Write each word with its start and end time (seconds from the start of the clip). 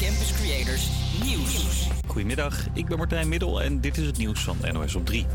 Campus 0.00 0.32
Creators 0.32 0.90
Nieuws. 1.24 1.88
Goedemiddag, 2.06 2.66
ik 2.72 2.86
ben 2.86 2.98
Martijn 2.98 3.28
Middel 3.28 3.62
en 3.62 3.80
dit 3.80 3.98
is 3.98 4.06
het 4.06 4.18
nieuws 4.18 4.40
van 4.40 4.56
NOS 4.72 4.94
op 4.94 5.06
3. 5.06 5.26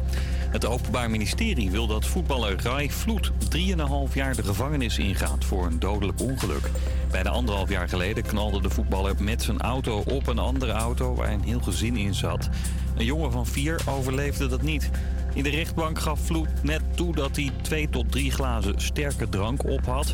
Het 0.49 0.65
Openbaar 0.65 1.09
Ministerie 1.09 1.71
wil 1.71 1.87
dat 1.87 2.05
voetballer 2.05 2.61
Rai 2.61 2.91
Vloed 2.91 3.31
3,5 3.57 4.13
jaar 4.13 4.35
de 4.35 4.43
gevangenis 4.43 4.97
ingaat 4.97 5.45
voor 5.45 5.65
een 5.65 5.79
dodelijk 5.79 6.21
ongeluk. 6.21 6.69
Bijna 7.11 7.29
anderhalf 7.29 7.69
jaar 7.69 7.89
geleden 7.89 8.23
knalde 8.23 8.61
de 8.61 8.69
voetballer 8.69 9.23
met 9.23 9.43
zijn 9.43 9.61
auto 9.61 10.03
op 10.05 10.27
een 10.27 10.39
andere 10.39 10.71
auto 10.71 11.15
waar 11.15 11.31
een 11.31 11.43
heel 11.43 11.61
gezin 11.61 11.97
in 11.97 12.13
zat. 12.13 12.49
Een 12.95 13.05
jongen 13.05 13.31
van 13.31 13.45
vier 13.45 13.81
overleefde 13.89 14.47
dat 14.47 14.61
niet. 14.61 14.89
In 15.33 15.43
de 15.43 15.49
rechtbank 15.49 15.99
gaf 15.99 16.19
Vloed 16.19 16.63
net 16.63 16.81
toe 16.95 17.15
dat 17.15 17.35
hij 17.35 17.51
twee 17.61 17.89
tot 17.89 18.11
drie 18.11 18.31
glazen 18.31 18.81
sterke 18.81 19.29
drank 19.29 19.65
op 19.65 19.85
had. 19.85 20.13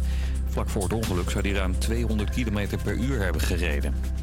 Vlak 0.49 0.69
voor 0.69 0.83
het 0.83 0.93
ongeluk 0.93 1.29
zou 1.29 1.47
hij 1.47 1.57
ruim 1.57 1.79
200 1.79 2.29
km 2.29 2.67
per 2.83 2.95
uur 2.95 3.23
hebben 3.23 3.41
gereden. 3.41 4.20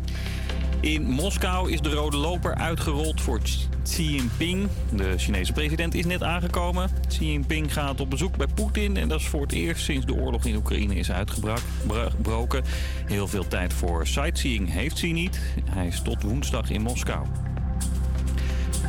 In 0.81 1.03
Moskou 1.03 1.71
is 1.71 1.81
de 1.81 1.91
rode 1.91 2.17
loper 2.17 2.55
uitgerold 2.55 3.21
voor 3.21 3.41
Xi 3.83 4.11
Jinping. 4.11 4.69
De 4.93 5.15
Chinese 5.17 5.53
president 5.53 5.95
is 5.95 6.07
net 6.07 6.23
aangekomen. 6.23 6.91
Xi 7.09 7.33
Jinping 7.33 7.73
gaat 7.73 8.01
op 8.01 8.11
bezoek 8.11 8.37
bij 8.37 8.47
Poetin. 8.55 8.97
En 8.97 9.09
dat 9.09 9.21
is 9.21 9.27
voor 9.27 9.41
het 9.41 9.53
eerst 9.53 9.85
sinds 9.85 10.07
de 10.07 10.15
oorlog 10.15 10.45
in 10.45 10.57
Oekraïne 10.57 10.95
is 10.95 11.11
uitgebroken. 11.11 12.65
Heel 13.07 13.29
veel 13.29 13.49
tijd 13.49 13.73
voor 13.73 14.07
sightseeing 14.07 14.73
heeft 14.73 14.95
Xi 14.95 15.13
niet. 15.13 15.41
Hij 15.71 15.87
is 15.87 16.03
tot 16.03 16.23
woensdag 16.23 16.71
in 16.71 16.83
Moskou. 16.83 17.27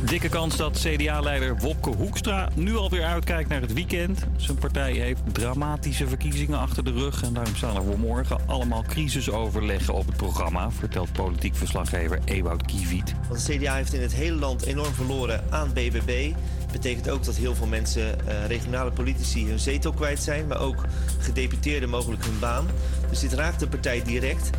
Dikke 0.04 0.28
kans 0.28 0.56
dat 0.56 0.78
CDA-leider 0.78 1.58
Wopke 1.58 1.90
Hoekstra 1.90 2.48
nu 2.54 2.76
alweer 2.76 3.04
uitkijkt 3.04 3.48
naar 3.48 3.60
het 3.60 3.72
weekend. 3.72 4.26
Zijn 4.36 4.58
partij 4.58 4.92
heeft 4.92 5.20
dramatische 5.32 6.08
verkiezingen 6.08 6.58
achter 6.58 6.84
de 6.84 6.92
rug. 6.92 7.22
En 7.22 7.32
daarom 7.32 7.56
staan 7.56 7.76
er 7.76 7.82
voor 7.82 7.98
morgen 7.98 8.38
allemaal 8.46 8.82
crisisoverleggen 8.82 9.94
op 9.94 10.06
het 10.06 10.16
programma, 10.16 10.70
vertelt 10.70 11.12
politiek 11.12 11.54
verslaggever 11.54 12.18
Ewout 12.24 12.62
Kiewiet. 12.62 13.14
Want 13.28 13.46
de 13.46 13.56
CDA 13.56 13.74
heeft 13.74 13.92
in 13.92 14.00
het 14.00 14.14
hele 14.14 14.36
land 14.36 14.62
enorm 14.62 14.94
verloren 14.94 15.44
aan 15.50 15.72
BBB. 15.72 16.32
Betekent 16.72 17.10
ook 17.10 17.24
dat 17.24 17.36
heel 17.36 17.54
veel 17.54 17.66
mensen, 17.66 18.26
eh, 18.26 18.46
regionale 18.46 18.90
politici, 18.90 19.48
hun 19.48 19.58
zetel 19.58 19.92
kwijt 19.92 20.20
zijn. 20.20 20.46
Maar 20.46 20.60
ook 20.60 20.84
gedeputeerden 21.18 21.88
mogelijk 21.88 22.24
hun 22.24 22.38
baan. 22.38 22.66
Dus 23.08 23.20
dit 23.20 23.32
raakt 23.32 23.60
de 23.60 23.68
partij 23.68 24.02
direct. 24.02 24.50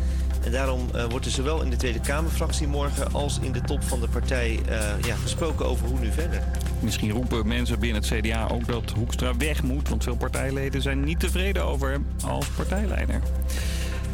En 0.44 0.52
daarom 0.52 0.88
uh, 0.94 1.04
wordt 1.04 1.26
er 1.26 1.32
zowel 1.32 1.62
in 1.62 1.70
de 1.70 1.76
Tweede 1.76 2.00
Kamerfractie 2.00 2.66
morgen 2.66 3.12
als 3.12 3.38
in 3.40 3.52
de 3.52 3.60
top 3.60 3.82
van 3.82 4.00
de 4.00 4.08
partij 4.08 4.60
uh, 4.68 5.04
ja, 5.04 5.14
gesproken 5.14 5.66
over 5.66 5.86
hoe 5.86 5.98
nu 5.98 6.12
verder. 6.12 6.42
Misschien 6.80 7.10
roepen 7.10 7.48
mensen 7.48 7.78
binnen 7.78 8.02
het 8.02 8.20
CDA 8.20 8.48
ook 8.48 8.66
dat 8.66 8.90
Hoekstra 8.90 9.36
weg 9.36 9.62
moet, 9.62 9.88
want 9.88 10.02
veel 10.02 10.16
partijleden 10.16 10.82
zijn 10.82 11.04
niet 11.04 11.20
tevreden 11.20 11.64
over 11.64 11.90
hem 11.90 12.06
als 12.24 12.46
partijleider. 12.46 13.20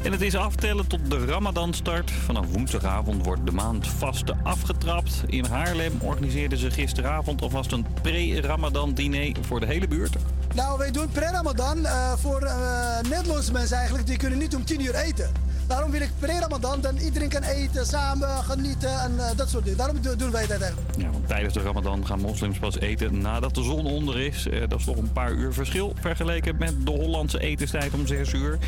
En 0.03 0.13
het 0.13 0.21
is 0.21 0.37
aftellen 0.37 0.87
tot 0.87 1.11
de 1.11 1.25
Ramadan-start. 1.25 2.11
Vanaf 2.11 2.47
woensdagavond 2.53 3.25
wordt 3.25 3.47
de 3.47 3.53
maand 3.53 3.87
vaste 3.87 4.37
afgetrapt. 4.43 5.23
In 5.27 5.45
Haarlem 5.45 5.93
organiseerden 6.01 6.59
ze 6.59 6.71
gisteravond 6.71 7.43
alvast 7.43 7.73
een 7.73 7.87
pre-Ramadan-diner 8.03 9.37
voor 9.41 9.61
de 9.61 9.67
hele 9.67 9.89
buurt. 9.89 10.17
Nou, 10.55 10.79
wij 10.79 10.91
doen 10.91 11.09
pre-Ramadan 11.09 11.79
uh, 11.79 12.13
voor 12.13 12.43
uh, 12.43 13.01
Nederlandse 13.11 13.53
mensen 13.53 13.77
eigenlijk. 13.77 14.07
Die 14.07 14.17
kunnen 14.17 14.39
niet 14.39 14.55
om 14.55 14.65
tien 14.65 14.81
uur 14.81 14.95
eten. 14.95 15.31
Daarom 15.69 15.91
wil 15.91 16.01
ik 16.01 16.11
pre-Ramadan, 16.19 16.81
dan 16.81 16.97
iedereen 16.97 17.29
kan 17.29 17.43
eten, 17.43 17.87
samen 17.87 18.29
genieten 18.29 19.01
en 19.01 19.13
uh, 19.17 19.25
dat 19.37 19.49
soort 19.49 19.65
dingen. 19.65 19.79
Daarom 19.79 20.01
doen 20.01 20.31
wij 20.31 20.47
dat 20.47 20.61
eigenlijk. 20.61 20.97
Ja, 20.99 21.11
want 21.11 21.29
tijdens 21.29 21.55
de 21.55 21.61
Ramadan 21.61 22.07
gaan 22.07 22.21
moslims 22.21 22.59
pas 22.59 22.79
eten 22.79 23.21
nadat 23.21 23.55
de 23.55 23.63
zon 23.63 23.87
onder 23.87 24.21
is. 24.21 24.47
Uh, 24.47 24.61
dat 24.69 24.79
is 24.79 24.85
toch 24.85 24.97
een 24.97 25.13
paar 25.13 25.33
uur 25.33 25.53
verschil 25.53 25.95
vergeleken 26.01 26.57
met 26.59 26.87
de 26.87 26.91
Hollandse 26.91 27.41
etenstijd 27.41 27.93
om 27.93 28.07
6 28.07 28.33
uur. 28.33 28.59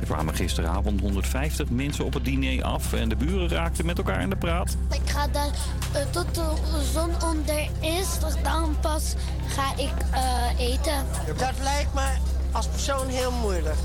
Er 0.00 0.06
kwamen 0.06 0.34
gisteravond 0.34 1.00
150 1.00 1.70
mensen 1.70 2.04
op 2.04 2.14
het 2.14 2.24
diner 2.24 2.64
af 2.64 2.92
en 2.92 3.08
de 3.08 3.16
buren 3.16 3.48
raakten 3.48 3.86
met 3.86 3.98
elkaar 3.98 4.22
in 4.22 4.30
de 4.30 4.36
praat. 4.36 4.76
Ik 4.92 5.10
ga 5.10 5.28
dan 5.28 5.50
uh, 5.94 6.00
tot 6.10 6.34
de 6.34 6.50
zon 6.92 7.30
onder 7.30 7.68
is, 7.80 8.18
dus 8.20 8.34
dan 8.42 8.76
pas 8.80 9.14
ga 9.46 9.72
ik 9.76 9.94
eten. 10.58 11.04
Dat 11.26 11.54
lijkt 11.62 11.94
me 11.94 12.12
als 12.52 12.66
persoon 12.66 13.08
heel 13.08 13.32
moeilijk. 13.32 13.76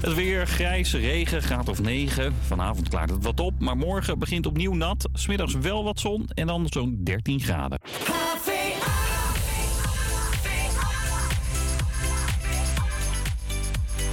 Het 0.00 0.14
weer, 0.14 0.46
grijs, 0.46 0.92
regen, 0.92 1.42
graad 1.42 1.68
of 1.68 1.80
9. 1.80 2.34
Vanavond 2.46 2.88
klaart 2.88 3.10
het 3.10 3.24
wat 3.24 3.40
op, 3.40 3.54
maar 3.58 3.76
morgen 3.76 4.18
begint 4.18 4.46
opnieuw 4.46 4.74
nat. 4.74 5.08
Smiddags 5.12 5.54
wel 5.54 5.84
wat 5.84 6.00
zon 6.00 6.28
en 6.34 6.46
dan 6.46 6.66
zo'n 6.68 7.00
13 7.04 7.40
graden. 7.40 7.78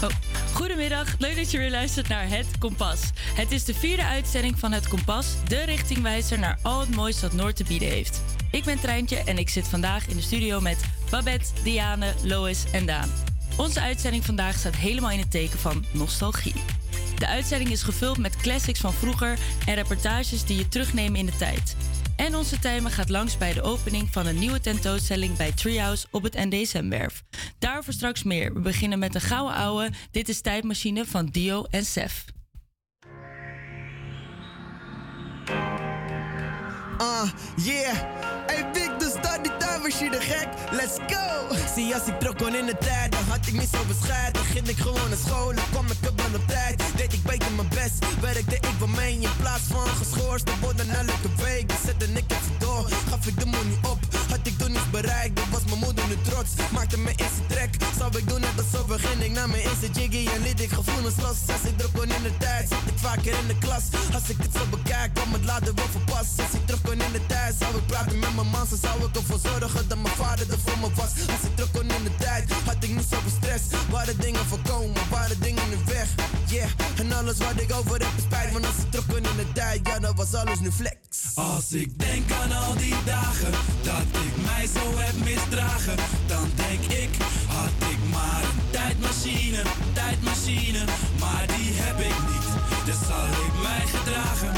Oh, 0.04 0.10
goedemiddag, 0.54 1.16
leuk 1.20 1.36
dat 1.36 1.52
je 1.52 1.58
weer 1.58 1.72
luistert 1.72 2.08
naar 2.08 2.30
Het 2.30 2.58
Kompas. 2.60 3.12
Het 3.36 3.52
is 3.52 3.64
de 3.64 3.74
vierde 3.74 4.06
uitzending 4.06 4.60
van 4.60 4.72
Het 4.72 4.88
Kompas, 4.88 5.36
de 5.48 5.64
richtingwijzer 5.64 6.40
naar 6.40 6.60
al 6.62 6.80
het 6.80 6.96
moois 6.96 7.20
dat 7.20 7.34
Noord 7.34 7.56
te 7.56 7.64
bieden 7.64 7.90
heeft. 7.90 8.22
Ik 8.52 8.64
ben 8.64 8.80
Treintje 8.80 9.18
en 9.18 9.38
ik 9.38 9.50
zit 9.50 9.68
vandaag 9.68 10.08
in 10.08 10.16
de 10.16 10.22
studio 10.22 10.62
met 10.62 10.86
Babette, 11.10 11.50
Diane, 11.64 12.14
Lois 12.24 12.64
en 12.72 12.86
Daan. 12.86 13.35
Onze 13.58 13.82
uitzending 13.82 14.26
vandaag 14.26 14.58
staat 14.58 14.76
helemaal 14.76 15.12
in 15.12 15.20
het 15.20 15.32
teken 15.32 15.60
van 15.60 15.86
nostalgie. 15.92 16.54
De 17.18 17.28
uitzending 17.28 17.72
is 17.72 17.84
gevuld 17.84 18.18
met 18.18 18.38
classics 18.38 18.80
van 18.80 18.94
vroeger 18.94 19.38
en 19.66 19.76
reportages 19.76 20.46
die 20.46 20.58
je 20.58 20.68
terugnemen 20.68 21.20
in 21.20 21.26
de 21.26 21.38
tijd. 21.38 21.76
En 22.16 22.36
onze 22.36 22.60
timer 22.60 22.92
gaat 22.92 23.10
langs 23.10 23.38
bij 23.38 23.54
de 23.54 23.62
opening 23.62 24.08
van 24.12 24.26
een 24.26 24.40
nieuwe 24.40 24.60
tentoonstelling 24.60 25.38
bij 25.38 25.52
Treehouse 25.52 26.08
op 26.12 26.24
het 26.24 26.34
ND-Zemwerf. 26.34 27.24
Daarover 27.60 27.94
straks 27.94 28.24
meer. 28.24 28.54
We 28.54 28.60
beginnen 28.60 29.00
met 29.00 29.16
een 29.16 29.22
gouden 29.22 29.56
ouwe. 29.56 29.90
Dit 30.12 30.30
is 30.30 30.42
Tijdmachine 30.42 31.06
van 31.06 31.26
Dio 31.26 31.64
en 31.70 31.86
Sef. 31.86 32.26
Uh, 37.02 37.28
yeah. 37.56 37.94
Hey, 38.48 38.72
Big, 38.74 38.98
dus 38.98 39.10
start 39.10 39.44
die 39.44 39.58
tijdmachine 39.58 40.20
gek. 40.20 40.48
Let's 40.72 40.98
go! 41.08 41.56
Zie, 41.76 41.94
als 41.94 42.08
ik 42.08 42.20
trok 42.20 42.38
kon 42.38 42.56
in 42.56 42.66
de 42.66 42.78
tijd, 42.78 43.12
dan 43.12 43.24
had 43.30 43.48
ik 43.48 43.54
niet 43.54 43.70
zo 43.70 43.80
bescheid. 43.88 44.38
Ging 44.38 44.68
ik 44.68 44.78
gewoon 44.78 45.10
naar 45.10 45.18
school 45.28 45.52
en 45.52 45.70
kwam 45.72 45.86
ik 45.86 45.98
er 46.02 46.16
wel 46.16 46.40
op 46.40 46.48
tijd. 46.48 46.84
Deed 46.96 47.14
ik 47.14 47.24
beter 47.24 47.52
mijn 47.52 47.70
best, 47.70 48.20
werkte 48.22 48.56
ik 48.56 48.76
wel 48.80 48.88
mee. 48.88 49.14
In 49.14 49.30
plaats 49.40 49.64
van 49.70 49.88
geschorst, 49.88 50.46
dan 50.46 50.60
wordt 50.62 50.78
dan 50.78 50.90
elke 50.90 51.44
week. 51.44 51.68
Dan 51.68 51.78
zette 51.86 52.06
ik 52.06 52.32
even 52.32 52.56
door, 52.60 52.90
gaf 53.10 53.26
ik 53.26 53.40
de 53.40 53.46
money 53.46 53.78
op. 53.92 54.25
Ik 54.46 54.58
toen 54.58 54.72
niets 54.72 54.90
bereikt, 54.90 55.36
dan 55.36 55.50
was 55.52 55.64
mijn 55.66 55.80
moeder 55.80 56.08
nu 56.08 56.18
trots. 56.22 56.52
Maakte 56.72 56.98
me 56.98 57.12
eerste 57.16 57.44
trek, 57.48 57.72
zou 57.98 58.18
ik 58.18 58.28
doen 58.30 58.42
net 58.42 58.58
alsof 58.58 58.86
begin 58.88 59.22
ik 59.22 59.32
naar 59.32 59.50
mijn 59.50 59.62
eerste 59.62 59.90
jiggy. 59.98 60.24
En 60.36 60.42
liet 60.42 60.62
ik 60.62 60.72
gevoelens 60.72 61.16
los. 61.26 61.38
Als 61.56 61.64
ik 61.70 61.78
druk 61.78 61.94
kon 61.94 62.10
in 62.18 62.24
de 62.24 62.38
tijd, 62.38 62.70
zat 62.70 62.86
ik 62.92 62.98
vaker 63.08 63.34
in 63.42 63.48
de 63.48 63.58
klas. 63.58 63.84
Als 64.14 64.30
ik 64.34 64.38
het 64.46 64.54
zo 64.58 64.64
bekijk, 64.76 65.14
kwam 65.14 65.34
het 65.34 65.46
later 65.46 65.74
wel 65.74 65.90
verpast. 65.98 66.40
Als 66.44 66.54
ik 66.58 66.66
terug 66.66 66.82
kon 66.82 67.00
in 67.08 67.12
de 67.18 67.26
tijd, 67.26 67.56
zou 67.60 67.76
ik 67.76 67.86
praten 67.86 68.20
met 68.20 68.36
mijn 68.36 68.50
man. 68.50 68.68
Zo 68.68 68.76
zou 68.86 68.96
ik 69.06 69.16
ervoor 69.16 69.40
zorgen 69.50 69.88
dat 69.88 69.98
mijn 69.98 70.16
vader 70.16 70.46
er 70.52 70.60
voor 70.66 70.80
me 70.82 70.90
was. 70.96 71.14
Als 71.34 71.44
ik 71.48 71.56
terug 71.56 71.72
kon 71.72 71.88
in 71.98 72.04
de 72.04 72.16
tijd, 72.26 72.44
had 72.66 72.80
ik 72.80 72.92
niet 72.98 73.10
zoveel 73.12 73.36
stress. 73.40 73.64
Waren 73.90 74.18
dingen 74.20 74.46
voorkomen, 74.46 75.02
waren 75.10 75.40
dingen 75.42 75.70
nu 75.70 75.78
weg. 75.86 76.08
Yeah, 76.46 76.70
en 77.02 77.12
alles 77.12 77.38
wat 77.38 77.58
ik 77.64 77.74
over 77.74 78.00
heb 78.06 78.14
is 78.18 78.24
spijt. 78.24 78.52
Want 78.52 78.66
als 78.66 78.78
ik 78.84 78.92
terug 78.92 79.06
kon 79.06 79.24
in 79.32 79.38
de 79.42 79.52
tijd, 79.54 79.88
ja, 79.88 80.00
dan 80.00 80.16
was 80.16 80.34
alles 80.34 80.60
nu 80.60 80.72
flex. 80.72 81.05
Als 81.36 81.72
ik 81.72 82.00
denk 82.00 82.32
aan 82.32 82.52
al 82.52 82.76
die 82.78 82.96
dagen 83.06 83.52
dat 83.84 84.08
ik 84.28 84.36
mij 84.46 84.68
zo 84.68 84.86
heb 84.96 85.16
misdragen, 85.24 85.96
dan 86.28 86.52
denk 86.56 86.84
ik, 86.84 87.10
had 87.48 87.90
ik 87.92 87.98
maar 88.12 88.44
een 88.44 88.70
tijdmachine, 88.72 89.62
tijdmachine, 89.94 90.84
maar 91.20 91.46
die 91.48 91.72
heb 91.74 92.00
ik 92.00 92.18
niet. 92.32 92.48
Dus 92.86 93.00
zal 93.08 93.28
ik 93.48 93.54
mij 93.62 93.84
gedragen 93.96 94.54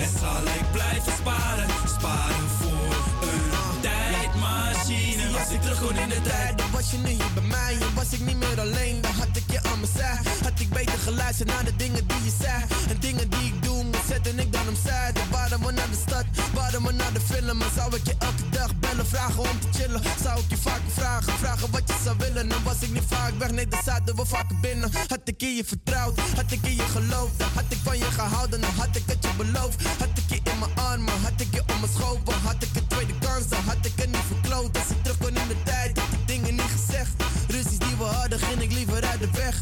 en 0.00 0.10
zal 0.20 0.42
ik 0.58 0.72
blijven 0.72 1.12
sparen, 1.20 1.68
sparen 1.96 2.48
voor 2.58 2.94
een 3.28 3.80
tijdmachine. 3.80 5.38
Als 5.38 5.50
ik 5.50 5.60
terug 5.62 5.80
kon 5.80 5.96
in 5.96 6.08
de 6.08 6.20
tijd, 6.22 6.58
dan 6.58 6.70
was 6.70 6.90
je 6.90 6.96
nu 6.96 7.08
hier 7.08 7.32
bij 7.34 7.48
mij. 7.56 7.76
En 7.80 7.94
was 7.94 8.12
ik 8.12 8.20
niet 8.20 8.36
meer 8.36 8.60
alleen, 8.60 9.00
dan 9.00 9.12
had 9.12 9.36
ik 9.40 9.50
je 9.50 9.62
aan 9.62 9.80
mijn 9.80 9.92
zij. 9.96 10.18
Had 10.42 10.60
ik 10.60 10.70
beter 10.70 10.98
geluisterd 10.98 11.48
naar 11.48 11.64
de 11.64 11.76
dingen 11.76 12.06
die 12.06 12.22
je 12.24 12.34
zei. 12.40 12.62
En 12.88 12.96
dingen 13.00 13.30
die 13.30 13.46
ik 13.52 13.62
doe, 13.62 13.83
moet 14.06 14.14
zetten 14.14 14.38
ik 14.38 14.52
dan 14.52 14.68
opzij. 14.68 15.12
Dan 15.12 15.28
waren 15.30 15.60
we 15.66 15.72
naar 15.72 15.90
de 15.90 16.00
stad, 16.06 16.24
waren 16.54 16.82
we 16.82 16.92
naar 16.92 17.12
de 17.12 17.20
film. 17.20 17.62
En 17.62 17.70
zou 17.74 17.96
ik 17.96 18.06
je 18.06 18.14
elke 18.18 18.48
dag 18.50 18.78
bellen, 18.78 19.06
vragen 19.06 19.40
om 19.40 19.60
te 19.60 19.78
chillen. 19.78 20.00
Zou 20.22 20.40
ik 20.40 20.48
je 20.48 20.56
vaker 20.56 20.90
vragen, 20.90 21.32
vragen 21.32 21.70
wat 21.70 21.82
je 21.86 21.94
zou 22.04 22.16
willen. 22.18 22.48
Dan 22.48 22.62
was 22.64 22.80
ik 22.80 22.90
niet 22.90 23.06
vaak 23.06 23.32
weg, 23.38 23.50
nee, 23.50 23.68
dan 23.68 23.80
zaten 23.84 24.16
we 24.16 24.24
vaker 24.26 24.56
binnen. 24.60 24.90
Had 25.08 25.20
ik 25.24 25.42
in 25.42 25.56
je 25.56 25.64
vertrouwd, 25.64 26.20
had 26.36 26.50
ik 26.52 26.62
in 26.62 26.76
je 26.76 26.88
geloofd. 26.96 27.38
Dan 27.38 27.48
had 27.54 27.64
ik 27.68 27.78
van 27.84 27.98
je 27.98 28.10
gehouden, 28.20 28.60
dan 28.60 28.74
had 28.76 28.96
ik 28.96 29.02
het 29.06 29.24
je 29.24 29.30
beloofd. 29.36 29.86
Had 29.98 30.14
ik 30.14 30.28
je 30.28 30.50
in 30.50 30.58
mijn 30.58 30.74
armen, 30.74 31.14
had 31.22 31.40
ik 31.40 31.54
je 31.54 31.62
om 31.72 31.80
me 31.80 31.88
schoven. 31.96 32.40
Had 32.44 32.62
ik 32.62 32.70
een 32.74 32.86
tweede 32.86 33.14
kans, 33.18 33.48
dan 33.48 33.62
had 33.64 33.82
ik 33.82 33.92
het 33.96 34.06
niet 34.06 34.26
verkloot. 34.32 34.78
Als 34.78 34.88
ik 34.88 35.02
terug 35.02 35.18
kon 35.18 35.36
in 35.42 35.48
de 35.48 35.62
tijd, 35.64 35.98
had 35.98 36.12
ik 36.12 36.26
dingen 36.26 36.54
niet 36.54 36.72
gezegd. 36.76 37.14
Ruzies 37.48 37.78
die 37.78 37.96
we 37.98 38.04
hadden, 38.04 38.38
ging 38.38 38.62
ik 38.62 38.72
liever 38.72 39.04
uit 39.04 39.20
de 39.20 39.30
weg. 39.30 39.60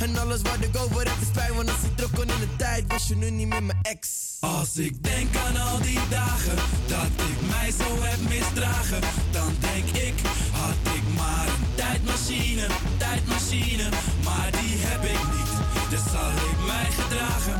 En 0.00 0.16
alles 0.16 0.42
wat 0.42 0.58
ik 0.60 0.76
over 0.76 0.96
heb 0.96 1.20
is 1.20 1.28
pijn. 1.32 1.54
Want 1.54 1.68
als 1.68 1.82
ik 1.82 1.96
terug 1.96 2.10
kon 2.10 2.28
in 2.28 2.40
de 2.40 2.56
tijd, 2.56 2.84
was 2.88 3.08
je 3.08 3.16
nu 3.16 3.30
niet 3.30 3.48
meer 3.48 3.62
mijn 3.62 3.78
ex. 3.82 4.08
Als 4.40 4.76
ik 4.76 5.04
denk 5.04 5.36
aan 5.36 5.56
al 5.56 5.80
die 5.80 6.00
dagen 6.10 6.56
dat 6.86 7.12
ik 7.30 7.48
mij 7.50 7.70
zo 7.70 8.02
heb 8.02 8.20
misdragen, 8.28 9.00
dan 9.30 9.54
denk 9.60 9.88
ik, 9.88 10.14
had 10.52 10.94
ik 10.96 11.02
maar 11.16 11.46
een 11.46 11.74
tijdmachine, 11.74 12.66
tijdmachine, 12.96 13.88
maar 14.24 14.50
die 14.50 14.76
heb 14.78 15.02
ik 15.04 15.22
niet. 15.34 15.52
Dus 15.90 16.12
zal 16.12 16.32
ik 16.50 16.58
mij 16.66 16.88
gedragen 16.90 17.56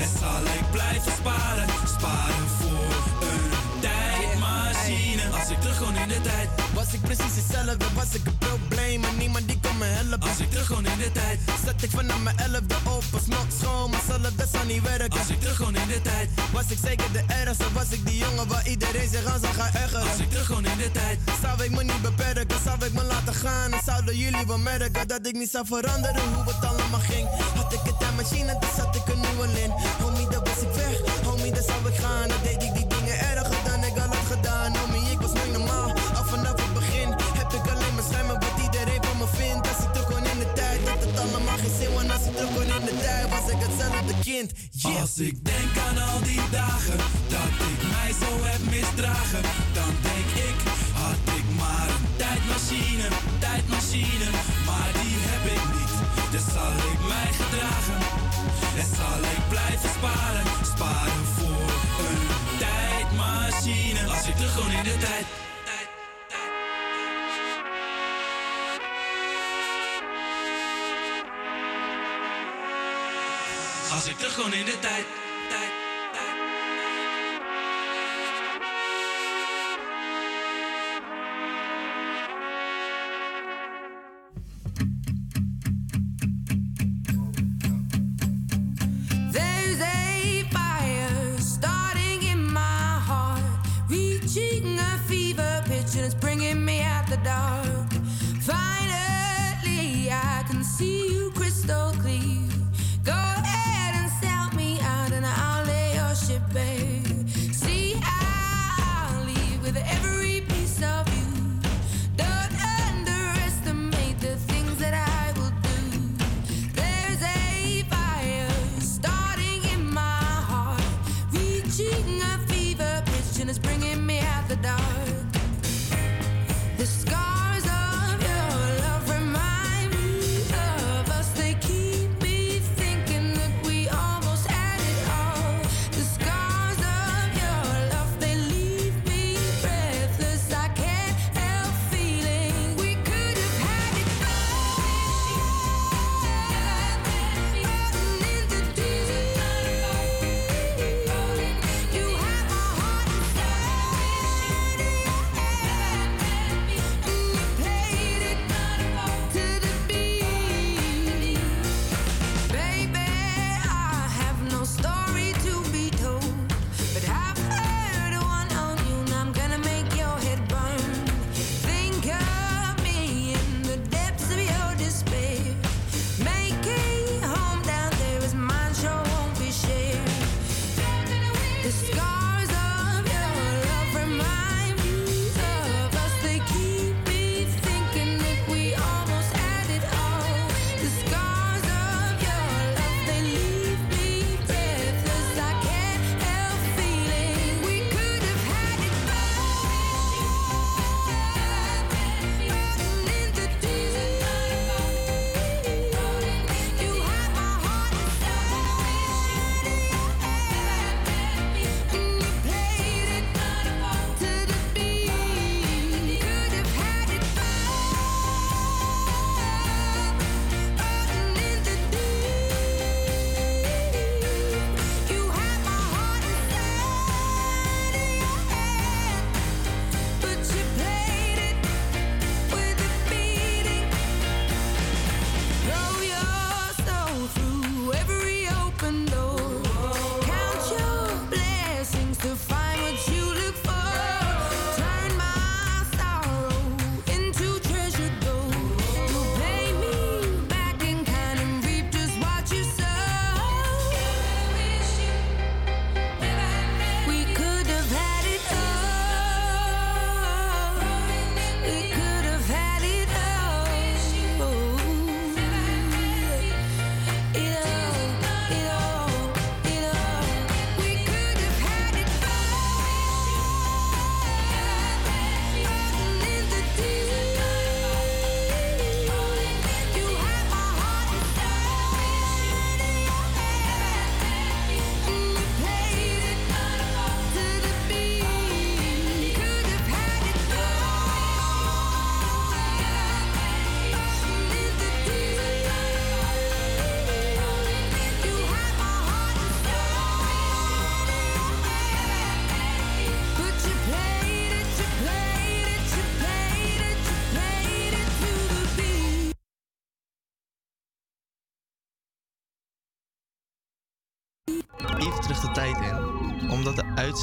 en 0.00 0.18
zal 0.20 0.40
blijven 0.70 1.12
sparen. 1.12 1.68
Sparen 1.98 2.48
voor 2.58 2.94
een 3.28 3.80
tijdmachine. 3.80 5.22
Als 5.38 5.50
ik 5.50 5.60
terug 5.60 5.78
kon 5.78 5.96
in 5.96 6.08
de 6.08 6.20
tijd. 6.20 6.48
Was 6.74 6.92
ik 6.92 7.00
precies 7.00 7.36
hetzelfde, 7.36 7.86
was 7.94 8.14
ik 8.14 8.26
een 8.26 8.38
probleem 8.38 9.04
En 9.04 9.16
niemand 9.18 9.48
die 9.48 9.55
Als 10.06 10.38
ik 10.38 10.50
terug 10.50 10.68
kon 10.68 10.86
in 10.86 10.98
de 10.98 11.12
tijd. 11.12 11.38
Zet 11.64 11.82
ik 11.82 11.90
vanaf 11.90 12.20
mijn 12.22 12.38
elfde 12.38 12.76
op, 12.84 13.04
als 13.12 13.26
nog 13.26 13.46
schoon 13.60 13.90
Maar 13.90 14.00
zelf 14.08 14.32
dat 14.36 14.48
zou 14.52 14.66
niet 14.66 14.82
werken 14.82 15.18
Als 15.18 15.28
ik 15.28 15.40
terug 15.40 15.56
kon 15.56 15.76
in 15.76 15.88
de 15.88 16.02
tijd. 16.02 16.28
Was 16.52 16.68
ik 16.68 16.78
zeker 16.82 17.12
de 17.12 17.22
ergste, 17.26 17.64
was 17.72 17.90
ik 17.90 18.06
die 18.06 18.18
jongen 18.18 18.48
waar 18.48 18.68
iedereen 18.68 19.08
zich 19.08 19.24
aan 19.24 19.40
zou 19.40 19.54
gaan 19.54 19.72
ergeren 19.82 20.08
Als 20.10 20.18
ik 20.18 20.30
terug 20.30 20.46
kon 20.46 20.64
in 20.64 20.78
de 20.78 20.90
tijd. 20.90 21.18
Zou 21.42 21.64
ik 21.64 21.70
me 21.70 21.82
niet 21.84 22.02
beperken, 22.02 22.60
zou 22.64 22.84
ik 22.84 22.92
me 22.92 23.04
laten 23.04 23.34
gaan 23.34 23.72
En 23.72 23.80
zouden 23.84 24.16
jullie 24.16 24.46
wel 24.46 24.58
merken 24.58 25.08
dat 25.08 25.26
ik 25.26 25.34
niet 25.34 25.50
zou 25.50 25.66
veranderen 25.66 26.34
hoe 26.34 26.44
het 26.52 26.64
allemaal 26.64 27.00
ging 27.00 27.28
Had 27.54 27.72
ik 27.72 27.80
een 27.86 27.96
tijdmachine, 27.98 28.56
dan 28.60 28.70
zat 28.76 28.96
ik 28.96 29.06
een 29.12 29.20
nieuwe 29.20 29.46
lin 29.56 29.70
Homie, 30.02 30.28
dan 30.28 30.44
was 30.44 30.60
ik 30.66 30.72
weg, 30.74 31.24
homie, 31.24 31.52
dan 31.52 31.62
zou 31.62 31.88
ik 31.88 31.94
gaan 31.94 32.28
deed 32.42 32.75
terug 42.36 42.76
in 42.78 42.84
de 42.84 42.96
tijd, 43.00 43.28
was 43.34 43.46
ik 43.54 43.60
hetzelfde 43.66 44.14
kind. 44.28 44.50
Als 45.00 45.18
ik 45.18 45.44
denk 45.44 45.72
aan 45.86 45.98
al 46.08 46.20
die 46.30 46.44
dagen 46.50 46.98
dat 47.34 47.52
ik 47.70 47.80
mij 47.94 48.10
zo 48.22 48.30
heb 48.50 48.62
misdragen, 48.74 49.42
dan 49.78 49.92
denk 50.08 50.30
ik, 50.48 50.56
had 51.00 51.22
ik 51.38 51.46
maar 51.60 51.88
een 51.94 52.06
tijdmachine, 52.22 53.06
tijdmachine, 53.44 54.28
maar 54.68 54.90
die 55.00 55.16
heb 55.30 55.44
ik 55.56 55.64
niet. 55.76 55.94
Dus 56.32 56.44
zal 56.56 56.76
ik 56.92 57.00
mij 57.12 57.30
gedragen 57.40 57.98
en 58.80 58.88
zal 59.00 59.20
ik 59.36 59.42
blijven 59.54 59.90
sparen, 59.98 60.46
sparen 60.74 61.24
voor 61.36 61.68
een 62.08 62.22
tijdmachine. 62.64 64.00
Als 64.14 64.26
ik 64.30 64.36
terug 64.36 64.52
gewoon 64.52 64.74
in 64.80 64.84
de 64.90 64.96
tijd. 65.06 65.45
Als 73.96 74.06
ik 74.06 74.16
terug 74.16 74.34
gewoon 74.34 74.52
in 74.52 74.64
de 74.64 74.78
tijd. 74.78 75.25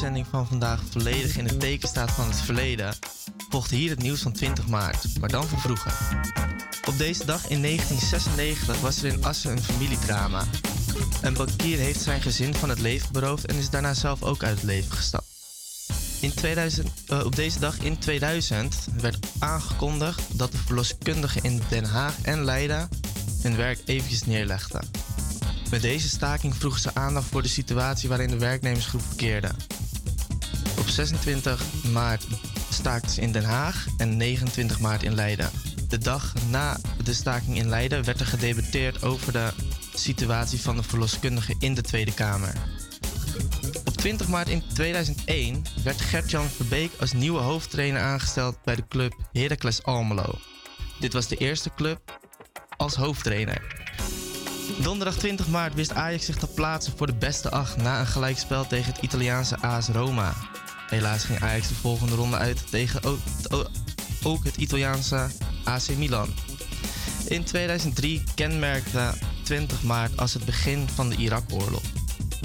Uitzending 0.03 0.31
van 0.31 0.47
vandaag 0.47 0.81
volledig 0.89 1.37
in 1.37 1.45
het 1.45 1.59
teken 1.59 1.87
staat 1.87 2.11
van 2.11 2.27
het 2.27 2.41
verleden, 2.41 2.95
volgt 3.49 3.71
hier 3.71 3.89
het 3.89 4.01
nieuws 4.01 4.21
van 4.21 4.31
20 4.31 4.67
maart, 4.67 5.19
maar 5.19 5.29
dan 5.29 5.47
van 5.47 5.59
vroeger. 5.59 5.93
Op 6.87 6.97
deze 6.97 7.25
dag 7.25 7.49
in 7.49 7.61
1996 7.61 8.79
was 8.79 9.03
er 9.03 9.13
in 9.13 9.23
Assen 9.25 9.51
een 9.51 9.63
familiedrama. 9.63 10.43
Een 11.21 11.33
bankier 11.33 11.77
heeft 11.77 12.01
zijn 12.01 12.21
gezin 12.21 12.53
van 12.53 12.69
het 12.69 12.79
leven 12.79 13.11
beroofd 13.11 13.45
en 13.45 13.55
is 13.55 13.69
daarna 13.69 13.93
zelf 13.93 14.23
ook 14.23 14.43
uit 14.43 14.55
het 14.55 14.63
leven 14.63 14.91
gestapt. 14.91 15.27
In 16.21 16.33
2000, 16.33 16.89
eh, 17.07 17.25
op 17.25 17.35
deze 17.35 17.59
dag 17.59 17.79
in 17.79 17.97
2000 17.97 18.75
werd 18.99 19.27
aangekondigd 19.39 20.37
dat 20.37 20.51
de 20.51 20.57
verloskundigen 20.57 21.43
in 21.43 21.61
Den 21.69 21.85
Haag 21.85 22.15
en 22.21 22.43
Leiden 22.43 22.89
hun 23.41 23.55
werk 23.55 23.79
eventjes 23.85 24.25
neerlegden. 24.25 24.89
Met 25.71 25.81
deze 25.81 26.09
staking 26.09 26.55
vroegen 26.55 26.81
ze 26.81 26.89
aandacht 26.93 27.27
voor 27.27 27.41
de 27.41 27.47
situatie 27.47 28.09
waarin 28.09 28.29
de 28.29 28.37
werknemersgroep 28.37 29.01
verkeerde. 29.01 29.49
Op 30.93 30.99
26 30.99 31.61
maart 31.91 32.27
staakten 32.69 33.11
ze 33.11 33.21
in 33.21 33.31
Den 33.31 33.43
Haag 33.43 33.85
en 33.97 34.17
29 34.17 34.79
maart 34.79 35.03
in 35.03 35.15
Leiden. 35.15 35.49
De 35.87 35.97
dag 35.97 36.33
na 36.49 36.77
de 37.03 37.13
staking 37.13 37.57
in 37.57 37.69
Leiden 37.69 38.03
werd 38.03 38.19
er 38.19 38.25
gedebatteerd 38.25 39.03
over 39.03 39.31
de 39.31 39.49
situatie 39.93 40.61
van 40.61 40.75
de 40.75 40.83
verloskundigen 40.83 41.55
in 41.59 41.73
de 41.73 41.81
Tweede 41.81 42.13
Kamer. 42.13 42.53
Op 43.85 43.97
20 43.97 44.27
maart 44.27 44.49
in 44.49 44.63
2001 44.73 45.63
werd 45.83 46.01
Gert-Jan 46.01 46.49
Verbeek 46.49 46.91
als 46.99 47.13
nieuwe 47.13 47.39
hoofdtrainer 47.39 48.01
aangesteld 48.01 48.57
bij 48.63 48.75
de 48.75 48.87
club 48.87 49.13
Heracles 49.31 49.83
Almelo. 49.83 50.39
Dit 50.99 51.13
was 51.13 51.27
de 51.27 51.35
eerste 51.35 51.71
club 51.75 52.19
als 52.77 52.95
hoofdtrainer. 52.95 53.61
Donderdag 54.81 55.15
20 55.17 55.47
maart 55.47 55.73
wist 55.73 55.93
Ajax 55.93 56.25
zich 56.25 56.37
te 56.37 56.47
plaatsen 56.47 56.97
voor 56.97 57.07
de 57.07 57.15
beste 57.15 57.51
acht 57.51 57.77
na 57.77 57.99
een 57.99 58.07
gelijkspel 58.07 58.67
tegen 58.67 58.93
het 58.93 59.03
Italiaanse 59.03 59.57
AS 59.57 59.87
Roma. 59.87 60.33
Helaas 60.87 61.23
ging 61.23 61.41
Ajax 61.41 61.67
de 61.67 61.73
volgende 61.73 62.15
ronde 62.15 62.37
uit 62.37 62.69
tegen 62.69 63.01
ook 64.23 64.43
het 64.43 64.57
Italiaanse 64.57 65.27
AC 65.63 65.89
Milan. 65.97 66.29
In 67.27 67.43
2003 67.43 68.23
kenmerkte 68.35 69.13
20 69.43 69.83
maart 69.83 70.17
als 70.17 70.33
het 70.33 70.45
begin 70.45 70.87
van 70.89 71.09
de 71.09 71.15
Irak-oorlog. 71.15 71.81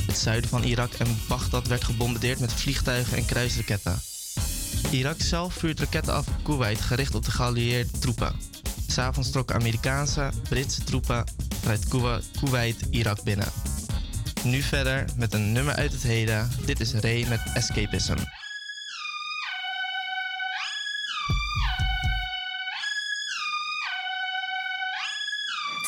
Het 0.07 0.19
zuiden 0.19 0.51
van 0.51 0.63
Irak 0.63 0.93
en 0.93 1.19
Bagdad 1.29 1.67
werd 1.67 1.85
gebombardeerd 1.85 2.41
met 2.41 2.53
vliegtuigen 2.53 3.17
en 3.17 3.25
kruisraketten. 3.25 4.01
Irak 4.91 5.21
zelf 5.21 5.55
vuurt 5.55 5.81
raketten 5.81 6.15
af 6.15 6.29
op 6.29 6.45
Kuwait 6.45 6.81
gericht 6.81 7.15
op 7.15 7.25
de 7.25 7.31
geallieerde 7.31 7.99
troepen. 7.99 8.37
S'avonds 8.87 9.31
trokken 9.31 9.57
Amerikaanse, 9.57 10.31
Britse 10.49 10.85
troepen 10.85 11.25
vanuit 11.61 11.89
Kuwait 12.41 12.77
Irak 12.91 13.23
binnen. 13.23 13.49
Nu 14.45 14.63
verder 14.63 15.05
met 15.17 15.35
een 15.35 15.53
nummer 15.53 15.75
uit 15.75 15.93
het 15.93 16.03
heden. 16.03 16.51
Dit 16.65 16.81
is 16.81 16.93
Ray 16.93 17.27
met 17.29 17.41
Escapism. 17.55 18.17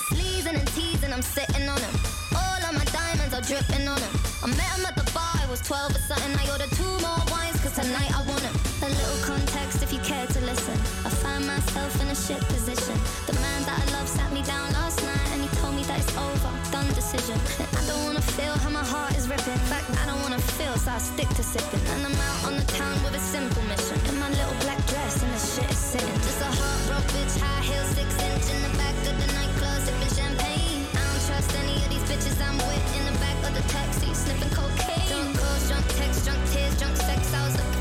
Sleezing 0.08 0.56
and 0.58 0.74
teasing, 0.74 1.12
I'm 1.14 1.22
sitting 1.22 1.68
on 1.68 1.78
him. 1.78 1.94
All 2.32 2.62
of 2.68 2.72
my 2.72 2.84
diamonds 2.84 3.34
are 3.34 3.44
dripping 3.46 3.88
on 3.88 3.98
him. 3.98 4.14
I 4.44 4.46
met 4.46 4.70
him 4.76 4.84
at 4.84 4.96
the 4.96 5.12
bar, 5.12 5.48
was 5.48 5.60
12 5.60 5.94
or 5.94 6.02
something. 6.08 6.34
I 6.40 6.50
ordered 6.50 6.72
two 6.80 6.94
more 7.06 7.22
wines, 7.30 7.58
cause 7.62 7.74
tonight 7.80 8.12
I 8.18 8.22
want 8.28 8.42
him. 8.42 8.56
A 8.82 8.88
little 8.88 9.20
context 9.30 9.82
if 9.82 9.92
you 9.92 10.00
care 10.00 10.26
to 10.26 10.40
listen. 10.40 10.76
I 11.06 11.10
find 11.22 11.46
myself 11.46 11.92
in 12.02 12.08
a 12.08 12.16
shit 12.24 12.42
position. 12.54 12.96
The 13.26 13.34
man 13.44 13.60
that 13.66 13.78
I 13.82 13.86
love 13.96 14.08
sat 14.08 14.32
me 14.32 14.42
down 14.42 14.72
last 14.72 14.98
night 15.02 15.28
and 15.32 15.42
he 15.42 15.48
told 15.60 15.74
me 15.74 15.82
that 15.84 15.98
it's 16.02 16.16
over, 16.16 16.50
done 16.72 16.88
decision. 16.94 17.38
Feel 18.40 18.56
how 18.64 18.70
my 18.70 18.84
heart 18.84 19.12
is 19.16 19.28
ripping. 19.28 19.60
Fact, 19.68 19.86
I 20.00 20.04
don't 20.08 20.20
wanna 20.24 20.40
feel, 20.56 20.74
so 20.76 20.90
I 20.90 20.98
stick 20.98 21.28
to 21.38 21.42
sipping. 21.42 21.84
And 21.92 22.00
I'm 22.08 22.18
out 22.28 22.40
on 22.48 22.54
the 22.56 22.66
town 22.80 22.96
with 23.04 23.14
a 23.14 23.22
simple 23.34 23.62
mission. 23.70 23.98
In 24.08 24.16
my 24.18 24.30
little 24.30 24.56
black 24.64 24.80
dress 24.90 25.22
and 25.22 25.30
the 25.36 25.42
shit 25.52 25.68
is 25.70 25.82
sitting. 25.92 26.16
Just 26.26 26.40
a 26.48 26.50
heartbroken 26.60 27.10
bitch, 27.14 27.34
high 27.44 27.62
heel, 27.68 27.84
six 27.96 28.08
inch 28.28 28.46
in 28.54 28.60
the 28.66 28.72
back 28.80 28.96
of 29.10 29.14
the 29.22 29.28
nightclub, 29.36 29.78
sipping 29.86 30.12
champagne. 30.18 30.82
I 30.98 31.02
don't 31.08 31.22
trust 31.28 31.50
any 31.62 31.76
of 31.84 31.88
these 31.92 32.06
bitches 32.10 32.38
I'm 32.46 32.56
with 32.68 32.86
in 32.96 33.04
the 33.10 33.16
back 33.24 33.38
of 33.48 33.52
the 33.58 33.64
taxi, 33.76 34.08
sniffing 34.14 34.52
cocaine. 34.56 35.08
Drunk 35.10 35.30
calls, 35.40 35.64
drunk 35.68 35.86
texts, 36.00 36.24
drunk 36.24 36.42
tears, 36.52 36.74
drunk 36.80 36.96
sex. 36.96 37.20
I 37.34 37.40
was 37.46 37.54
looking 37.60 37.79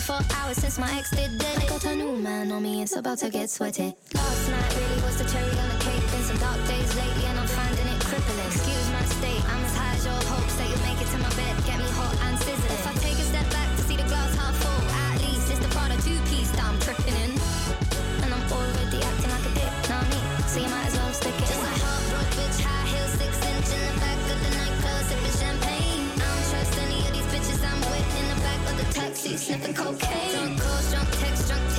24 0.00 0.36
hours 0.36 0.56
since 0.58 0.78
my 0.78 0.96
ex 0.96 1.10
did 1.10 1.38
dead. 1.38 1.58
I 1.58 1.66
got 1.66 1.84
a 1.86 1.94
new 1.96 2.14
man 2.16 2.52
on 2.52 2.62
me, 2.62 2.82
it's 2.82 2.94
about 2.94 3.18
to 3.18 3.30
get 3.30 3.50
sweaty. 3.50 3.96
Last 4.14 4.48
night 4.48 4.76
really 4.76 5.02
was 5.02 5.16
the 5.18 5.24
cherry 5.24 5.50
on 5.50 5.68
the 5.70 5.84
cake. 5.84 6.10
Been 6.12 6.22
some 6.22 6.38
dark 6.38 6.56
days 6.68 6.94
lately, 6.94 7.17
sleep, 29.18 29.38
sniffing 29.38 29.74
cocaine. 29.74 30.30
Drunk 30.30 30.60
calls, 30.60 30.92
drunk 30.92 31.10
texts, 31.10 31.48
drunk 31.48 31.62
texts. 31.62 31.77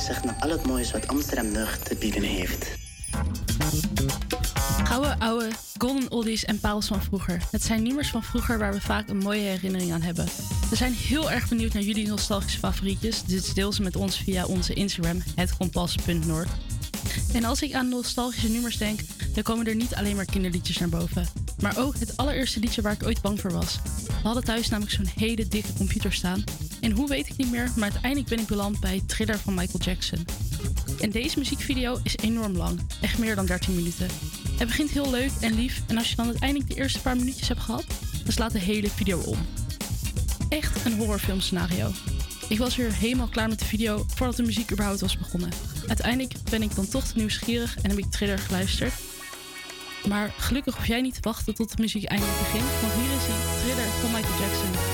zeggen 0.00 0.26
naar 0.26 0.36
al 0.40 0.50
het 0.50 0.66
moois 0.66 0.90
wat 0.90 1.08
Amsterdam 1.08 1.52
nog 1.52 1.76
te 1.76 1.94
bieden 1.94 2.22
heeft. 2.22 2.78
Gouden 4.84 5.18
oude, 5.18 5.48
golden 5.78 6.10
oldies 6.10 6.44
en 6.44 6.60
parels 6.60 6.86
van 6.86 7.02
vroeger. 7.02 7.42
Het 7.50 7.62
zijn 7.62 7.82
nummers 7.82 8.10
van 8.10 8.22
vroeger 8.22 8.58
waar 8.58 8.72
we 8.72 8.80
vaak 8.80 9.08
een 9.08 9.18
mooie 9.18 9.40
herinnering 9.40 9.92
aan 9.92 10.02
hebben. 10.02 10.24
We 10.70 10.76
zijn 10.76 10.92
heel 10.92 11.30
erg 11.30 11.48
benieuwd 11.48 11.72
naar 11.72 11.82
jullie 11.82 12.08
nostalgische 12.08 12.58
favorietjes, 12.58 13.24
dus 13.24 13.54
deel 13.54 13.72
ze 13.72 13.82
met 13.82 13.96
ons 13.96 14.16
via 14.16 14.44
onze 14.44 14.74
Instagram, 14.74 15.22
hetkompas.noord. 15.34 16.48
En 17.32 17.44
als 17.44 17.62
ik 17.62 17.72
aan 17.72 17.88
nostalgische 17.88 18.48
nummers 18.48 18.76
denk, 18.76 19.00
dan 19.34 19.42
komen 19.42 19.66
er 19.66 19.74
niet 19.74 19.94
alleen 19.94 20.16
maar 20.16 20.24
kinderliedjes 20.24 20.78
naar 20.78 20.88
boven. 20.88 21.26
Maar 21.60 21.78
ook 21.78 21.98
het 21.98 22.16
allereerste 22.16 22.60
liedje 22.60 22.82
waar 22.82 22.92
ik 22.92 23.06
ooit 23.06 23.22
bang 23.22 23.40
voor 23.40 23.52
was. 23.52 23.78
We 24.06 24.12
hadden 24.22 24.44
thuis 24.44 24.68
namelijk 24.68 24.94
zo'n 24.94 25.10
hele 25.16 25.48
dikke 25.48 25.72
computer 25.72 26.12
staan 26.12 26.44
en 26.80 26.90
hoe 26.90 27.08
weet 27.08 27.28
ik 27.28 27.36
niet 27.36 27.50
meer, 27.50 27.70
maar 27.74 27.90
uiteindelijk 27.90 28.28
ben 28.28 28.38
ik 28.38 28.46
beland 28.46 28.80
bij 28.80 29.02
Thriller 29.06 29.38
van 29.38 29.54
Michael 29.54 29.84
Jackson. 29.84 30.24
En 31.00 31.10
deze 31.10 31.38
muziekvideo 31.38 31.98
is 32.02 32.16
enorm 32.16 32.56
lang, 32.56 32.80
echt 33.00 33.18
meer 33.18 33.34
dan 33.34 33.46
13 33.46 33.74
minuten. 33.74 34.08
Het 34.56 34.68
begint 34.68 34.90
heel 34.90 35.10
leuk 35.10 35.30
en 35.40 35.54
lief 35.54 35.82
en 35.86 35.96
als 35.96 36.10
je 36.10 36.16
dan 36.16 36.26
uiteindelijk 36.26 36.70
de 36.70 36.76
eerste 36.76 37.00
paar 37.00 37.16
minuutjes 37.16 37.48
hebt 37.48 37.60
gehad, 37.60 37.84
dan 38.24 38.32
slaat 38.32 38.52
de 38.52 38.58
hele 38.58 38.90
video 38.90 39.18
om. 39.18 39.38
Echt 40.48 40.84
een 40.84 40.96
horrorfilmscenario. 40.96 41.90
Ik 42.48 42.58
was 42.58 42.76
weer 42.76 42.92
helemaal 42.92 43.28
klaar 43.28 43.48
met 43.48 43.58
de 43.58 43.64
video 43.64 44.04
voordat 44.14 44.36
de 44.36 44.42
muziek 44.42 44.72
überhaupt 44.72 45.00
was 45.00 45.18
begonnen. 45.18 45.50
Uiteindelijk 45.86 46.34
ben 46.50 46.62
ik 46.62 46.74
dan 46.74 46.88
toch 46.88 47.04
te 47.04 47.16
nieuwsgierig 47.16 47.76
en 47.82 47.90
heb 47.90 47.98
ik 47.98 48.10
Thriller 48.10 48.38
geluisterd. 48.38 48.92
Maar 50.08 50.34
gelukkig 50.38 50.76
hoef 50.76 50.86
jij 50.86 51.00
niet 51.00 51.14
te 51.14 51.20
wachten 51.20 51.54
tot 51.54 51.76
de 51.76 51.82
muziek 51.82 52.04
eindelijk 52.04 52.38
begint, 52.38 52.70
want 52.80 52.92
hier 52.92 53.16
is 53.16 53.26
hij, 53.26 53.60
Thriller 53.60 53.90
van 54.00 54.10
Michael 54.10 54.40
Jackson. 54.40 54.89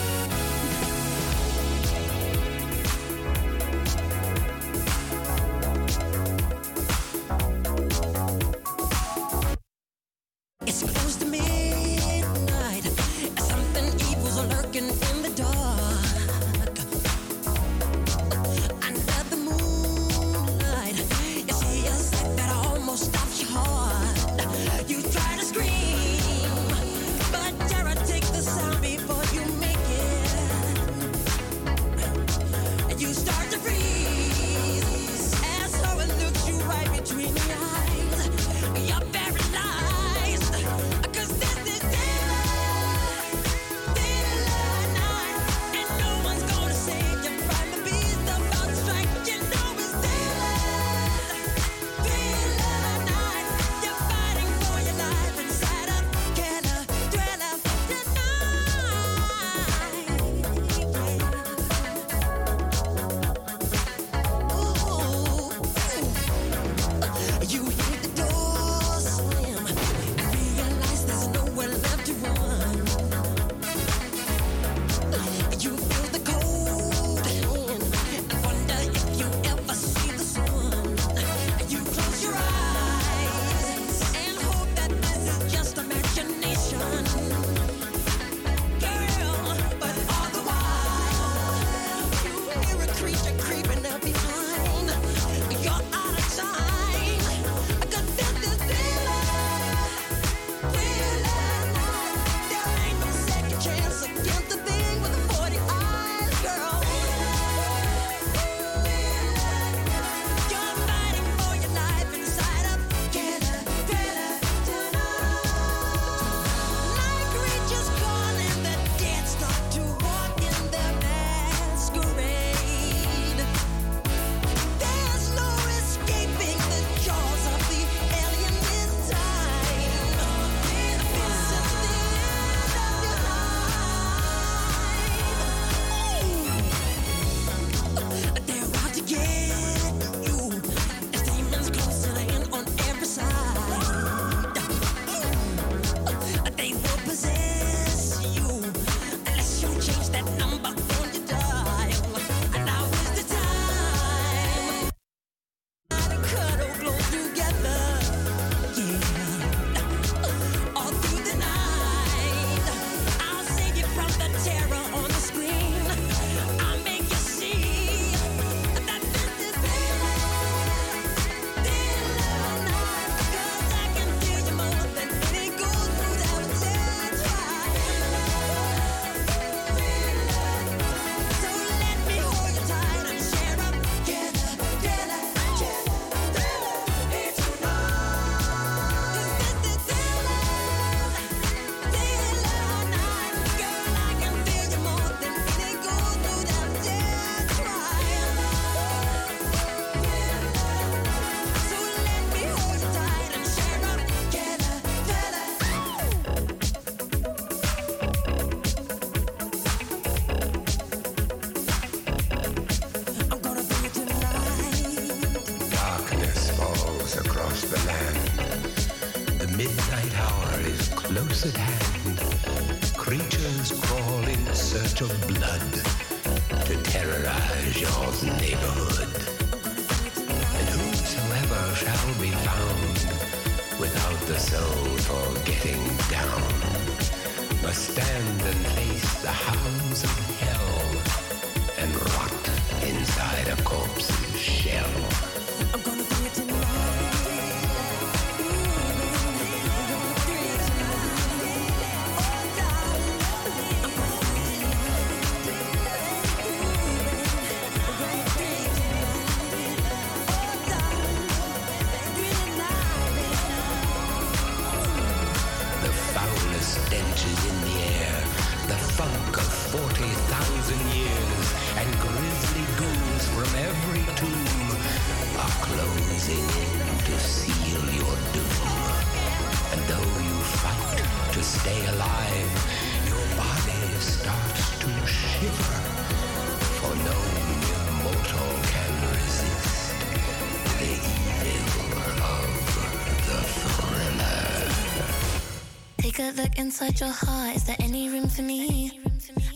Look 296.36 296.58
inside 296.58 297.00
your 297.00 297.10
heart. 297.10 297.56
Is 297.56 297.64
there 297.64 297.76
any 297.80 298.10
room 298.10 298.28
for 298.28 298.42
me? 298.42 299.00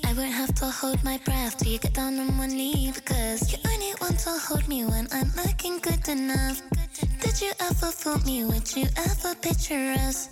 I 0.05 0.13
won't 0.15 0.33
have 0.33 0.55
to 0.57 0.67
hold 0.67 1.03
my 1.05 1.19
breath 1.25 1.59
till 1.59 1.73
you 1.73 1.79
get 1.79 1.93
down 1.93 2.19
on 2.19 2.39
one 2.39 2.51
knee 2.51 2.91
because 2.95 3.53
you 3.53 3.59
only 3.71 3.93
want 4.01 4.19
to 4.21 4.31
hold 4.31 4.67
me 4.67 4.85
when 4.85 5.07
I'm 5.13 5.31
looking 5.37 5.79
good 5.81 6.09
enough. 6.09 6.63
Did 7.21 7.41
you 7.41 7.53
ever 7.61 7.91
fool 7.93 8.19
me? 8.25 8.45
Would 8.45 8.75
you 8.75 8.87
ever 8.97 9.35
picture 9.35 9.95
us? 9.99 10.29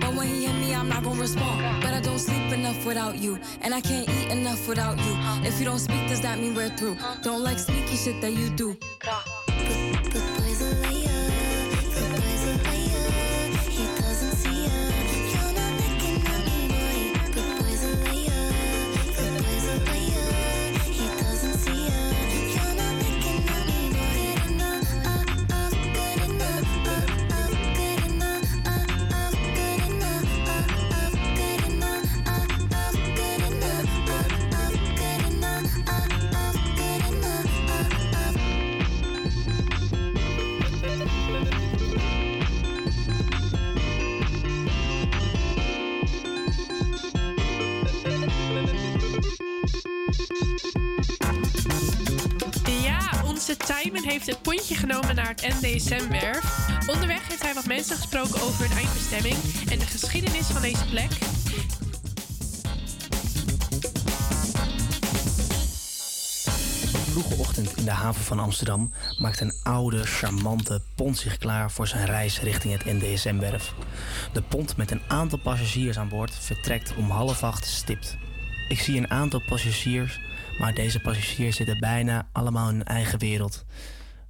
But 0.00 0.14
when 0.14 0.28
he 0.28 0.46
hit 0.46 0.54
me, 0.54 0.74
I'm 0.74 0.88
not 0.88 1.04
gonna 1.04 1.20
respond. 1.20 1.60
But 1.82 1.94
I 1.94 2.00
don't 2.00 2.18
sleep 2.18 2.52
enough 2.52 2.84
without 2.86 3.18
you. 3.18 3.38
And 3.62 3.74
I 3.74 3.80
can't 3.80 4.08
eat 4.08 4.28
enough 4.30 4.66
without 4.68 4.98
you. 4.98 5.14
If 5.46 5.58
you 5.58 5.64
don't 5.64 5.78
speak, 5.78 6.08
does 6.08 6.20
that 6.22 6.38
mean 6.38 6.54
we're 6.54 6.70
through? 6.70 6.96
Don't 7.22 7.42
like 7.42 7.58
sneaky 7.58 7.96
shit 7.96 8.20
that 8.20 8.32
you 8.32 8.50
do. 8.50 8.76
Onze 53.48 53.66
Tijmen 53.66 54.04
heeft 54.04 54.26
het 54.26 54.42
pontje 54.42 54.74
genomen 54.74 55.14
naar 55.14 55.28
het 55.28 55.54
NDSM-werf. 55.60 56.68
Onderweg 56.86 57.28
heeft 57.28 57.42
hij 57.42 57.54
wat 57.54 57.66
mensen 57.66 57.96
gesproken 57.96 58.42
over 58.42 58.68
hun 58.68 58.76
eindbestemming 58.76 59.36
en 59.70 59.78
de 59.78 59.86
geschiedenis 59.86 60.46
van 60.46 60.62
deze 60.62 60.84
plek. 60.90 61.10
vroege 67.10 67.34
ochtend 67.34 67.76
in 67.76 67.84
de 67.84 67.90
haven 67.90 68.24
van 68.24 68.38
Amsterdam 68.38 68.92
maakt 69.18 69.40
een 69.40 69.54
oude, 69.62 70.04
charmante 70.04 70.82
pont 70.94 71.18
zich 71.18 71.38
klaar 71.38 71.70
voor 71.70 71.88
zijn 71.88 72.06
reis 72.06 72.40
richting 72.40 72.72
het 72.72 72.84
NDSM-werf. 72.84 73.74
De 74.32 74.42
pont 74.42 74.76
met 74.76 74.90
een 74.90 75.02
aantal 75.08 75.38
passagiers 75.38 75.98
aan 75.98 76.08
boord 76.08 76.34
vertrekt 76.34 76.94
om 76.96 77.10
half 77.10 77.42
acht 77.42 77.66
stipt. 77.66 78.16
Ik 78.68 78.80
zie 78.80 78.96
een 78.96 79.10
aantal 79.10 79.42
passagiers, 79.48 80.20
maar 80.58 80.74
deze 80.74 81.00
passagiers 81.00 81.56
zitten 81.56 81.78
bijna 81.78 82.28
allemaal 82.32 82.68
in 82.68 82.74
hun 82.74 82.84
eigen 82.84 83.18
wereld. 83.18 83.64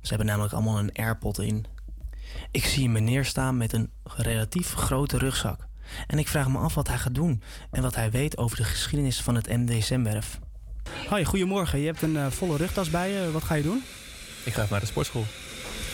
Ze 0.01 0.09
hebben 0.09 0.27
namelijk 0.27 0.53
allemaal 0.53 0.79
een 0.79 0.93
airpod 0.93 1.39
in. 1.39 1.67
Ik 2.51 2.65
zie 2.65 2.85
een 2.85 2.93
meneer 2.93 3.25
staan 3.25 3.57
met 3.57 3.73
een 3.73 3.91
relatief 4.17 4.73
grote 4.73 5.19
rugzak. 5.19 5.67
En 6.07 6.19
ik 6.19 6.29
vraag 6.29 6.49
me 6.49 6.59
af 6.59 6.75
wat 6.75 6.89
hij 6.89 6.99
gaat 6.99 7.15
doen 7.15 7.43
en 7.71 7.83
wat 7.83 7.95
hij 7.95 8.11
weet 8.11 8.39
over 8.39 8.57
de 8.57 8.65
geschiedenis 8.65 9.21
van 9.21 9.35
het 9.35 9.47
MDSM-werf. 9.47 10.39
Hoi, 11.09 11.25
goedemorgen. 11.25 11.79
Je 11.79 11.87
hebt 11.87 12.03
een 12.03 12.17
eh, 12.17 12.27
volle 12.27 12.57
rugtas 12.57 12.91
bij 12.91 13.11
je. 13.11 13.31
Wat 13.31 13.45
ga 13.45 13.55
je 13.55 13.63
doen? 13.63 13.83
Ik 14.45 14.53
ga 14.53 14.59
even 14.59 14.71
naar 14.71 14.81
de 14.81 14.87
sportschool. 14.87 15.25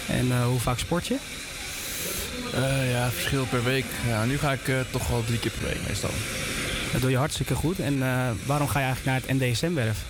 En 0.09 0.31
eh, 0.31 0.45
hoe 0.45 0.59
vaak 0.59 0.79
sport 0.79 1.07
je? 1.07 1.19
Eh, 2.55 2.91
ja, 2.91 3.11
verschil 3.11 3.45
per 3.45 3.65
week. 3.65 3.85
Ja, 4.07 4.25
nu 4.25 4.39
ga 4.39 4.53
ik 4.53 4.69
eh, 4.69 4.81
toch 4.91 5.09
wel 5.09 5.25
drie 5.25 5.39
keer 5.39 5.51
per 5.51 5.69
week 5.69 5.87
meestal. 5.89 6.11
Dat 6.93 7.01
doe 7.01 7.11
je 7.11 7.17
hartstikke 7.17 7.55
goed. 7.55 7.79
En 7.79 8.03
eh, 8.03 8.31
waarom 8.47 8.69
ga 8.69 8.79
je 8.79 8.85
eigenlijk 8.85 9.05
naar 9.05 9.39
het 9.39 9.41
NDSM-werf? 9.41 10.05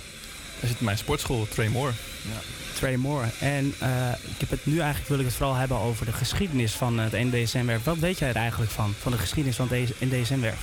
Daar 0.61 0.69
zit 0.69 0.81
mijn 0.81 0.99
sportschool, 0.99 1.47
Trey 1.49 1.69
Moore. 1.69 1.93
Ja. 2.23 2.41
Trey 2.75 2.97
Moore. 2.97 3.27
En 3.41 3.75
eh, 3.79 4.09
ik 4.09 4.41
heb 4.41 4.51
het 4.51 4.67
nu 4.67 4.79
eigenlijk 4.79 5.09
wil 5.09 5.19
ik 5.19 5.25
het 5.25 5.35
vooral 5.35 5.55
hebben 5.55 5.79
over 5.79 6.07
de 6.07 6.13
geschiedenis 6.13 6.73
van 6.73 6.99
het 6.99 7.13
NDSM-werf. 7.13 7.85
Wat 7.85 7.99
weet 7.99 8.19
jij 8.19 8.29
er 8.29 8.37
eigenlijk 8.37 8.71
van? 8.71 8.95
Van 9.01 9.13
de 9.13 9.19
geschiedenis 9.19 9.57
van 9.57 9.69
het 9.71 10.01
NDSM-werf? 10.01 10.59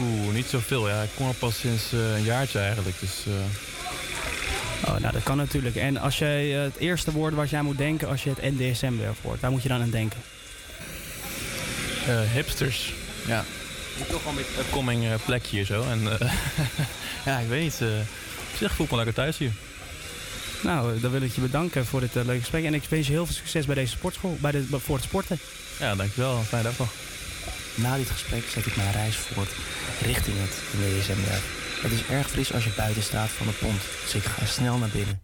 Oeh, 0.00 0.34
niet 0.34 0.46
zoveel. 0.46 0.88
Ja, 0.88 1.02
ik 1.02 1.10
kom 1.14 1.28
er 1.28 1.34
pas 1.34 1.58
sinds 1.58 1.92
eh, 1.92 2.16
een 2.16 2.22
jaartje 2.22 2.58
eigenlijk. 2.58 3.00
Dus, 3.00 3.24
eh, 3.26 3.32
Oh, 4.84 4.96
nou 4.96 5.12
dat 5.12 5.22
kan 5.22 5.36
natuurlijk. 5.36 5.76
En 5.76 5.96
als 5.96 6.18
jij 6.18 6.46
het 6.46 6.76
eerste 6.76 7.12
woord 7.12 7.34
wat 7.34 7.50
jij 7.50 7.62
moet 7.62 7.78
denken 7.78 8.08
als 8.08 8.24
je 8.24 8.30
het 8.30 8.58
NDSM-werf 8.58 9.18
hoort, 9.22 9.40
waar 9.40 9.50
moet 9.50 9.62
je 9.62 9.68
dan 9.68 9.80
aan 9.80 9.90
denken? 9.90 10.20
hipsters. 12.32 12.92
Ja. 13.26 13.44
Toch 14.10 14.22
wel 14.22 14.32
een 14.32 14.38
beetje 14.38 14.60
upcoming 14.60 15.24
plekje 15.24 15.56
hier 15.56 15.64
zo. 15.64 15.82
En 15.82 16.00
ja, 17.24 17.38
ik 17.38 17.48
weet 17.48 17.80
eh, 18.62 18.68
zich 18.68 18.76
voel 18.76 18.84
ik 18.84 18.90
me 18.90 18.96
lekker 18.96 19.14
thuis 19.14 19.38
hier. 19.38 19.52
Nou, 20.62 21.00
dan 21.00 21.10
wil 21.10 21.22
ik 21.22 21.34
je 21.34 21.40
bedanken 21.40 21.86
voor 21.86 22.00
dit 22.00 22.16
eh, 22.16 22.24
leuke 22.24 22.40
gesprek. 22.40 22.64
En 22.64 22.74
ik 22.74 22.84
wens 22.84 23.06
je 23.06 23.12
heel 23.12 23.26
veel 23.26 23.34
succes 23.34 23.66
bij 23.66 23.74
deze 23.74 23.92
sportschool, 23.96 24.36
bij 24.40 24.50
de, 24.50 24.66
voor 24.70 24.96
het 24.96 25.04
sporten. 25.04 25.38
Ja, 25.78 25.94
dankjewel. 25.94 26.42
Fijne 26.42 26.64
dag 26.64 26.78
nog. 26.78 26.92
Na 27.74 27.96
dit 27.96 28.10
gesprek 28.10 28.42
zet 28.42 28.66
ik 28.66 28.76
mijn 28.76 28.92
reis 28.92 29.16
voort 29.16 29.50
richting 30.02 30.36
het 30.38 30.62
NDSM-werk. 30.72 31.42
Het 31.82 31.92
is 31.92 32.06
erg 32.06 32.30
fris 32.30 32.52
als 32.52 32.64
je 32.64 32.72
buiten 32.76 33.02
staat 33.02 33.28
van 33.28 33.46
de 33.46 33.52
pont, 33.52 33.80
dus 34.02 34.14
ik 34.14 34.22
ga 34.22 34.46
snel 34.46 34.78
naar 34.78 34.88
binnen. 34.88 35.20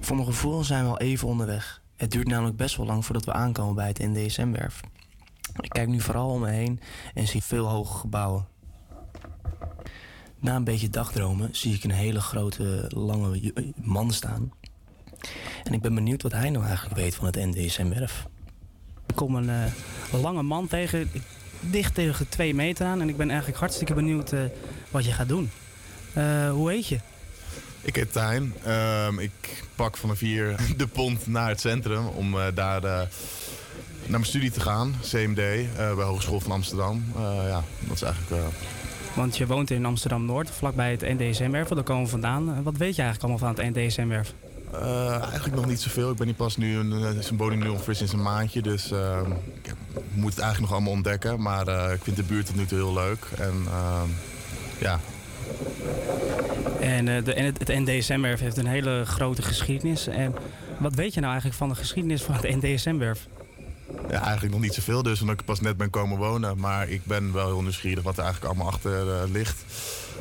Voor 0.00 0.16
mijn 0.16 0.28
gevoel 0.28 0.64
zijn 0.64 0.84
we 0.84 0.90
al 0.90 0.98
even 0.98 1.28
onderweg. 1.28 1.82
Het 1.96 2.10
duurt 2.10 2.26
namelijk 2.26 2.56
best 2.56 2.76
wel 2.76 2.86
lang 2.86 3.04
voordat 3.04 3.24
we 3.24 3.32
aankomen 3.32 3.74
bij 3.74 3.88
het 3.88 3.98
NDSM-werf. 3.98 4.80
Ik 5.60 5.70
kijk 5.70 5.88
nu 5.88 6.00
vooral 6.00 6.30
om 6.30 6.40
me 6.40 6.50
heen 6.50 6.80
en 7.14 7.26
zie 7.26 7.42
veel 7.42 7.68
hoge 7.68 7.98
gebouwen. 7.98 8.46
Na 10.42 10.56
een 10.56 10.64
beetje 10.64 10.90
dagdromen 10.90 11.48
zie 11.52 11.74
ik 11.74 11.84
een 11.84 11.90
hele 11.90 12.20
grote, 12.20 12.84
lange 12.88 13.52
man 13.74 14.12
staan. 14.12 14.52
En 15.64 15.72
ik 15.72 15.80
ben 15.80 15.94
benieuwd 15.94 16.22
wat 16.22 16.32
hij 16.32 16.50
nou 16.50 16.64
eigenlijk 16.64 16.96
weet 16.96 17.14
van 17.14 17.26
het 17.26 17.36
NDSM-werf. 17.36 18.26
Ik 19.06 19.14
kom 19.14 19.34
een, 19.34 19.50
eh, 19.50 19.72
een 20.12 20.20
lange 20.20 20.42
man 20.42 20.68
tegen, 20.68 21.10
dicht 21.60 21.94
tegen 21.94 22.28
twee 22.28 22.54
meter 22.54 22.86
aan. 22.86 23.00
En 23.00 23.08
ik 23.08 23.16
ben 23.16 23.28
eigenlijk 23.28 23.58
hartstikke 23.58 23.94
benieuwd 23.94 24.32
eh, 24.32 24.40
wat 24.90 25.04
je 25.04 25.12
gaat 25.12 25.28
doen. 25.28 25.50
Eh, 26.12 26.50
hoe 26.50 26.70
heet 26.70 26.86
je? 26.86 26.98
Ik 27.80 27.96
heet 27.96 28.12
Tijn. 28.12 28.54
Ehm, 28.64 29.18
ik 29.18 29.64
pak 29.74 29.96
van 29.96 30.08
de 30.08 30.16
vier 30.16 30.56
de 30.76 30.86
pont 30.86 31.26
naar 31.26 31.48
het 31.48 31.60
centrum 31.60 32.06
om 32.06 32.36
daar 32.54 32.84
eh, 32.84 33.08
naar 34.06 34.20
mijn 34.20 34.24
studie 34.24 34.50
te 34.50 34.60
gaan. 34.60 34.94
CMD 35.02 35.38
eh, 35.38 35.94
bij 35.94 36.04
Hogeschool 36.04 36.40
van 36.40 36.52
Amsterdam. 36.52 37.04
Eh, 37.16 37.22
ja, 37.48 37.64
dat 37.80 37.94
is 37.94 38.02
eigenlijk... 38.02 38.42
eh, 39.12 39.18
Want 39.18 39.36
je 39.36 39.46
woont 39.46 39.70
in 39.70 39.84
Amsterdam-Noord, 39.86 40.50
vlakbij 40.50 40.90
het 40.90 41.00
NDSM-werf. 41.18 41.68
Daar 41.68 41.82
komen 41.82 42.04
we 42.04 42.10
vandaan. 42.10 42.48
Eh, 42.56 42.62
wat 42.62 42.76
weet 42.76 42.96
je 42.96 43.02
eigenlijk 43.02 43.32
allemaal 43.32 43.54
van 43.54 43.64
het 43.64 43.76
NDSM-werf? 43.76 44.34
eh, 44.72 45.20
eigenlijk 45.22 45.54
nog 45.54 45.66
niet 45.66 45.80
zoveel. 45.80 46.10
Ik 46.10 46.16
ben 46.16 46.26
hier 46.26 46.34
pas 46.36 46.56
nu, 46.56 46.76
een, 46.76 46.92
eh, 46.92 47.20
zijn 47.20 47.36
woning 47.36 47.62
nu 47.62 47.68
ongeveer 47.68 47.94
sinds 47.94 48.12
een 48.12 48.22
maandje. 48.22 48.62
Dus 48.62 48.90
ehm, 48.90 49.30
ik 49.62 49.74
moet 50.12 50.30
het 50.30 50.38
eigenlijk 50.38 50.60
nog 50.60 50.72
allemaal 50.72 50.92
ontdekken. 50.92 51.42
Maar 51.42 51.66
eh, 51.68 51.92
ik 51.92 52.02
vind 52.02 52.16
de 52.16 52.22
buurt 52.22 52.46
tot 52.46 52.56
nu 52.56 52.66
toe 52.66 52.78
heel 52.78 52.92
leuk. 52.92 53.26
En 53.38 53.54
ehm, 53.66 54.08
ja, 54.78 55.00
En, 56.80 57.08
eh, 57.08 57.24
de, 57.24 57.34
en 57.34 57.44
het, 57.44 57.58
het 57.58 57.68
NDSM-werf 57.68 58.40
heeft 58.40 58.56
een 58.56 58.66
hele 58.66 59.02
grote 59.06 59.42
geschiedenis. 59.42 60.06
En 60.06 60.34
wat 60.78 60.94
weet 60.94 61.14
je 61.14 61.20
nou 61.20 61.32
eigenlijk 61.32 61.60
van 61.60 61.68
de 61.68 61.74
geschiedenis 61.74 62.22
van 62.22 62.34
het 62.34 62.62
NDSM-werf? 62.62 63.26
Ja, 64.08 64.22
eigenlijk 64.22 64.52
nog 64.52 64.60
niet 64.60 64.74
zoveel 64.74 65.02
dus, 65.02 65.20
omdat 65.20 65.40
ik 65.40 65.44
pas 65.44 65.60
net 65.60 65.76
ben 65.76 65.90
komen 65.90 66.18
wonen. 66.18 66.58
Maar 66.58 66.88
ik 66.88 67.04
ben 67.04 67.32
wel 67.32 67.46
heel 67.46 67.62
nieuwsgierig 67.62 68.02
wat 68.02 68.16
er 68.16 68.24
eigenlijk 68.24 68.54
allemaal 68.54 68.72
achter 68.72 69.14
eh, 69.14 69.30
ligt. 69.30 69.64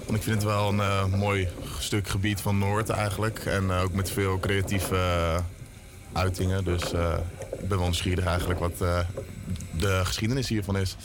Want 0.06 0.18
ik 0.18 0.24
vind 0.24 0.36
het 0.36 0.44
wel 0.44 0.70
een 0.70 0.80
eh, 0.80 1.06
mooi 1.06 1.48
stuk 1.80 2.08
gebied 2.08 2.42
van 2.42 2.58
Noord 2.58 2.90
eigenlijk. 2.90 3.40
En 3.40 3.72
eh, 3.72 3.82
ook 3.82 3.94
met 3.94 4.12
veel 4.12 4.40
creatieve 4.40 4.98
uitingen. 6.14 6.64
Dus 6.64 6.84
ik 7.60 7.68
ben 7.68 7.78
wel 7.78 7.82
nieuwsgierig 7.82 8.26
eigenlijk 8.26 8.60
wat 8.60 8.78
de 9.72 10.02
geschiedenis 10.04 10.50
hiervan 10.50 10.78
is. 10.78 10.96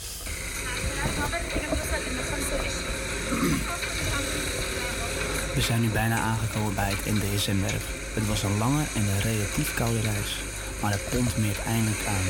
We 5.53 5.61
zijn 5.63 5.81
nu 5.81 5.89
bijna 5.89 6.19
aangekomen 6.19 6.75
bij 6.75 6.89
het 6.89 7.05
NDSM-werf. 7.05 7.85
Het 8.13 8.27
was 8.27 8.43
een 8.43 8.57
lange 8.57 8.83
en 8.95 9.01
een 9.01 9.21
relatief 9.21 9.73
koude 9.73 9.99
reis, 10.01 10.35
maar 10.81 10.91
de 10.91 11.07
pont 11.11 11.37
meert 11.37 11.63
eindelijk 11.63 12.05
aan. 12.05 12.25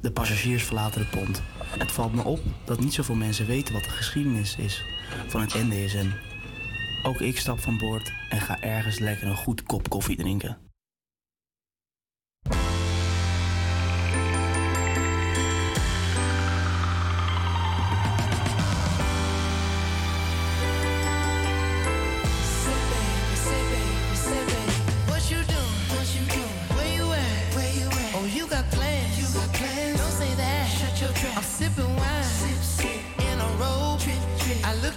De 0.00 0.12
passagiers 0.12 0.62
verlaten 0.64 1.00
de 1.00 1.18
pont. 1.18 1.42
Het 1.78 1.92
valt 1.92 2.14
me 2.14 2.24
op 2.24 2.40
dat 2.64 2.80
niet 2.80 2.94
zoveel 2.94 3.14
mensen 3.14 3.46
weten 3.46 3.74
wat 3.74 3.84
de 3.84 3.90
geschiedenis 3.90 4.56
is 4.56 4.84
van 5.26 5.40
het 5.40 5.54
NDSM. 5.54 6.08
Ook 7.02 7.20
ik 7.20 7.38
stap 7.38 7.60
van 7.60 7.78
boord 7.78 8.12
en 8.28 8.40
ga 8.40 8.60
ergens 8.60 8.98
lekker 8.98 9.26
een 9.26 9.36
goed 9.36 9.62
kop 9.62 9.88
koffie 9.88 10.16
drinken. 10.16 10.71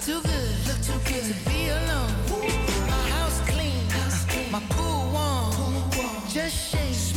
Too 0.06 0.22
good. 0.22 0.68
Look 0.68 0.82
too 0.84 1.00
good 1.12 1.24
to 1.24 1.50
be 1.50 1.70
alone. 1.70 2.14
My 2.88 3.10
house 3.10 3.42
clean. 3.50 4.52
My 4.52 4.62
pool 4.70 5.12
warm. 5.12 5.90
Just 6.30 6.56
shake. 6.72 7.15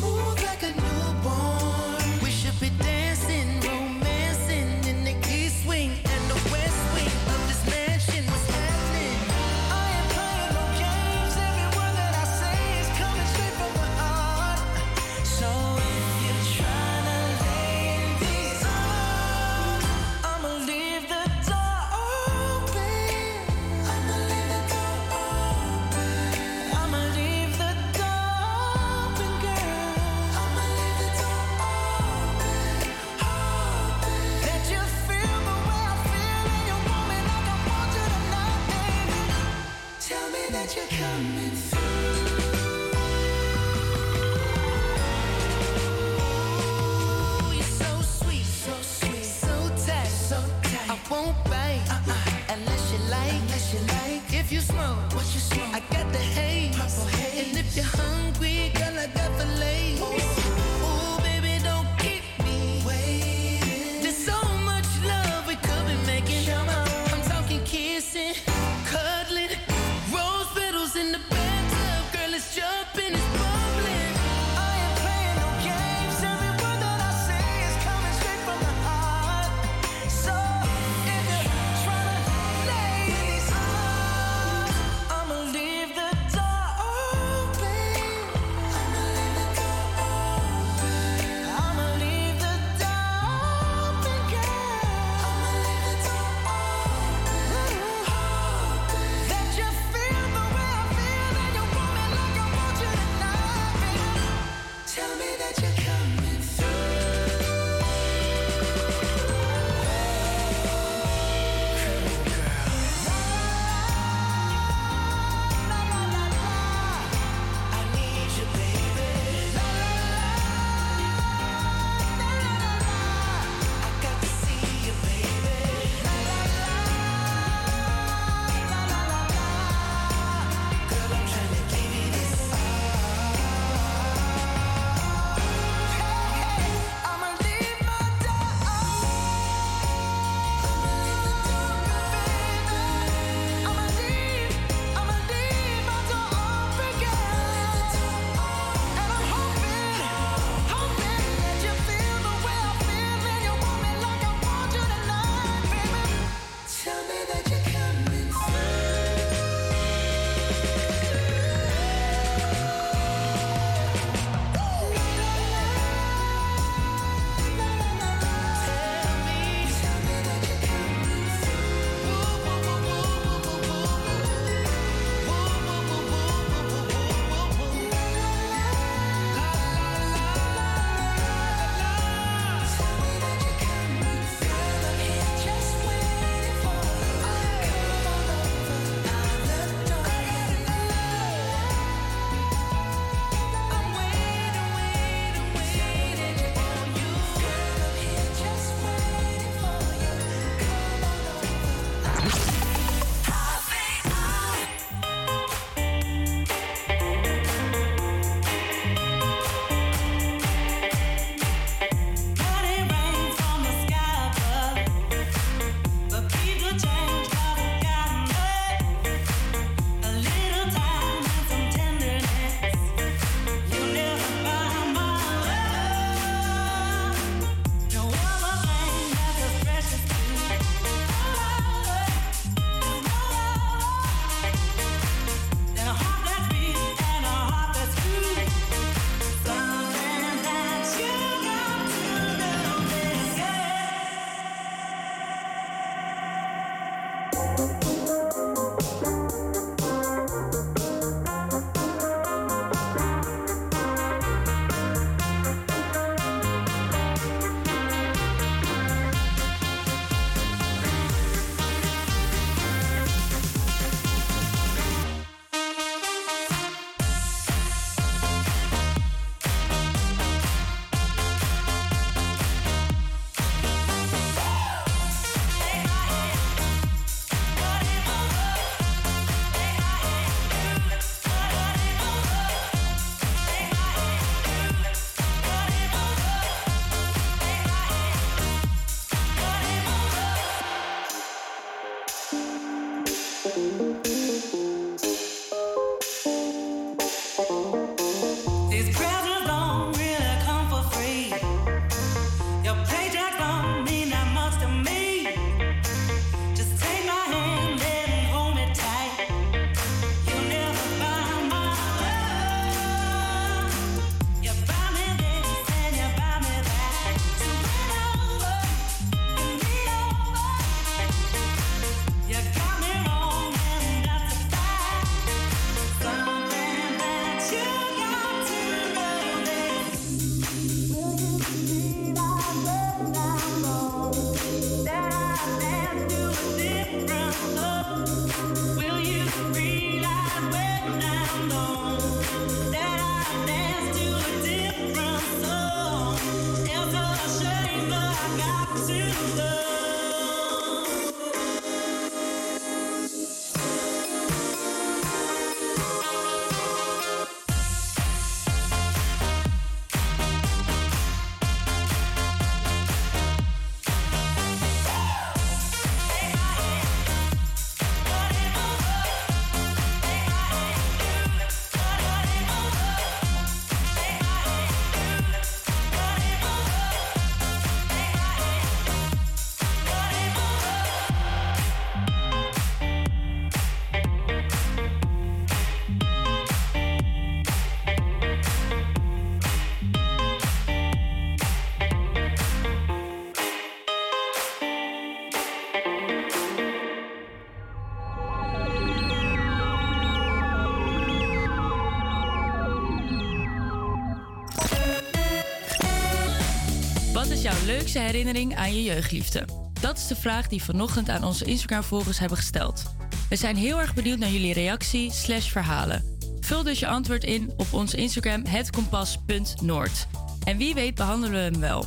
Leukste 407.79 407.99
herinnering 407.99 408.57
aan 408.57 408.75
je 408.75 408.83
jeugdliefde? 408.83 409.45
Dat 409.81 409.97
is 409.97 410.07
de 410.07 410.17
vraag 410.17 410.49
die 410.49 410.63
vanochtend 410.63 411.09
aan 411.09 411.25
onze 411.25 411.45
Instagram-volgers 411.45 412.19
hebben 412.19 412.39
gesteld. 412.39 412.83
We 413.29 413.37
zijn 413.37 413.57
heel 413.57 413.79
erg 413.79 413.95
benieuwd 413.95 414.19
naar 414.19 414.31
jullie 414.31 414.53
reactie 414.53 415.13
slash 415.13 415.51
verhalen. 415.51 416.19
Vul 416.41 416.63
dus 416.63 416.79
je 416.79 416.87
antwoord 416.87 417.25
in 417.25 417.53
op 417.57 417.73
onze 417.73 417.97
Instagram 417.97 418.45
hetkompas.noord. 418.45 420.07
En 420.45 420.57
wie 420.57 420.75
weet 420.75 420.95
behandelen 420.95 421.33
we 421.33 421.39
hem 421.39 421.61
wel. 421.61 421.85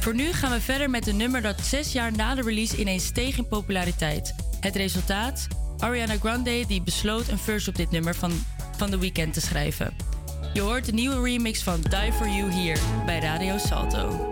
Voor 0.00 0.14
nu 0.14 0.32
gaan 0.32 0.50
we 0.50 0.60
verder 0.60 0.90
met 0.90 1.06
een 1.06 1.16
nummer 1.16 1.42
dat 1.42 1.60
zes 1.60 1.92
jaar 1.92 2.12
na 2.12 2.34
de 2.34 2.42
release 2.42 2.76
ineens 2.76 3.04
steeg 3.04 3.38
in 3.38 3.48
populariteit. 3.48 4.34
Het 4.60 4.76
resultaat? 4.76 5.46
Ariana 5.78 6.16
Grande 6.16 6.64
die 6.66 6.82
besloot 6.82 7.28
een 7.28 7.38
verse 7.38 7.70
op 7.70 7.76
dit 7.76 7.90
nummer 7.90 8.14
van, 8.14 8.32
van 8.76 8.90
The 8.90 8.98
Weeknd 8.98 9.32
te 9.32 9.40
schrijven. 9.40 9.96
Je 10.52 10.60
hoort 10.60 10.84
de 10.84 10.92
nieuwe 10.92 11.22
remix 11.22 11.62
van 11.62 11.80
Die 11.80 12.12
For 12.12 12.28
You 12.28 12.52
hier 12.52 12.78
bij 13.06 13.18
Radio 13.18 13.58
Salto. 13.58 14.31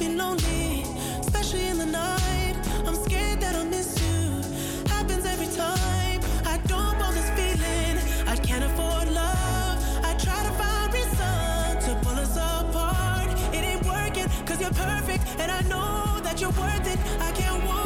To 0.00 0.16
lonely, 0.16 0.82
especially 1.20 1.66
in 1.68 1.76
the 1.76 1.86
night. 1.86 2.54
I'm 2.86 2.94
scared 2.94 3.40
that 3.40 3.54
I'll 3.54 3.66
miss 3.66 4.00
you. 4.00 4.42
Happens 4.88 5.26
every 5.26 5.48
time. 5.54 6.20
I 6.46 6.56
don't 6.66 6.98
want 6.98 7.14
this 7.14 7.30
feeling. 7.36 7.98
I 8.26 8.36
can't 8.36 8.64
afford 8.64 9.12
love. 9.12 9.76
I 10.02 10.14
try 10.24 10.40
to 10.48 10.52
find 10.60 10.94
reason 10.94 11.68
to 11.86 11.90
pull 12.04 12.18
us 12.18 12.34
apart. 12.36 13.28
It 13.54 13.62
ain't 13.70 13.84
working, 13.84 14.28
cause 14.46 14.60
you're 14.60 14.78
perfect. 14.88 15.22
And 15.38 15.50
I 15.52 15.60
know 15.72 16.20
that 16.22 16.40
you're 16.40 16.56
worth 16.62 16.86
it. 16.94 16.98
I 17.20 17.32
can't 17.32 17.62
walk 17.66 17.79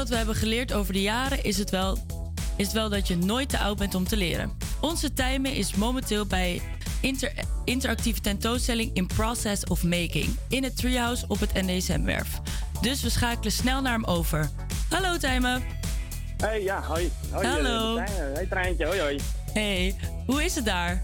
Wat 0.00 0.08
we 0.08 0.16
hebben 0.16 0.34
geleerd 0.34 0.72
over 0.72 0.92
de 0.92 1.02
jaren, 1.02 1.44
is 1.44 1.58
het 1.58 1.70
wel, 1.70 1.98
is 2.56 2.64
het 2.66 2.74
wel 2.74 2.88
dat 2.88 3.08
je 3.08 3.16
nooit 3.16 3.48
te 3.48 3.58
oud 3.58 3.78
bent 3.78 3.94
om 3.94 4.04
te 4.04 4.16
leren. 4.16 4.52
Onze 4.80 5.12
Tijmen 5.12 5.54
is 5.54 5.74
momenteel 5.74 6.26
bij 6.26 6.62
inter, 7.00 7.32
interactieve 7.64 8.20
tentoonstelling 8.20 8.90
In 8.94 9.06
Process 9.06 9.64
of 9.64 9.82
Making 9.82 10.36
in 10.48 10.64
het 10.64 10.76
Treehouse 10.76 11.24
op 11.28 11.40
het 11.40 11.52
NDSM-werf. 11.54 12.40
Dus 12.80 13.02
we 13.02 13.10
schakelen 13.10 13.52
snel 13.52 13.80
naar 13.80 13.92
hem 13.92 14.04
over. 14.04 14.50
Hallo 14.88 15.16
Tijmen. 15.16 15.62
Hey, 16.36 16.62
ja, 16.62 16.82
hoi. 16.82 17.10
hoi 17.30 17.46
Hallo. 17.46 17.96
eh, 17.96 18.04
Hey, 18.34 18.46
treintje, 18.46 18.86
hoi, 18.86 19.00
hoi. 19.00 19.20
Hey, 19.52 19.96
hoe 20.26 20.44
is 20.44 20.54
het 20.54 20.64
daar? 20.64 21.02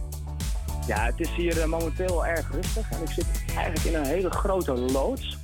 Ja, 0.87 1.05
het 1.05 1.21
is 1.21 1.31
hier 1.37 1.61
eh, 1.61 1.67
momenteel 1.67 2.27
erg 2.27 2.51
rustig 2.51 2.91
en 2.91 3.03
ik 3.03 3.11
zit 3.11 3.27
eigenlijk 3.47 3.85
in 3.85 3.95
een 3.95 4.07
hele 4.07 4.31
grote 4.31 4.73
loods. 4.73 5.37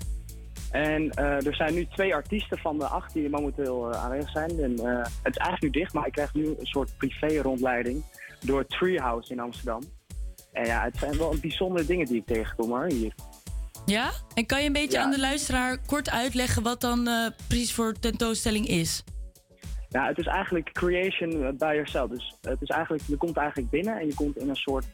En 0.73 1.11
eh, 1.11 1.47
er 1.47 1.55
zijn 1.55 1.75
nu 1.75 1.87
twee 1.87 2.14
artiesten 2.14 2.59
van 2.59 2.79
de 2.79 2.85
acht 2.87 3.12
die 3.12 3.29
momenteel 3.29 3.91
eh, 3.91 4.05
aanwezig 4.05 4.31
zijn. 4.31 4.51
En, 4.61 4.79
eh, 4.79 4.97
het 5.23 5.37
is 5.37 5.43
eigenlijk 5.43 5.62
nu 5.62 5.70
dicht, 5.70 5.93
maar 5.93 6.07
ik 6.07 6.12
krijg 6.12 6.35
nu 6.35 6.47
een 6.47 6.66
soort 6.66 6.97
privé-rondleiding 6.97 8.05
door 8.41 8.66
Treehouse 8.66 9.33
in 9.33 9.41
Amsterdam. 9.41 9.83
En 10.53 10.66
ja, 10.66 10.83
het 10.83 10.97
zijn 10.97 11.18
wel 11.18 11.35
bijzondere 11.41 11.87
dingen 11.87 12.07
die 12.07 12.16
ik 12.16 12.27
tegenkom 12.27 12.70
hoor, 12.70 12.87
hier. 12.87 13.14
Ja? 13.87 14.11
En 14.35 14.47
kan 14.47 14.61
je 14.61 14.66
een 14.66 14.73
beetje 14.73 14.99
Ja. 14.99 15.05
aan 15.05 15.11
de 15.11 15.20
luisteraar 15.20 15.79
kort 15.87 16.11
uitleggen 16.11 16.62
wat 16.62 16.81
dan 16.81 17.09
precies 17.49 17.73
voor 17.73 17.93
tentoonstelling 17.93 18.66
is? 18.66 19.05
Ja, 19.89 20.07
het 20.07 20.18
is 20.18 20.27
eigenlijk 20.27 20.73
creation 20.73 21.57
by 21.57 21.73
yourself. 21.75 22.11
Dus 22.11 22.37
het 22.41 22.62
is 22.62 22.68
eigenlijk, 22.68 23.03
je 23.07 23.16
komt 23.16 23.37
eigenlijk 23.37 23.70
binnen 23.70 23.99
en 23.99 24.07
je 24.07 24.14
komt 24.14 24.37
in 24.37 24.49
een 24.49 24.57
soort 24.57 24.87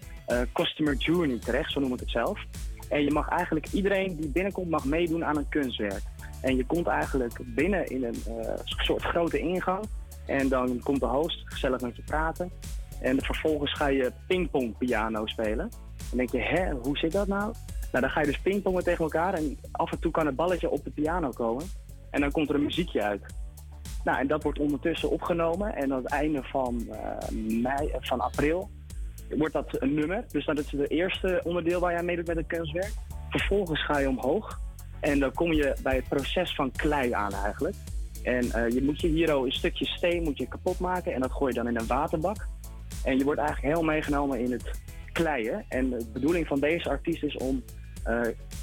customer 0.53 0.95
journey 0.95 1.39
terecht, 1.39 1.73
zo 1.73 1.81
noem 1.81 1.93
ik 1.93 2.01
het 2.01 2.11
zelf. 2.11 2.41
En 2.89 3.05
je 3.05 3.11
mag 3.11 3.29
eigenlijk, 3.29 3.69
iedereen 3.73 4.17
die 4.17 4.29
binnenkomt 4.29 4.71
mag 4.71 4.85
meedoen 4.85 5.25
aan 5.25 5.37
een 5.37 5.49
kunstwerk. 5.49 6.03
En 6.41 6.57
je 6.57 6.67
komt 6.67 6.87
eigenlijk 6.87 7.39
binnen 7.45 7.87
in 7.87 8.05
een 8.05 8.23
eh, 8.27 8.53
soort 8.65 9.03
grote 9.03 9.39
ingang. 9.39 9.85
En 10.27 10.49
dan 10.49 10.81
komt 10.83 11.01
de 11.01 11.07
host 11.07 11.43
gezellig 11.45 11.81
met 11.81 11.97
je 11.97 12.03
praten. 12.03 12.51
En 13.01 13.23
vervolgens 13.23 13.73
ga 13.73 13.87
je 13.87 14.13
pingpong 14.27 14.77
piano 14.79 15.27
spelen. 15.27 15.71
Dan 16.09 16.19
denk 16.19 16.31
je, 16.31 16.41
hè, 16.41 16.71
hoe 16.71 16.99
zit 16.99 17.13
dat 17.13 17.27
nou? 17.27 17.53
Nou, 17.93 18.05
dan 18.05 18.11
ga 18.11 18.21
je 18.21 18.27
dus 18.27 18.41
pingpongen 18.41 18.85
tegen 18.85 19.05
elkaar 19.05 19.35
en 19.35 19.59
af 19.71 19.93
en 19.93 19.99
toe 19.99 20.11
kan 20.11 20.27
een 20.27 20.35
balletje 20.35 20.71
op 20.71 20.85
de 20.85 20.91
piano 20.91 21.31
komen. 21.31 21.65
En 22.11 22.21
dan 22.21 22.31
komt 22.31 22.49
er 22.49 22.55
een 22.55 22.63
muziekje 22.63 23.03
uit. 23.03 23.23
Nou, 24.05 24.19
en 24.19 24.27
dat 24.27 24.43
wordt 24.43 24.59
ondertussen 24.59 25.11
opgenomen. 25.11 25.75
En 25.75 25.93
aan 25.93 26.03
het 26.03 26.13
einde 26.13 26.43
van, 26.43 26.89
eh, 26.91 27.29
mei, 27.63 27.91
van 28.01 28.21
april 28.21 28.71
wordt 29.37 29.53
dat 29.53 29.83
een 29.83 29.95
nummer. 29.95 30.25
Dus 30.33 30.47
dat 30.47 30.59
is 30.59 30.71
het 30.71 30.91
eerste 30.91 31.41
onderdeel 31.45 31.81
waar 31.81 31.93
jij 31.93 32.03
meedoet 32.03 32.27
met 32.27 32.37
het 32.37 32.47
kunstwerk. 32.47 32.93
Vervolgens 33.31 33.85
ga 33.85 33.99
je 33.99 34.09
omhoog. 34.09 34.61
En 35.01 35.19
dan 35.19 35.33
kom 35.33 35.53
je 35.53 35.77
bij 35.83 35.97
het 35.97 36.09
proces 36.09 36.55
van 36.55 36.71
klei 36.71 37.13
aan 37.13 37.33
eigenlijk. 37.33 37.77
En 38.23 38.51
eh, 38.53 38.69
je 38.69 38.83
moet 38.83 39.01
je 39.01 39.09
hier 39.09 39.33
al 39.33 39.45
een 39.45 39.53
stukje 39.53 39.87
steen 39.87 40.23
moet 40.23 40.39
je 40.39 40.49
kapot 40.49 40.79
maken. 40.79 41.15
En 41.15 41.21
dat 41.21 41.33
gooi 41.33 41.53
je 41.53 41.59
dan 41.59 41.69
in 41.69 41.79
een 41.79 41.87
waterbak. 41.87 42.47
En 43.05 43.19
je 43.19 43.25
wordt 43.25 43.41
eigenlijk 43.41 43.75
heel 43.75 43.85
meegenomen 43.85 44.41
in 44.41 44.53
het 44.53 44.71
kleien. 45.13 45.65
En 45.69 45.91
de 45.91 46.07
bedoeling 46.13 46.47
van 46.47 46.61
deze 46.61 46.89
artiest 46.89 47.23
is 47.23 47.37
om 47.37 47.63
eh, 48.05 48.21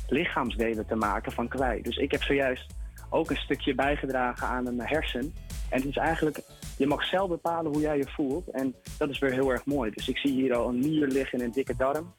lichaamsdelen 0.07 0.85
te 0.85 0.95
maken 0.95 1.31
van 1.31 1.47
klei. 1.47 1.81
Dus 1.81 1.97
ik 1.97 2.11
heb 2.11 2.23
zojuist 2.23 2.73
ook 3.09 3.29
een 3.29 3.37
stukje 3.37 3.75
bijgedragen 3.75 4.47
aan 4.47 4.67
een 4.67 4.81
hersen. 4.81 5.33
En 5.69 5.79
het 5.79 5.85
is 5.85 5.97
eigenlijk, 5.97 6.41
je 6.77 6.87
mag 6.87 7.05
zelf 7.05 7.29
bepalen 7.29 7.71
hoe 7.71 7.81
jij 7.81 7.97
je 7.97 8.09
voelt. 8.09 8.49
En 8.49 8.75
dat 8.97 9.09
is 9.09 9.19
weer 9.19 9.31
heel 9.31 9.51
erg 9.51 9.65
mooi. 9.65 9.91
Dus 9.91 10.07
ik 10.07 10.17
zie 10.17 10.31
hier 10.31 10.55
al 10.55 10.69
een 10.69 10.79
nier 10.79 11.07
liggen 11.07 11.39
in 11.39 11.45
een 11.45 11.51
dikke 11.51 11.75
darm. 11.75 12.13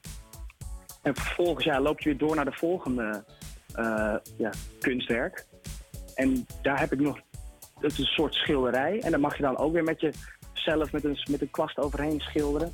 En 1.01 1.15
vervolgens 1.15 1.65
ja, 1.65 1.81
loop 1.81 1.99
je 1.99 2.09
weer 2.09 2.17
door 2.17 2.35
naar 2.35 2.45
de 2.45 2.57
volgende 2.57 3.23
eh, 3.73 4.15
ja, 4.37 4.51
kunstwerk. 4.79 5.45
En 6.15 6.45
daar 6.61 6.79
heb 6.79 6.93
ik 6.93 6.99
nog, 6.99 7.19
dat 7.79 7.91
is 7.91 7.97
een 7.97 8.05
soort 8.05 8.33
schilderij. 8.33 9.01
En 9.01 9.11
daar 9.11 9.19
mag 9.19 9.35
je 9.35 9.43
dan 9.43 9.57
ook 9.57 9.73
weer 9.73 9.83
met 9.83 10.01
jezelf 10.53 10.91
met 10.91 11.03
een, 11.03 11.19
met 11.31 11.41
een 11.41 11.51
kwast 11.51 11.77
overheen 11.77 12.19
schilderen. 12.19 12.73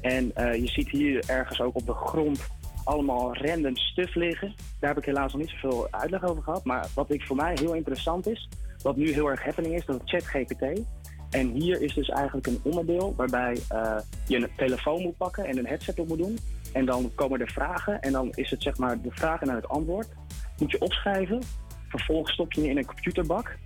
En 0.00 0.34
eh, 0.34 0.54
je 0.54 0.68
ziet 0.68 0.88
hier 0.88 1.24
ergens 1.26 1.60
ook 1.60 1.76
op 1.76 1.86
de 1.86 1.94
grond 1.94 2.46
allemaal 2.84 3.36
random 3.36 3.76
stuff 3.76 4.14
liggen. 4.14 4.54
Daar 4.80 4.90
heb 4.90 4.98
ik 4.98 5.04
helaas 5.04 5.32
nog 5.32 5.42
niet 5.42 5.50
zoveel 5.50 5.88
uitleg 5.90 6.24
over 6.24 6.42
gehad. 6.42 6.64
Maar 6.64 6.86
wat 6.94 7.10
ik 7.10 7.22
voor 7.22 7.36
mij 7.36 7.56
heel 7.60 7.74
interessant 7.74 8.26
is, 8.26 8.48
wat 8.82 8.96
nu 8.96 9.12
heel 9.12 9.30
erg 9.30 9.44
happening 9.44 9.74
is, 9.74 9.84
dat 9.84 10.00
ChatGPT. 10.04 10.82
En 11.36 11.50
hier 11.50 11.82
is 11.82 11.94
dus 11.94 12.08
eigenlijk 12.08 12.46
een 12.46 12.60
onderdeel 12.62 13.14
waarbij 13.16 13.58
eh, 13.68 13.98
je 14.26 14.36
een 14.36 14.48
telefoon 14.56 15.02
moet 15.02 15.16
pakken 15.16 15.44
en 15.44 15.58
een 15.58 15.66
headset 15.66 15.98
op 15.98 16.08
moet 16.08 16.18
doen. 16.18 16.38
En 16.72 16.86
dan 16.86 17.12
komen 17.14 17.40
er 17.40 17.50
vragen 17.50 18.00
en 18.00 18.12
dan 18.12 18.30
is 18.30 18.50
het 18.50 18.62
zeg 18.62 18.78
maar 18.78 19.00
de 19.00 19.10
vraag 19.10 19.40
en 19.40 19.46
dan 19.46 19.56
het 19.56 19.68
antwoord. 19.68 20.08
Moet 20.58 20.70
je 20.70 20.80
opschrijven. 20.80 21.42
Vervolgens 21.88 22.32
stop 22.32 22.52
je 22.52 22.68
in 22.68 22.76
een 22.76 22.86
computerbak. 22.86 23.56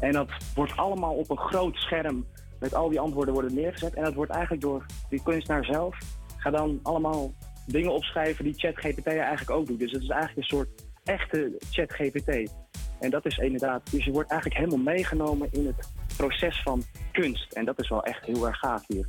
En 0.00 0.12
dat 0.12 0.28
wordt 0.54 0.76
allemaal 0.76 1.14
op 1.14 1.30
een 1.30 1.38
groot 1.38 1.76
scherm 1.76 2.26
met 2.60 2.74
al 2.74 2.88
die 2.88 3.00
antwoorden 3.00 3.34
worden 3.34 3.54
neergezet. 3.54 3.94
En 3.94 4.04
dat 4.04 4.14
wordt 4.14 4.32
eigenlijk 4.32 4.62
door 4.62 4.86
die 5.08 5.22
kunstenaar 5.22 5.64
zelf. 5.64 5.96
Ga 6.36 6.50
dan 6.50 6.80
allemaal 6.82 7.32
dingen 7.66 7.92
opschrijven 7.92 8.44
die 8.44 8.54
ChatGPT 8.56 9.06
eigenlijk 9.06 9.50
ook 9.50 9.66
doet. 9.66 9.78
Dus 9.78 9.92
het 9.92 10.02
is 10.02 10.08
eigenlijk 10.08 10.38
een 10.38 10.56
soort 10.56 10.68
echte 11.04 11.56
ChatGPT. 11.70 12.52
En 13.00 13.10
dat 13.10 13.26
is 13.26 13.36
inderdaad, 13.36 13.90
dus 13.90 14.04
je 14.04 14.10
wordt 14.10 14.30
eigenlijk 14.30 14.60
helemaal 14.60 14.94
meegenomen 14.94 15.48
in 15.50 15.66
het 15.66 15.97
proces 16.18 16.60
van 16.62 16.82
kunst. 17.12 17.52
En 17.52 17.64
dat 17.64 17.80
is 17.80 17.88
wel 17.88 18.02
echt 18.02 18.24
heel 18.24 18.46
erg 18.46 18.58
gaaf 18.58 18.84
hier. 18.86 19.06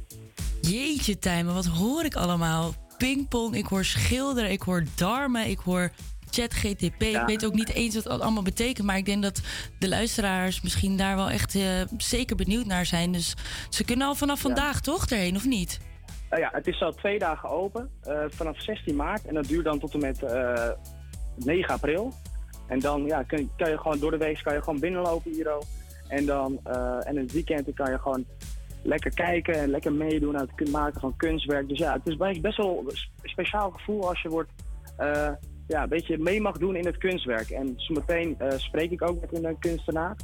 Jeetje, 0.61 1.19
Tijmen, 1.19 1.53
wat 1.53 1.65
hoor 1.65 2.03
ik 2.03 2.15
allemaal? 2.15 2.73
Pingpong, 2.97 3.55
ik 3.55 3.65
hoor 3.65 3.85
schilderen, 3.85 4.51
ik 4.51 4.61
hoor 4.61 4.83
darmen, 4.95 5.45
ik 5.45 5.59
hoor 5.59 5.91
ChatGTP. 6.29 7.01
Ja. 7.01 7.21
Ik 7.21 7.27
weet 7.27 7.45
ook 7.45 7.53
niet 7.53 7.73
eens 7.73 7.95
wat 7.95 8.03
dat 8.03 8.21
allemaal 8.21 8.43
betekent, 8.43 8.87
maar 8.87 8.97
ik 8.97 9.05
denk 9.05 9.23
dat 9.23 9.41
de 9.79 9.87
luisteraars 9.87 10.61
misschien 10.61 10.97
daar 10.97 11.15
wel 11.15 11.29
echt 11.29 11.55
eh, 11.55 11.63
zeker 11.97 12.35
benieuwd 12.35 12.65
naar 12.65 12.85
zijn. 12.85 13.11
Dus 13.11 13.35
ze 13.69 13.83
kunnen 13.83 14.07
al 14.07 14.15
vanaf 14.15 14.39
vandaag 14.39 14.81
toch 14.81 15.05
erheen, 15.05 15.35
of 15.35 15.45
niet? 15.45 15.79
Nou 16.29 16.41
ja, 16.41 16.49
het 16.53 16.67
is 16.67 16.81
al 16.81 16.93
twee 16.93 17.19
dagen 17.19 17.49
open, 17.49 17.89
eh, 18.01 18.23
vanaf 18.27 18.61
16 18.61 18.95
maart. 18.95 19.25
En 19.25 19.33
dat 19.33 19.45
duurt 19.45 19.65
dan 19.65 19.79
tot 19.79 19.93
en 19.93 19.99
met 19.99 20.23
eh, 20.23 20.69
9 21.35 21.73
april. 21.73 22.13
En 22.67 22.79
dan 22.79 23.05
ja, 23.05 23.23
kun, 23.23 23.51
kan 23.57 23.69
je 23.69 23.77
gewoon 23.77 23.99
door 23.99 24.11
de 24.11 24.17
week 24.17 24.39
kan 24.43 24.53
je 24.53 24.63
gewoon 24.63 24.79
binnenlopen 24.79 25.31
hier. 25.31 25.55
ook. 25.55 25.63
En 26.09 26.25
dan 26.25 26.59
eh, 26.63 27.07
en 27.07 27.17
het 27.17 27.31
weekend 27.31 27.65
dan 27.65 27.73
kan 27.73 27.91
je 27.91 27.99
gewoon 27.99 28.25
lekker 28.81 29.13
kijken 29.13 29.53
en 29.53 29.69
lekker 29.69 29.93
meedoen 29.93 30.37
aan 30.37 30.49
het 30.55 30.71
maken 30.71 30.99
van 30.99 31.15
kunstwerk. 31.15 31.69
Dus 31.69 31.77
ja, 31.77 31.93
het 31.93 32.07
is 32.07 32.41
best 32.41 32.57
wel 32.57 32.83
een 32.87 32.97
sp- 32.97 33.09
speciaal 33.23 33.71
gevoel 33.71 34.09
als 34.09 34.21
je 34.21 34.29
wordt, 34.29 34.51
eh, 34.97 35.29
ja, 35.67 35.83
een 35.83 35.89
beetje 35.89 36.17
mee 36.17 36.41
mag 36.41 36.57
doen 36.57 36.75
in 36.75 36.85
het 36.85 36.97
kunstwerk. 36.97 37.49
En 37.49 37.73
zometeen 37.77 38.35
eh 38.37 38.57
spreek 38.57 38.91
ik 38.91 39.01
ook 39.01 39.21
met 39.21 39.43
een 39.43 39.59
kunstenaar. 39.59 40.15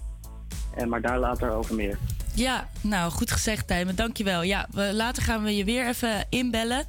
En, 0.75 0.89
maar 0.89 1.01
daar 1.01 1.19
later 1.19 1.51
over 1.51 1.75
meer. 1.75 1.97
Ja, 2.35 2.69
nou 2.81 3.11
goed 3.11 3.31
gezegd, 3.31 3.67
Tijmen. 3.67 3.95
Dankjewel. 3.95 4.41
Ja, 4.41 4.67
we, 4.71 4.93
later 4.93 5.23
gaan 5.23 5.43
we 5.43 5.55
je 5.55 5.63
weer 5.63 5.87
even 5.87 6.25
inbellen. 6.29 6.85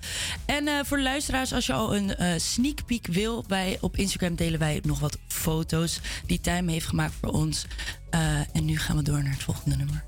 En 0.47 0.68
eh, 0.68 0.74
voor 0.84 0.97
de 0.97 1.03
luisteraars, 1.03 1.53
als 1.53 1.66
je 1.66 1.72
al 1.72 1.97
een 1.97 2.14
eh, 2.14 2.39
sneak 2.39 2.84
peek 2.87 3.07
wil, 3.07 3.45
wij, 3.49 3.78
op 3.80 3.97
Instagram 3.97 4.34
delen 4.34 4.59
wij 4.59 4.80
nog 4.82 5.01
wat 5.01 5.18
foto's 5.28 6.01
die 6.26 6.41
Tijmen 6.41 6.72
heeft 6.72 6.87
gemaakt 6.87 7.14
voor 7.20 7.32
ons. 7.32 7.66
Eh, 8.11 8.20
en 8.57 8.64
nu 8.64 8.78
gaan 8.78 8.97
we 8.97 9.03
door 9.03 9.22
naar 9.22 9.32
het 9.32 9.43
volgende 9.43 9.76
nummer. 9.76 10.05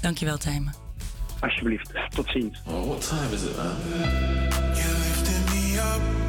Dankjewel, 0.00 0.38
Tijmen. 0.38 0.74
Alsjeblieft, 1.40 1.90
tot 2.14 2.28
ziens. 2.28 2.62
Oh, 2.66 2.86
what 2.86 3.08
time 3.08 3.34
is 3.34 3.42
it, 3.42 3.56
man? 3.56 3.76
You 4.74 4.88
lifted 4.88 5.54
me 5.54 5.76
up, 5.76 6.19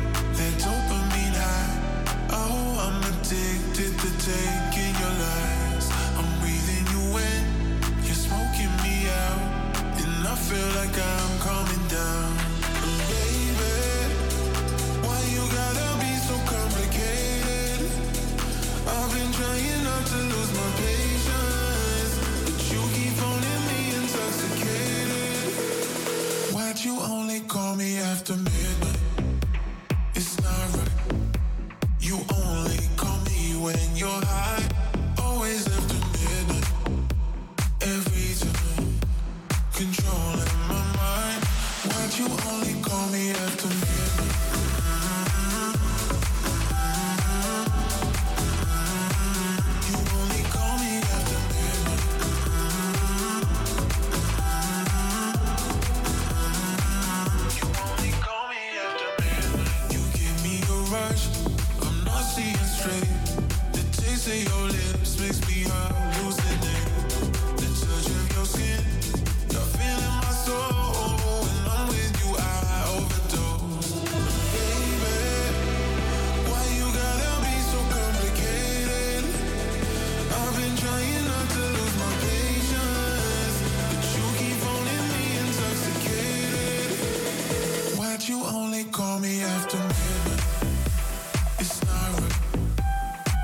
like 10.75 10.97
I'm 10.97 11.39
coming 11.39 11.87
down. 11.87 12.31
Baby, 13.09 13.73
why 15.05 15.19
you 15.35 15.43
gotta 15.59 15.89
be 16.03 16.11
so 16.27 16.35
complicated? 16.53 17.91
I've 18.87 19.11
been 19.13 19.31
trying 19.33 19.83
not 19.83 20.03
to 20.11 20.17
lose 20.31 20.51
my 20.59 20.69
patience, 20.81 22.13
but 22.45 22.59
you 22.71 22.81
keep 22.95 23.13
phoning 23.21 23.63
me 23.69 23.79
intoxicated. 23.99 25.49
Why'd 26.53 26.79
you 26.85 26.95
only 26.99 27.41
call 27.41 27.75
me 27.75 27.97
after 27.99 28.35
midnight? 28.35 28.99
It's 30.15 30.41
not 30.43 30.65
right. 30.77 30.95
You 31.99 32.17
only 32.45 32.79
call 32.97 33.19
me 33.29 33.55
when 33.65 33.95
you're 33.95 34.25
high. 34.33 34.63
Always 35.17 35.67
after 35.67 36.00
Controlling 39.81 40.45
my 40.69 40.83
mind. 40.95 41.43
Why'd 41.89 42.13
you 42.15 42.27
only 42.51 42.79
call 42.83 43.09
me 43.09 43.31
after 43.31 43.67
midnight? 43.67 44.50
you 88.31 88.41
only 88.45 88.85
call 88.85 89.19
me 89.19 89.43
after 89.43 89.77
midnight. 89.77 90.43
It's 91.59 91.83
not 91.85 92.11
right. 92.17 92.37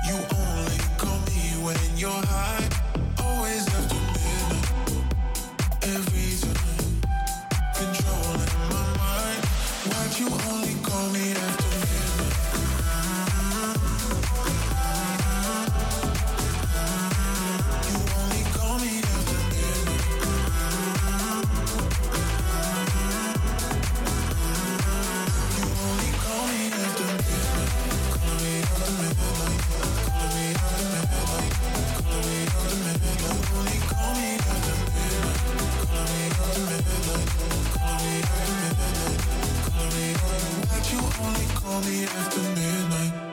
You 0.08 0.16
only 0.42 0.80
call 0.96 1.18
me 1.28 1.44
when 1.66 1.82
you're 1.98 2.24
high. 2.34 2.66
Always 3.22 3.64
after 3.78 4.00
midnight. 4.14 4.68
Every 5.94 6.30
time. 6.40 6.94
Controlling 7.78 8.54
my 8.72 8.86
mind. 9.02 9.42
Why'd 9.88 10.18
you 10.20 10.28
only 10.48 10.74
call 10.82 11.08
me 11.10 11.32
after? 11.32 12.07
you 40.90 40.98
only 40.98 41.46
call 41.54 41.80
me 41.82 42.04
after 42.04 42.40
midnight 42.40 43.27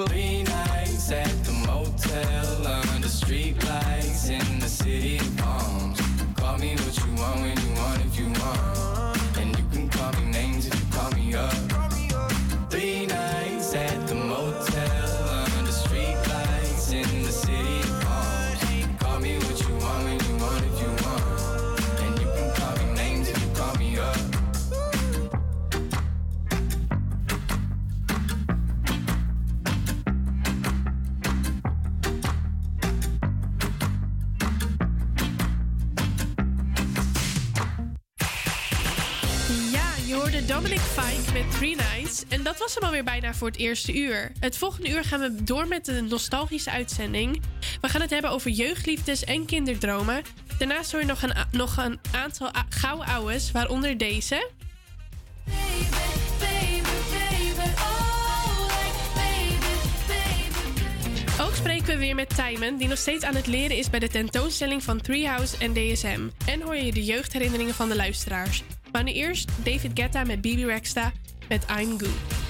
for 0.00 0.08
three 0.08 0.42
nights 0.44 1.10
at 1.12 1.39
was 42.74 42.78
hem 42.78 42.88
alweer 42.88 43.20
bijna 43.20 43.34
voor 43.34 43.48
het 43.48 43.56
eerste 43.56 43.98
uur. 43.98 44.32
Het 44.40 44.56
volgende 44.56 44.88
uur 44.88 45.04
gaan 45.04 45.20
we 45.20 45.44
door 45.44 45.68
met 45.68 45.84
de 45.84 46.00
nostalgische 46.00 46.70
uitzending. 46.70 47.42
We 47.80 47.88
gaan 47.88 48.00
het 48.00 48.10
hebben 48.10 48.30
over 48.30 48.50
jeugdliefdes 48.50 49.24
en 49.24 49.44
kinderdromen. 49.44 50.22
Daarnaast 50.58 50.92
hoor 50.92 51.00
je 51.00 51.06
nog 51.06 51.22
een, 51.22 51.32
nog 51.50 51.76
een 51.76 52.00
aantal 52.10 52.50
gouden 52.68 53.06
ouwes, 53.06 53.52
waaronder 53.52 53.98
deze. 53.98 54.50
Ook 61.40 61.54
spreken 61.54 61.86
we 61.86 61.96
weer 61.96 62.14
met 62.14 62.34
Tijmen, 62.34 62.76
die 62.76 62.88
nog 62.88 62.98
steeds 62.98 63.24
aan 63.24 63.34
het 63.34 63.46
leren 63.46 63.76
is 63.76 63.90
bij 63.90 64.00
de 64.00 64.08
tentoonstelling 64.08 64.82
van 64.82 65.00
Treehouse 65.00 65.56
en 65.58 65.72
DSM. 65.72 66.28
En 66.46 66.60
hoor 66.60 66.76
je 66.76 66.92
de 66.92 67.04
jeugdherinneringen 67.04 67.74
van 67.74 67.88
de 67.88 67.96
luisteraars. 67.96 68.62
Maar 68.92 69.02
nu 69.02 69.12
eerst 69.12 69.50
David 69.62 69.90
Guetta 69.94 70.24
met 70.24 70.40
Bibi 70.40 70.66
Rexta 70.66 71.12
met 71.48 71.64
I'm 71.78 71.98
Good. 71.98 72.49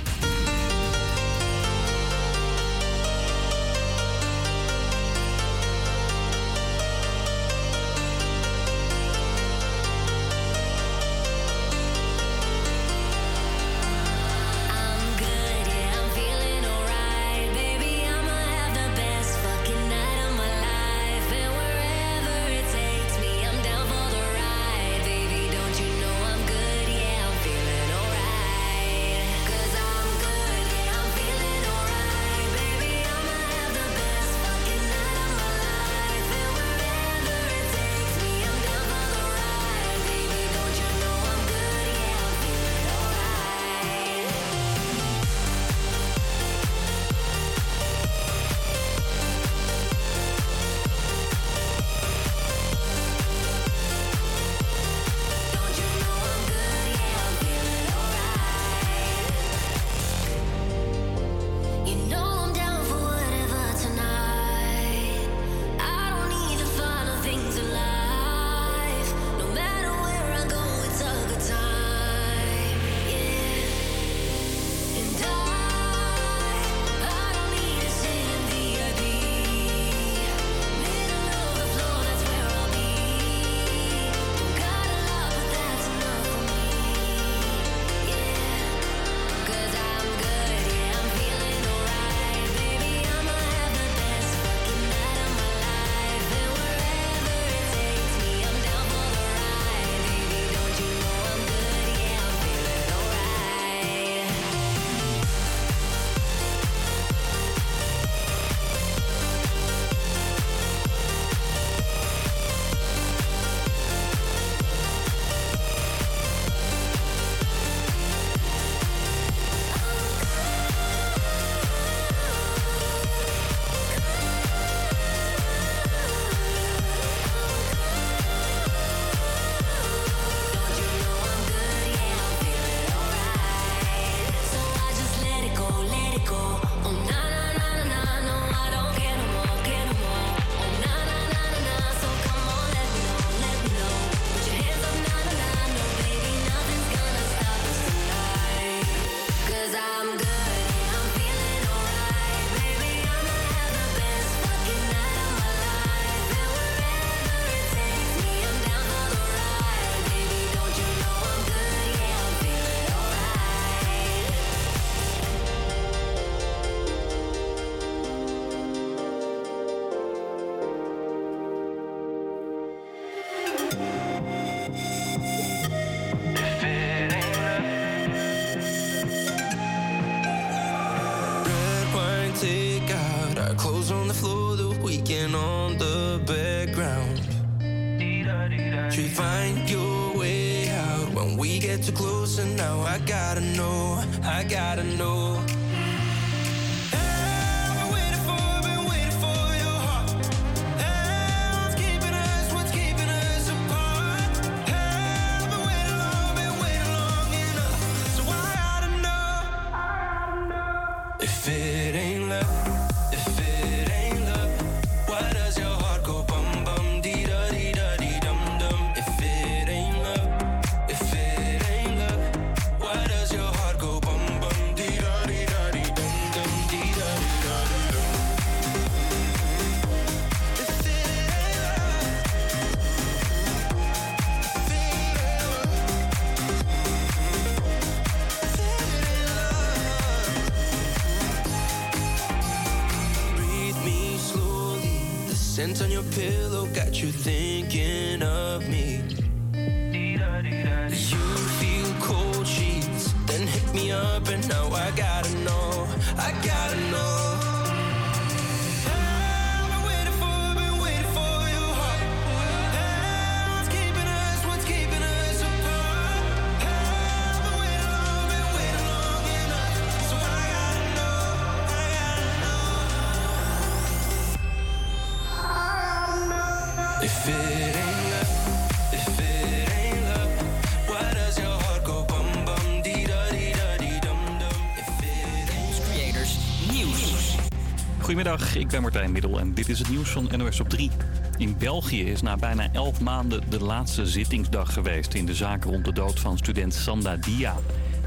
Goedemiddag, 288.11 288.57
ik 288.57 288.69
ben 288.69 288.83
Martijn 288.83 289.13
Middel 289.13 289.39
en 289.39 289.55
dit 289.55 289.69
is 289.69 289.79
het 289.79 289.89
nieuws 289.89 290.11
van 290.11 290.29
NOS 290.37 290.61
op 290.61 290.69
3. 290.69 290.91
In 291.37 291.57
België 291.59 292.05
is 292.05 292.23
na 292.23 292.37
bijna 292.37 292.69
11 292.73 293.01
maanden 293.01 293.43
de 293.49 293.61
laatste 293.61 294.07
zittingsdag 294.07 294.73
geweest 294.73 295.15
in 295.15 295.27
de 295.27 295.35
zaak 295.35 295.65
rond 295.65 295.85
de 295.85 295.93
dood 295.93 296.21
van 296.21 296.39
student 296.39 296.75
Sanda 296.75 297.17
Dia. 297.17 297.57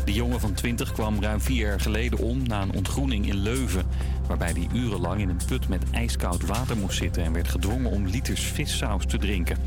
De 0.06 0.14
jongen 0.14 0.40
van 0.40 0.54
20 0.54 0.92
kwam 0.92 1.22
ruim 1.22 1.42
vier 1.42 1.68
jaar 1.68 1.80
geleden 1.80 2.20
om 2.20 2.48
na 2.48 2.62
een 2.62 2.74
ontgroening 2.74 3.28
in 3.28 3.36
Leuven. 3.36 3.86
Waarbij 4.28 4.52
hij 4.52 4.68
urenlang 4.74 5.22
in 5.22 5.30
een 5.30 5.42
put 5.48 5.68
met 5.68 5.84
ijskoud 5.92 6.46
water 6.46 6.78
moest 6.78 6.98
zitten 6.98 7.24
en 7.24 7.34
werd 7.34 7.48
gedwongen 7.48 7.92
om 7.92 8.08
liters 8.08 8.42
vissaus 8.42 9.06
te 9.06 9.18
drinken. 9.18 9.58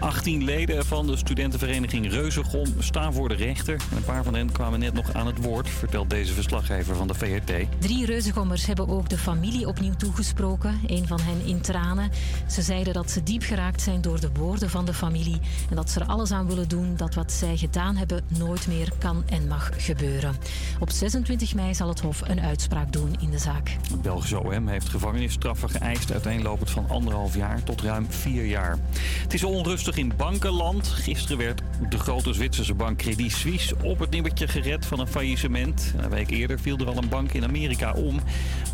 18 0.00 0.44
leden 0.44 0.86
van 0.86 1.06
de 1.06 1.16
studentenvereniging 1.16 2.10
Reuzegom 2.10 2.66
staan 2.78 3.12
voor 3.12 3.28
de 3.28 3.34
rechter. 3.34 3.74
En 3.90 3.96
een 3.96 4.04
paar 4.04 4.24
van 4.24 4.34
hen 4.34 4.52
kwamen 4.52 4.80
net 4.80 4.92
nog 4.92 5.12
aan 5.12 5.26
het 5.26 5.42
woord, 5.42 5.68
vertelt 5.68 6.10
deze 6.10 6.32
verslaggever 6.32 6.96
van 6.96 7.06
de 7.06 7.14
VRT. 7.14 7.52
Drie 7.78 8.06
reuzegommers 8.06 8.66
hebben 8.66 8.88
ook 8.88 9.08
de 9.08 9.18
familie 9.18 9.66
opnieuw 9.66 9.94
toegesproken, 9.94 10.80
een 10.86 11.06
van 11.06 11.20
hen 11.20 11.46
in 11.46 11.60
tranen. 11.60 12.10
Ze 12.48 12.62
zeiden 12.62 12.92
dat 12.92 13.10
ze 13.10 13.22
diep 13.22 13.42
geraakt 13.42 13.82
zijn 13.82 14.00
door 14.00 14.20
de 14.20 14.30
woorden 14.32 14.70
van 14.70 14.84
de 14.84 14.94
familie 14.94 15.40
en 15.70 15.76
dat 15.76 15.90
ze 15.90 16.00
er 16.00 16.06
alles 16.06 16.30
aan 16.30 16.46
willen 16.46 16.68
doen 16.68 16.96
dat 16.96 17.14
wat 17.14 17.32
zij 17.32 17.56
gedaan 17.56 17.96
hebben 17.96 18.24
nooit 18.38 18.66
meer 18.66 18.92
kan 18.98 19.22
en 19.26 19.48
mag 19.48 19.70
gebeuren. 19.76 20.36
Op 20.78 20.90
26 20.90 21.54
mei 21.54 21.74
zal 21.74 21.88
het 21.88 22.00
Hof 22.00 22.20
een 22.28 22.40
uitspraak 22.40 22.92
doen 22.92 23.16
in 23.20 23.30
de 23.30 23.38
zaak. 23.38 23.76
Het 23.90 24.02
Belgische 24.02 24.42
OM 24.42 24.68
heeft 24.68 24.88
gevangenisstraffen 24.88 25.70
geëist, 25.70 26.12
uiteenlopend 26.12 26.70
van 26.70 26.88
anderhalf 26.88 27.36
jaar 27.36 27.62
tot 27.62 27.80
ruim 27.80 28.06
vier 28.08 28.44
jaar. 28.44 28.78
Het 29.22 29.34
is 29.34 29.44
onrustig 29.44 29.89
in 29.96 30.12
bankenland. 30.16 30.88
Gisteren 30.88 31.38
werd 31.38 31.62
de 31.88 31.98
grote 31.98 32.32
Zwitserse 32.32 32.74
bank 32.74 32.98
Credit 32.98 33.32
Suisse 33.32 33.74
op 33.82 33.98
het 33.98 34.10
nippertje 34.10 34.48
gered 34.48 34.86
van 34.86 35.00
een 35.00 35.06
faillissement. 35.06 35.94
Een 35.96 36.10
week 36.10 36.30
eerder 36.30 36.58
viel 36.60 36.78
er 36.78 36.86
al 36.86 36.96
een 36.96 37.08
bank 37.08 37.32
in 37.32 37.44
Amerika 37.44 37.92
om. 37.92 38.20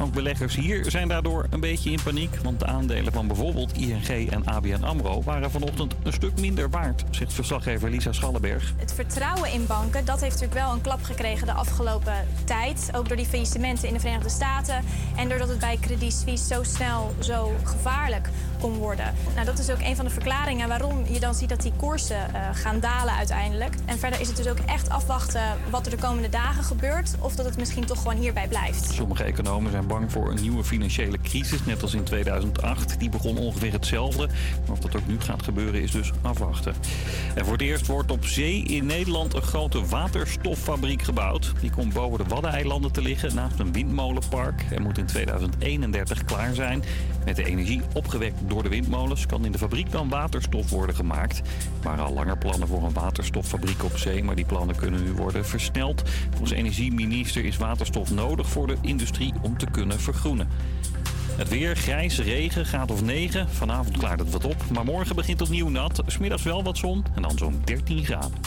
Ook 0.00 0.12
beleggers 0.12 0.54
hier 0.54 0.90
zijn 0.90 1.08
daardoor 1.08 1.46
een 1.50 1.60
beetje 1.60 1.90
in 1.90 2.02
paniek, 2.02 2.36
want 2.42 2.60
de 2.60 2.66
aandelen 2.66 3.12
van 3.12 3.26
bijvoorbeeld 3.26 3.76
ING 3.76 4.30
en 4.30 4.44
ABN 4.44 4.82
AMRO 4.82 5.22
waren 5.22 5.50
vanochtend 5.50 5.94
een 6.02 6.12
stuk 6.12 6.40
minder 6.40 6.70
waard, 6.70 7.04
zegt 7.10 7.32
verslaggever 7.32 7.90
Lisa 7.90 8.12
Schallenberg. 8.12 8.72
Het 8.76 8.92
vertrouwen 8.92 9.52
in 9.52 9.66
banken, 9.66 10.04
dat 10.04 10.20
heeft 10.20 10.40
natuurlijk 10.40 10.60
wel 10.60 10.72
een 10.72 10.80
klap 10.80 11.02
gekregen 11.02 11.46
de 11.46 11.52
afgelopen 11.52 12.26
tijd. 12.44 12.90
Ook 12.94 13.08
door 13.08 13.16
die 13.16 13.26
faillissementen 13.26 13.88
in 13.88 13.94
de 13.94 14.00
Verenigde 14.00 14.28
Staten. 14.28 14.84
En 15.16 15.28
doordat 15.28 15.48
het 15.48 15.58
bij 15.58 15.78
Credit 15.80 16.12
Suisse 16.12 16.46
zo 16.46 16.62
snel 16.62 17.14
zo 17.18 17.52
gevaarlijk 17.62 18.28
kon 18.60 18.74
worden. 18.74 19.14
Nou, 19.34 19.46
dat 19.46 19.58
is 19.58 19.70
ook 19.70 19.80
een 19.80 19.96
van 19.96 20.04
de 20.04 20.10
verklaringen 20.10 20.68
waarom 20.68 21.04
je 21.12 21.20
dan 21.20 21.34
ziet 21.34 21.48
dat 21.48 21.62
die 21.62 21.72
koersen 21.76 22.34
eh, 22.34 22.48
gaan 22.52 22.80
dalen 22.80 23.14
uiteindelijk. 23.14 23.74
En 23.84 23.98
verder 23.98 24.20
is 24.20 24.28
het 24.28 24.36
dus 24.36 24.48
ook 24.48 24.58
echt 24.58 24.88
afwachten 24.88 25.42
wat 25.70 25.84
er 25.84 25.90
de 25.90 25.96
komende 25.96 26.28
dagen 26.28 26.64
gebeurt. 26.64 27.14
Of 27.20 27.34
dat 27.34 27.46
het 27.46 27.56
misschien 27.56 27.84
toch 27.84 27.98
gewoon 27.98 28.16
hierbij 28.16 28.48
blijft. 28.48 28.90
Sommige 28.90 29.24
economen 29.24 29.70
zijn 29.70 29.86
bang 29.86 30.12
voor 30.12 30.30
een 30.30 30.40
nieuwe 30.40 30.64
financiële 30.64 31.18
crisis, 31.22 31.64
net 31.64 31.82
als 31.82 31.94
in 31.94 32.04
2008. 32.04 32.98
Die 32.98 33.08
begon 33.08 33.38
ongeveer 33.38 33.72
hetzelfde. 33.72 34.26
Maar 34.26 34.72
of 34.72 34.78
dat 34.78 34.96
ook 34.96 35.06
nu 35.06 35.20
gaat 35.20 35.42
gebeuren 35.42 35.82
is 35.82 35.90
dus 35.90 36.10
afwachten. 36.22 36.74
En 37.34 37.44
voor 37.44 37.52
het 37.52 37.62
eerst 37.62 37.86
wordt 37.86 38.10
op 38.10 38.24
zee 38.24 38.62
in 38.62 38.86
Nederland 38.86 39.34
een 39.34 39.42
grote 39.42 39.86
waterstoffabriek 39.86 41.02
gebouwd. 41.02 41.52
Die 41.60 41.70
komt 41.70 41.92
boven 41.92 42.18
de 42.18 42.34
Waddeneilanden 42.34 42.92
te 42.92 43.02
liggen 43.02 43.34
naast 43.34 43.58
een 43.58 43.72
windmolenpark. 43.72 44.64
En 44.70 44.82
moet 44.82 44.98
in 44.98 45.06
2031 45.06 46.24
klaar 46.24 46.54
zijn. 46.54 46.82
Met 47.26 47.36
de 47.36 47.44
energie 47.44 47.80
opgewekt 47.92 48.36
door 48.46 48.62
de 48.62 48.68
windmolens 48.68 49.26
kan 49.26 49.44
in 49.44 49.52
de 49.52 49.58
fabriek 49.58 49.90
dan 49.90 50.08
waterstof 50.08 50.70
worden 50.70 50.94
gemaakt. 50.94 51.38
Er 51.38 51.44
waren 51.82 52.04
al 52.04 52.12
langer 52.12 52.38
plannen 52.38 52.68
voor 52.68 52.82
een 52.84 52.92
waterstoffabriek 52.92 53.84
op 53.84 53.98
zee, 53.98 54.24
maar 54.24 54.34
die 54.34 54.44
plannen 54.44 54.76
kunnen 54.76 55.04
nu 55.04 55.12
worden 55.12 55.46
versneld. 55.46 56.02
Volgens 56.30 56.50
energieminister 56.50 57.44
is 57.44 57.56
waterstof 57.56 58.10
nodig 58.10 58.48
voor 58.48 58.66
de 58.66 58.76
industrie 58.80 59.32
om 59.42 59.58
te 59.58 59.66
kunnen 59.70 60.00
vergroenen. 60.00 60.48
Het 61.36 61.48
weer, 61.48 61.76
grijs, 61.76 62.18
regen, 62.18 62.66
gaat 62.66 62.90
of 62.90 63.02
9. 63.02 63.48
Vanavond 63.48 63.96
klaart 63.96 64.18
het 64.18 64.30
wat 64.30 64.44
op, 64.44 64.70
maar 64.72 64.84
morgen 64.84 65.16
begint 65.16 65.40
opnieuw 65.40 65.68
nat. 65.68 66.02
Smiddags 66.06 66.42
wel 66.42 66.62
wat 66.62 66.78
zon 66.78 67.04
en 67.14 67.22
dan 67.22 67.38
zo'n 67.38 67.62
13 67.64 68.04
graden. 68.04 68.38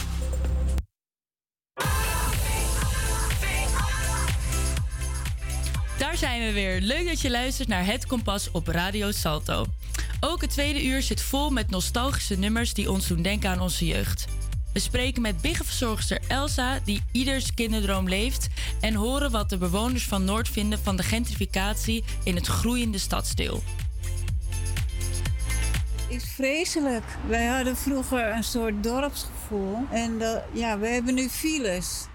Daar 6.00 6.16
zijn 6.16 6.40
we 6.40 6.52
weer. 6.52 6.80
Leuk 6.80 7.06
dat 7.06 7.20
je 7.20 7.30
luistert 7.30 7.68
naar 7.68 7.84
Het 7.84 8.06
Kompas 8.06 8.50
op 8.50 8.66
Radio 8.66 9.10
Salto. 9.10 9.66
Ook 10.20 10.40
het 10.40 10.50
tweede 10.50 10.84
uur 10.84 11.02
zit 11.02 11.22
vol 11.22 11.50
met 11.50 11.70
nostalgische 11.70 12.34
nummers 12.38 12.74
die 12.74 12.90
ons 12.90 13.06
doen 13.06 13.22
denken 13.22 13.50
aan 13.50 13.60
onze 13.60 13.86
jeugd. 13.86 14.24
We 14.72 14.78
spreken 14.78 15.22
met 15.22 15.40
biggenverzorgster 15.40 16.20
Elsa, 16.28 16.78
die 16.84 17.02
ieders 17.12 17.54
kinderdroom 17.54 18.08
leeft, 18.08 18.48
en 18.80 18.94
horen 18.94 19.30
wat 19.30 19.48
de 19.48 19.58
bewoners 19.58 20.04
van 20.04 20.24
Noord 20.24 20.48
vinden 20.48 20.78
van 20.82 20.96
de 20.96 21.02
gentrificatie 21.02 22.04
in 22.24 22.34
het 22.34 22.46
groeiende 22.46 22.98
stadsdeel. 22.98 23.62
is 26.08 26.24
vreselijk. 26.34 27.04
Wij 27.28 27.46
hadden 27.46 27.76
vroeger 27.76 28.32
een 28.32 28.44
soort 28.44 28.82
dorpsgevoel. 28.82 29.76
En 29.90 30.18
dat- 30.18 30.42
ja, 30.52 30.78
we 30.78 30.86
hebben 30.86 31.14
nu 31.14 31.28
files. 31.28 32.06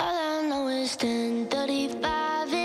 All 0.00 0.06
I 0.06 0.48
know 0.48 0.68
is 0.68 0.96
1035 0.96 2.59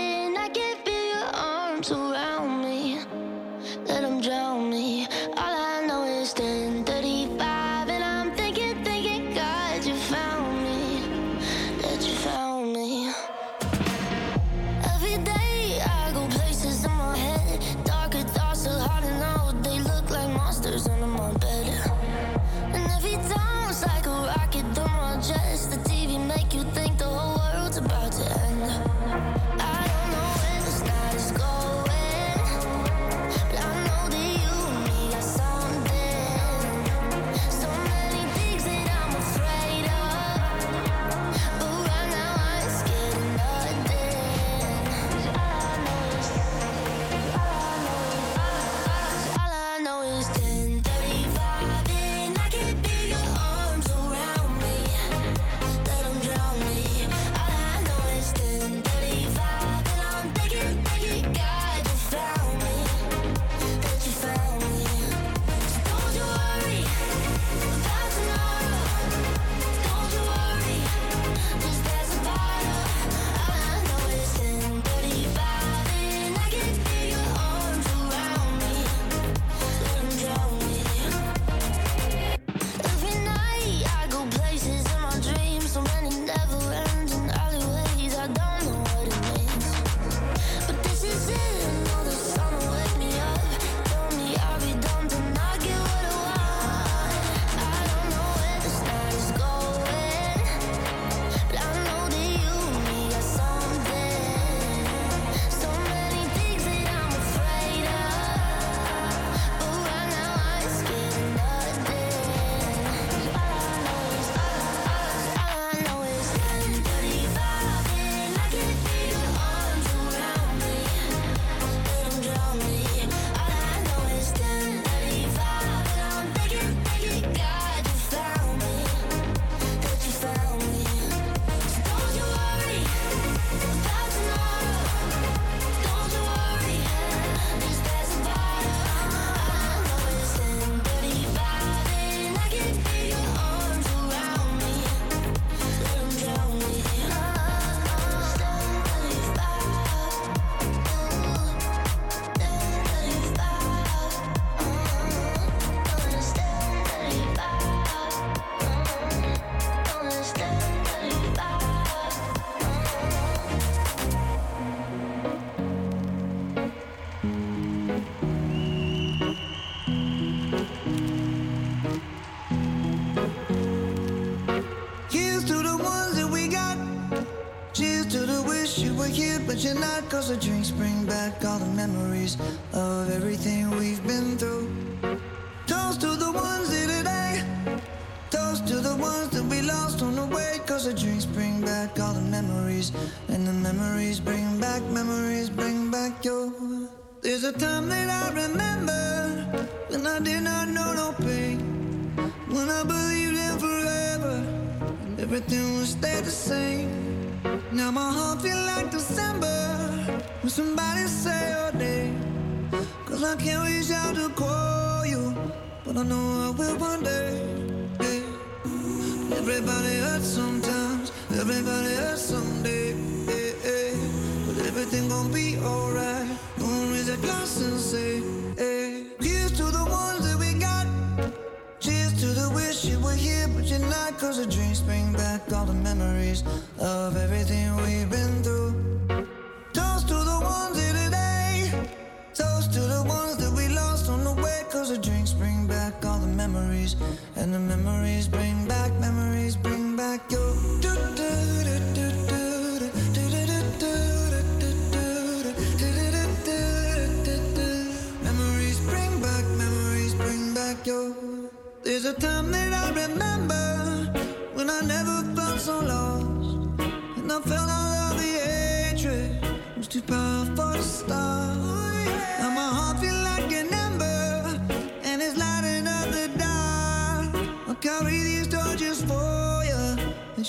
the 180.28 180.36
drinks 180.36 180.72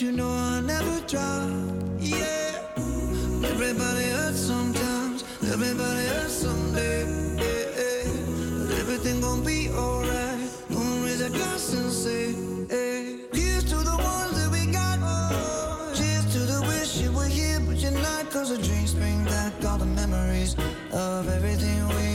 you, 0.02 0.08
you 0.08 0.14
know 0.14 0.30
I'll 0.30 0.62
never 0.62 1.00
drop. 1.08 1.50
Yeah, 2.00 2.60
everybody 3.44 4.06
hurts 4.06 4.40
sometimes, 4.40 5.24
everybody 5.42 6.08
hurts 6.08 6.34
someday. 6.34 7.06
Yeah, 7.38 7.46
yeah. 7.78 8.68
But 8.68 8.78
everything 8.80 9.22
gon' 9.22 9.44
be 9.44 9.70
alright. 9.70 10.50
Gonna 10.70 11.06
raise 11.06 11.22
a 11.22 11.30
glass 11.30 11.74
and 11.74 11.92
say, 11.92 12.34
hey. 12.70 13.20
Here's 13.34 13.64
to 13.66 13.76
the 13.76 13.98
ones 13.98 14.34
that 14.40 14.50
we 14.52 14.72
got. 14.72 15.00
Cheers 15.96 16.26
to 16.34 16.40
the 16.40 16.62
wish 16.68 16.98
you 16.98 17.12
were 17.12 17.26
here, 17.26 17.60
but 17.62 17.78
you're 17.78 17.92
not. 17.92 18.30
Cause 18.32 18.50
the 18.50 18.62
drinks 18.62 18.94
bring 18.94 19.24
back 19.26 19.54
all 19.66 19.78
the 19.78 19.86
memories 19.86 20.56
of 20.92 21.30
everything 21.30 21.88
we've 21.90 22.07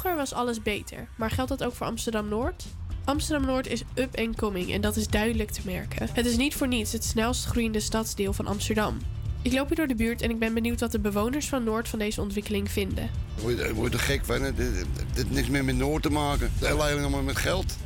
Vroeger 0.00 0.18
was 0.18 0.32
alles 0.32 0.62
beter, 0.62 1.08
maar 1.16 1.30
geldt 1.30 1.50
dat 1.50 1.64
ook 1.64 1.74
voor 1.74 1.86
Amsterdam 1.86 2.28
Noord? 2.28 2.64
Amsterdam 3.04 3.46
Noord 3.46 3.66
is 3.66 3.82
up 3.94 4.18
and 4.18 4.36
coming 4.36 4.72
en 4.72 4.80
dat 4.80 4.96
is 4.96 5.08
duidelijk 5.08 5.50
te 5.50 5.60
merken. 5.64 6.08
Het 6.12 6.26
is 6.26 6.36
niet 6.36 6.54
voor 6.54 6.68
niets 6.68 6.92
het 6.92 7.04
snelst 7.04 7.44
groeiende 7.44 7.80
stadsdeel 7.80 8.32
van 8.32 8.46
Amsterdam. 8.46 8.98
Ik 9.42 9.52
loop 9.52 9.66
hier 9.66 9.76
door 9.76 9.86
de 9.86 9.94
buurt 9.94 10.22
en 10.22 10.30
ik 10.30 10.38
ben 10.38 10.54
benieuwd 10.54 10.80
wat 10.80 10.92
de 10.92 10.98
bewoners 10.98 11.48
van 11.48 11.64
Noord 11.64 11.88
van 11.88 11.98
deze 11.98 12.20
ontwikkeling 12.20 12.70
vinden. 12.70 13.10
Je, 13.46 13.74
word 13.74 13.92
er 13.92 14.00
gek 14.00 14.24
van? 14.24 14.42
Het 14.42 14.56
heeft 14.58 15.30
niks 15.30 15.48
meer 15.48 15.64
met 15.64 15.76
Noord 15.76 16.02
te 16.02 16.10
maken. 16.10 16.50
Het 16.54 16.62
is 16.62 16.68
alleen 16.68 17.10
maar 17.10 17.24
met 17.24 17.36
geld. 17.36 17.76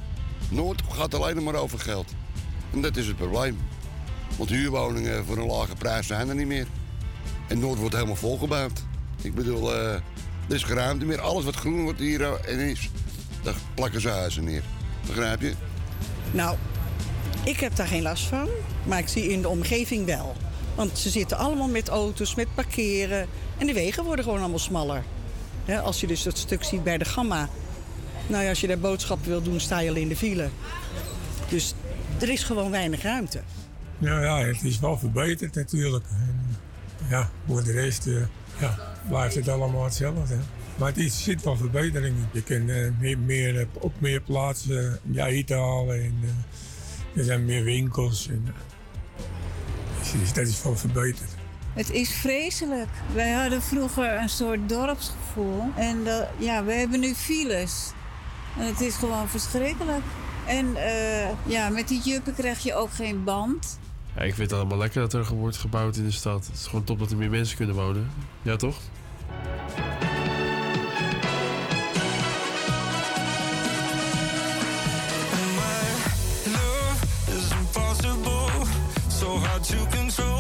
Noord 0.51 0.83
gaat 0.89 1.15
alleen 1.15 1.43
maar 1.43 1.55
over 1.55 1.79
geld. 1.79 2.13
En 2.73 2.81
dat 2.81 2.97
is 2.97 3.07
het 3.07 3.17
probleem. 3.17 3.59
Want 4.37 4.51
huurwoningen 4.51 5.25
voor 5.25 5.37
een 5.37 5.47
lage 5.47 5.75
prijs 5.75 6.07
zijn 6.07 6.29
er 6.29 6.35
niet 6.35 6.47
meer. 6.47 6.67
En 7.49 7.59
Noord 7.59 7.79
wordt 7.79 7.95
helemaal 7.95 8.17
volgebouwd. 8.17 8.85
Ik 9.23 9.35
bedoel, 9.35 9.75
eh, 9.75 10.01
er 10.49 10.55
is 10.55 10.63
geen 10.63 10.77
ruimte 10.77 11.05
meer. 11.05 11.21
Alles 11.21 11.45
wat 11.45 11.55
groen 11.55 11.83
wordt 11.83 11.99
hier 11.99 12.23
eh, 12.23 12.53
en 12.53 12.59
is, 12.59 12.91
daar 13.43 13.55
plakken 13.75 14.01
ze 14.01 14.09
huizen 14.09 14.45
neer. 14.45 14.63
Begrijp 15.07 15.41
je? 15.41 15.53
Nou, 16.31 16.57
ik 17.45 17.61
heb 17.61 17.77
daar 17.77 17.87
geen 17.87 18.03
last 18.03 18.25
van, 18.25 18.49
maar 18.87 18.99
ik 18.99 19.09
zie 19.09 19.29
in 19.29 19.43
de 19.43 19.49
omgeving 19.49 20.07
wel. 20.07 20.37
Want 20.75 20.99
ze 20.99 21.11
zitten 21.11 21.37
allemaal 21.37 21.69
met 21.69 21.89
auto's, 21.89 22.35
met 22.35 22.55
parkeren. 22.55 23.27
En 23.59 23.67
de 23.67 23.73
wegen 23.73 24.05
worden 24.05 24.25
gewoon 24.25 24.41
allemaal 24.41 24.59
smaller. 24.59 25.05
Hè, 25.65 25.81
als 25.81 26.01
je 26.01 26.07
dus 26.07 26.23
dat 26.23 26.39
stuk 26.39 26.65
ziet 26.65 26.85
bij 26.85 26.99
de 26.99 27.05
Gamma. 27.05 27.49
Nou 28.27 28.43
ja, 28.43 28.49
als 28.49 28.61
je 28.61 28.67
daar 28.67 28.79
boodschappen 28.79 29.29
wil 29.29 29.43
doen, 29.43 29.61
sta 29.61 29.79
je 29.79 29.91
al 29.91 29.97
in 29.97 30.09
de 30.09 30.17
file. 30.17 30.49
Dus 31.49 31.75
er 32.21 32.29
is 32.29 32.43
gewoon 32.43 32.71
weinig 32.71 33.03
ruimte. 33.03 33.41
Nou 33.99 34.25
ja, 34.25 34.39
het 34.39 34.65
is 34.65 34.81
wel 34.81 34.99
verbeterd 34.99 35.55
natuurlijk. 35.55 36.05
En, 36.11 36.57
ja, 37.09 37.31
voor 37.47 37.65
de 37.65 37.73
rest 37.73 38.07
eh, 38.07 38.15
ja, 38.61 38.94
blijft 39.09 39.35
het 39.35 39.49
allemaal 39.49 39.85
hetzelfde. 39.85 40.37
Maar 40.77 40.89
het 40.89 40.97
is, 40.97 41.23
zit 41.23 41.43
wel 41.43 41.57
verbetering 41.57 42.17
in. 42.17 42.27
Je 42.33 42.43
kan 42.43 42.69
eh, 42.69 42.91
meer, 43.01 43.19
meer, 43.19 43.61
eh, 43.61 43.67
op 43.73 43.93
meer 43.99 44.21
plaatsen 44.21 44.99
ja, 45.03 45.27
eten 45.27 45.59
halen. 45.59 46.03
En, 46.03 46.19
eh, 46.23 47.19
er 47.19 47.25
zijn 47.25 47.45
meer 47.45 47.65
winkels. 47.65 48.29
En, 48.29 48.55
dus 50.21 50.33
dat 50.33 50.47
is 50.47 50.63
wel 50.63 50.77
verbeterd. 50.77 51.31
Het 51.73 51.91
is 51.91 52.11
vreselijk. 52.11 52.89
Wij 53.15 53.31
hadden 53.31 53.63
vroeger 53.63 54.13
een 54.13 54.29
soort 54.29 54.69
dorpsgevoel. 54.69 55.63
En 55.77 55.99
ja, 56.39 56.65
we 56.65 56.73
hebben 56.73 57.01
nu 57.01 57.15
files. 57.15 57.93
En 58.59 58.67
het 58.67 58.81
is 58.81 58.95
gewoon 58.95 59.29
verschrikkelijk. 59.29 60.05
En 60.47 60.77
ja, 61.47 61.69
met 61.69 61.89
die 61.89 62.01
juppen 62.01 62.35
krijg 62.35 62.59
je 62.59 62.75
ook 62.75 62.93
geen 62.93 63.25
band. 63.25 63.79
Ja, 64.17 64.23
ik 64.23 64.35
vind 64.35 64.51
het 64.51 64.59
allemaal 64.59 64.79
lekker 64.79 65.01
dat 65.01 65.13
er 65.13 65.35
wordt 65.35 65.57
gebouwd 65.57 65.97
in 65.97 66.05
de 66.05 66.11
stad. 66.11 66.47
Het 66.47 66.55
is 66.55 66.67
gewoon 66.67 66.85
top 66.85 66.99
dat 66.99 67.11
er 67.11 67.17
meer 67.17 67.31
mensen 67.31 67.57
kunnen 67.57 67.75
wonen. 67.75 68.11
Ja, 68.43 68.57
toch? 68.57 68.77
To 79.65 79.77
control. 79.77 80.35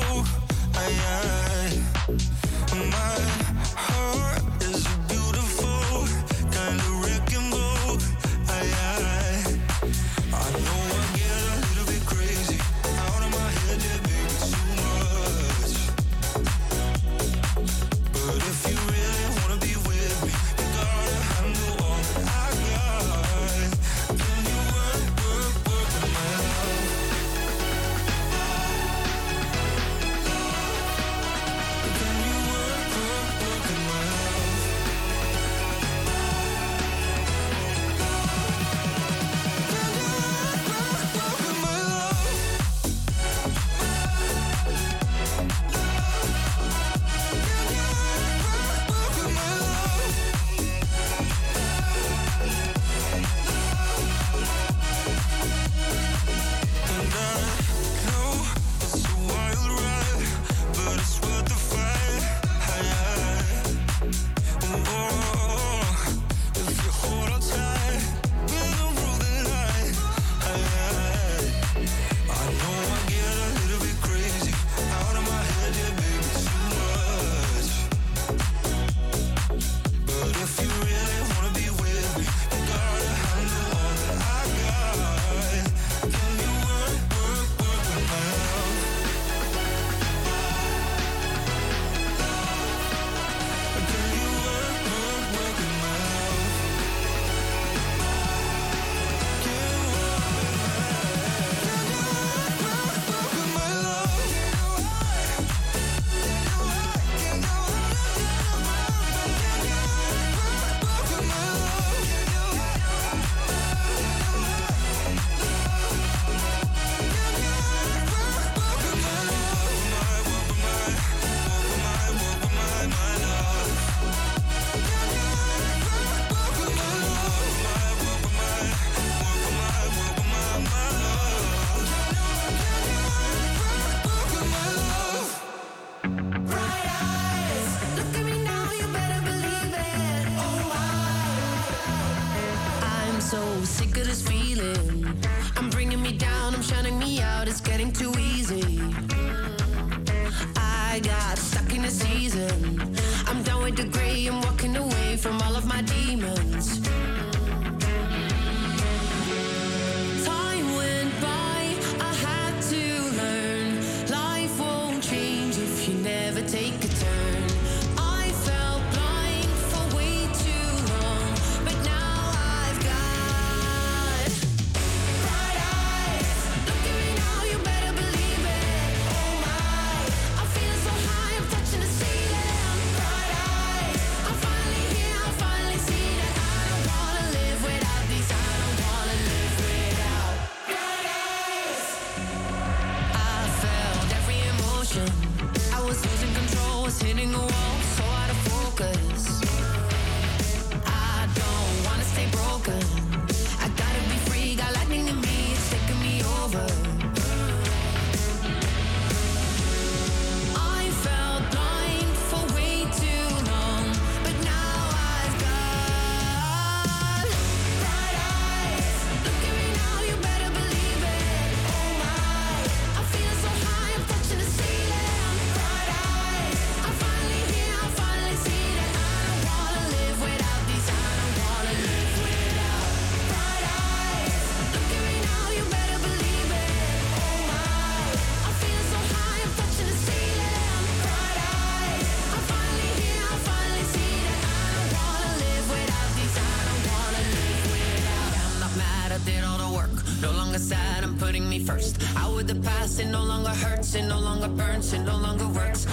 it 253.01 253.07
no 253.07 253.25
longer 253.25 253.51
hurts, 253.51 253.95
it 253.95 254.03
no 254.03 254.19
longer 254.21 254.49
burns, 254.49 254.93
it 254.93 255.01
no 255.01 255.17
longer 255.17 255.49
works. 255.49 255.87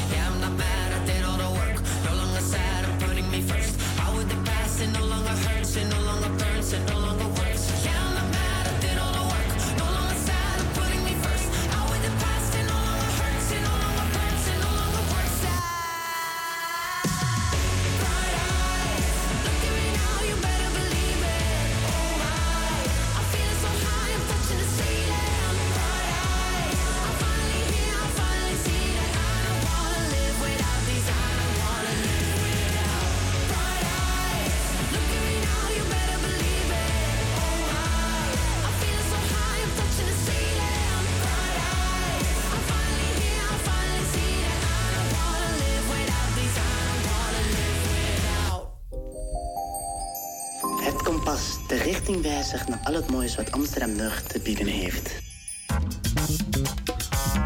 richting 52.14 52.34
wijzigt 52.34 52.68
naar 52.68 52.80
al 52.84 52.94
het 52.94 53.10
moois 53.10 53.36
wat 53.36 53.52
Amsterdam 53.52 53.96
nog 53.96 54.20
te 54.20 54.40
bieden 54.40 54.68
heeft. 54.68 55.12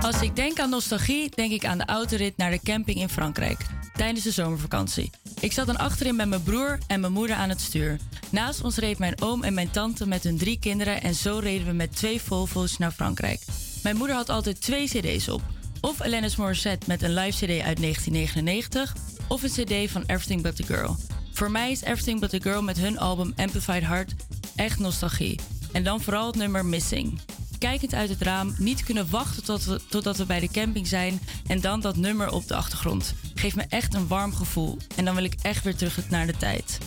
Als 0.02 0.22
ik 0.22 0.36
denk 0.36 0.60
aan 0.60 0.70
nostalgie, 0.70 1.32
denk 1.36 1.52
ik 1.52 1.66
aan 1.66 1.78
de 1.78 1.86
autorit 1.86 2.38
naar 2.38 2.52
de 2.52 2.60
camping 2.64 2.98
in 2.98 3.10
Frankrijk 3.10 3.66
tijdens 3.94 4.24
de 4.24 4.32
zomervakantie. 4.32 5.10
Ik 5.40 5.52
zat 5.52 5.66
dan 5.66 5.78
achterin 5.78 6.16
met 6.16 6.28
mijn 6.28 6.44
broer 6.44 6.78
en 6.88 7.00
mijn 7.00 7.14
moeder 7.14 7.36
aan 7.36 7.50
het 7.50 7.62
stuur. 7.62 8.00
Naast 8.30 8.64
ons 8.64 8.78
reed 8.78 8.98
mijn 8.98 9.22
oom 9.22 9.44
en 9.44 9.54
mijn 9.54 9.72
tante 9.72 10.08
met 10.08 10.24
hun 10.24 10.38
drie 10.38 10.60
kinderen 10.60 11.02
en 11.02 11.16
zo 11.16 11.40
reden 11.40 11.68
we 11.68 11.74
met 11.74 11.96
twee 11.96 12.22
Volvo's 12.22 12.78
naar 12.78 12.92
Frankrijk. 12.92 13.42
Mijn 13.84 13.98
moeder 13.98 14.16
had 14.16 14.30
altijd 14.30 14.62
twee 14.62 14.88
CD's 14.88 15.28
op. 15.28 15.42
Of 15.82 16.02
Alanis 16.02 16.36
Morissette 16.36 16.88
met 16.88 17.02
een 17.02 17.14
live 17.14 17.46
CD 17.46 17.62
uit 17.62 17.82
1999, 17.82 18.96
of 19.28 19.44
een 19.44 19.50
CD 19.50 19.92
van 19.92 20.02
Everything 20.02 20.42
But 20.42 20.56
the 20.56 20.64
Girl. 20.64 20.96
Voor 21.36 21.52
mij 21.52 21.72
is 21.72 21.82
Everything 21.82 22.20
But 22.20 22.30
the 22.30 22.42
Girl 22.42 22.62
met 22.62 22.78
hun 22.78 23.00
album 23.00 23.34
Amplified 23.36 23.84
Heart 23.84 24.14
echt 24.56 24.80
nostalgie. 24.80 25.40
En 25.72 25.84
dan 25.84 26.02
vooral 26.02 26.28
het 26.28 26.36
nummer 26.36 26.66
Missing. 26.66 27.20
Kijkend 27.60 27.94
uit 27.94 28.10
het 28.10 28.22
raam, 28.22 28.56
niet 28.58 28.84
kunnen 28.84 29.10
wachten 29.10 29.44
tot 29.44 29.66
we, 29.66 29.82
totdat 29.90 30.18
we 30.18 30.26
bij 30.26 30.40
de 30.40 30.50
camping 30.50 30.88
zijn 30.88 31.20
en 31.48 31.62
dan 31.62 31.82
dat 31.82 31.96
nummer 31.96 32.32
op 32.32 32.48
de 32.48 32.56
achtergrond. 32.56 33.14
Geeft 33.36 33.56
me 33.56 33.64
echt 33.70 33.94
een 33.94 34.08
warm 34.08 34.34
gevoel 34.34 34.78
en 34.96 35.06
dan 35.06 35.16
wil 35.16 35.24
ik 35.24 35.36
echt 35.42 35.64
weer 35.64 35.76
terug 35.76 36.10
naar 36.10 36.26
de 36.26 36.38
tijd. 36.38 36.78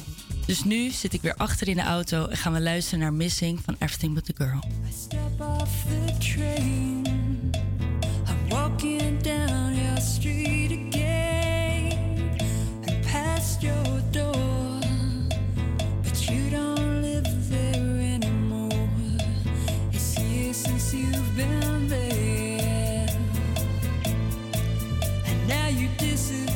Dus 0.47 0.65
nu 0.65 0.91
zit 0.91 1.13
ik 1.13 1.23
weer 1.23 1.35
achter 1.35 1.69
in 1.69 1.77
de 1.77 1.83
auto 1.83 2.27
en 2.27 2.37
gaan 2.37 2.53
we 2.53 2.61
luisteren 2.61 3.01
naar 3.01 3.13
Missing 3.13 3.61
van 3.65 3.77
Everything 3.79 4.15
But 4.15 4.25
The 4.25 4.35
Girl. 4.37 4.61
I 8.29 8.35
walking 8.49 9.23
down 9.23 9.75
your 9.75 10.01
street 10.01 10.71
again. 10.71 12.37
Past 13.13 13.63
your 13.63 13.98
been 21.39 21.87
there, 21.87 23.07
and 25.25 25.49
now 25.49 25.69
you 25.69 25.89
disappear. 25.97 26.48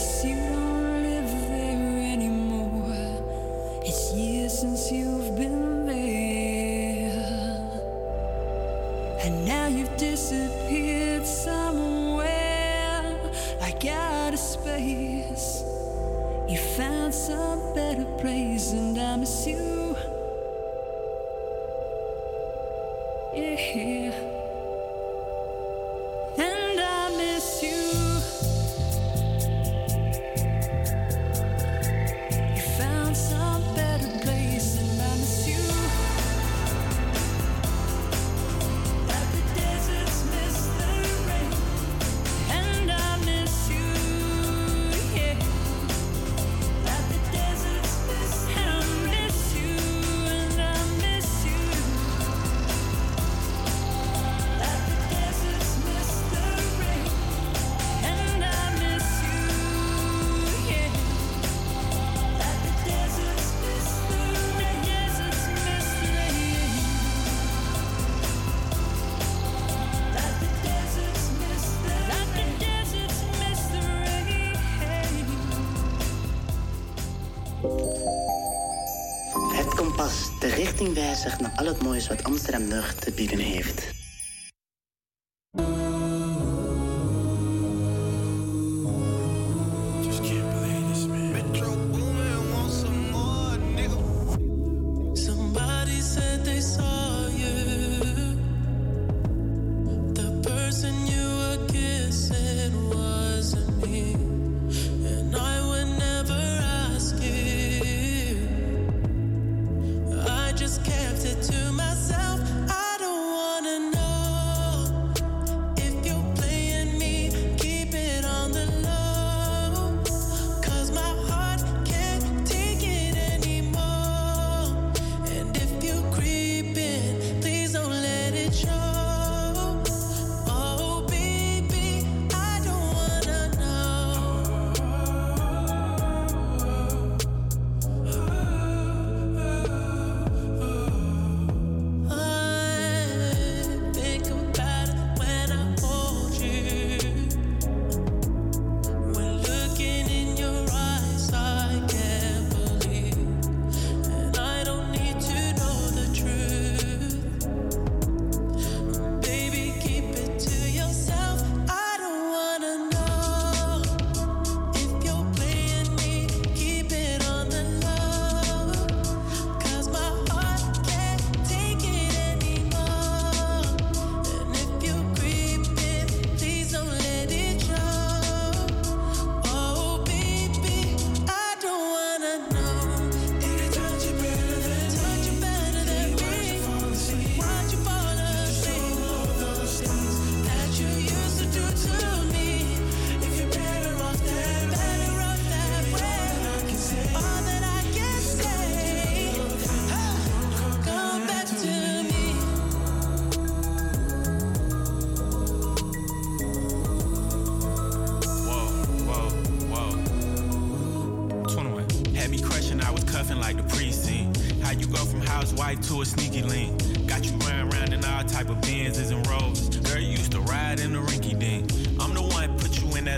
guess 0.00 0.24
you 0.24 0.36
don't 0.36 1.02
live 1.02 1.48
there 1.48 2.12
anymore. 2.12 2.96
It's 3.84 4.14
years 4.14 4.58
since 4.58 4.90
you've 4.90 5.36
been 5.36 5.84
there, 5.84 7.12
and 9.22 9.44
now 9.44 9.66
you've 9.66 9.94
disappeared 9.98 11.26
somewhere 11.26 13.18
I 13.60 13.72
got 13.72 14.32
a 14.32 14.38
space. 14.38 15.64
You 16.48 16.56
found 16.56 17.14
some 17.14 17.74
better 17.74 18.06
place, 18.22 18.72
and 18.72 18.98
I 18.98 19.16
miss 19.16 19.46
you. 19.46 19.79
is 82.00 82.08
wat 82.08 82.24
Amsterdam 82.24 82.68
nog 82.68 82.92
te 82.92 83.12
bieden 83.12 83.38
heeft. 83.38 83.89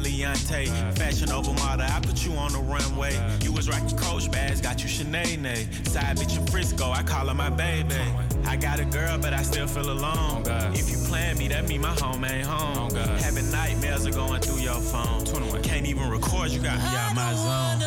Leontay. 0.03 0.69
Fashion 0.99 1.31
over 1.31 1.53
model, 1.55 1.87
I 1.89 2.01
put 2.01 2.25
you 2.25 2.33
on 2.35 2.53
the 2.53 2.59
runway. 2.59 3.13
You 3.43 3.53
was 3.53 3.69
rocking 3.69 3.97
Coach 3.97 4.31
bags, 4.31 4.61
got 4.61 4.83
you 4.83 4.89
Sinead. 4.89 5.87
Side 5.89 6.17
bitch 6.17 6.39
in 6.39 6.47
Frisco, 6.47 6.91
I 6.91 7.03
call 7.03 7.29
her 7.29 7.35
my 7.35 7.51
baby. 7.51 7.95
I 8.47 8.57
got 8.57 8.81
a 8.81 8.85
girl, 8.85 9.19
but 9.19 9.33
I 9.33 9.43
still 9.43 9.67
feel 9.67 9.91
alone. 9.91 10.43
If 10.75 10.91
you 10.91 10.99
plan 11.09 11.39
me, 11.39 11.49
that 11.49 11.69
mean 11.69 11.81
my 11.81 11.95
home 12.01 12.25
ain't 12.25 12.47
home. 12.47 12.95
Having 12.95 13.51
nightmares 13.51 14.07
are 14.07 14.13
going 14.13 14.41
through 14.41 14.61
your 14.61 14.81
phone. 14.81 15.63
Can't 15.63 15.87
even 15.87 16.09
record, 16.09 16.51
you 16.51 16.61
got 16.61 16.79
me 16.79 16.97
out 16.97 17.15
my 17.15 17.35
zone. 17.35 17.82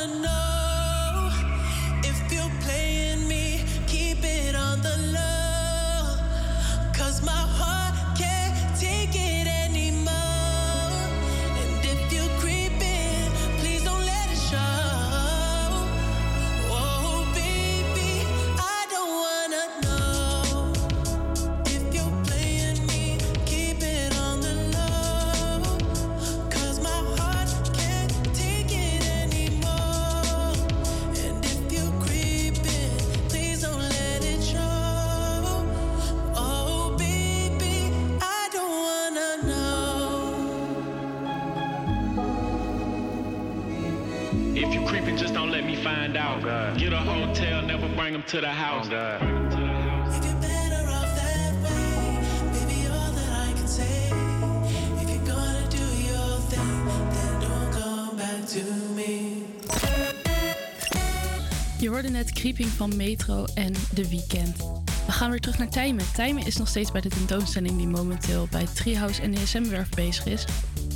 Creeping 62.35 62.69
van 62.69 62.95
Metro 62.95 63.45
en 63.53 63.73
The 63.73 64.07
Weeknd. 64.09 64.57
We 65.05 65.11
gaan 65.11 65.29
weer 65.29 65.39
terug 65.39 65.57
naar 65.57 65.69
Tijmen. 65.69 66.05
Tijmen 66.13 66.45
is 66.45 66.57
nog 66.57 66.67
steeds 66.67 66.91
bij 66.91 67.01
de 67.01 67.09
tentoonstelling 67.09 67.77
die 67.77 67.87
momenteel 67.87 68.47
bij 68.51 68.65
Treehouse 68.73 69.27
NDSM-werf 69.27 69.89
bezig 69.89 70.25
is. 70.25 70.45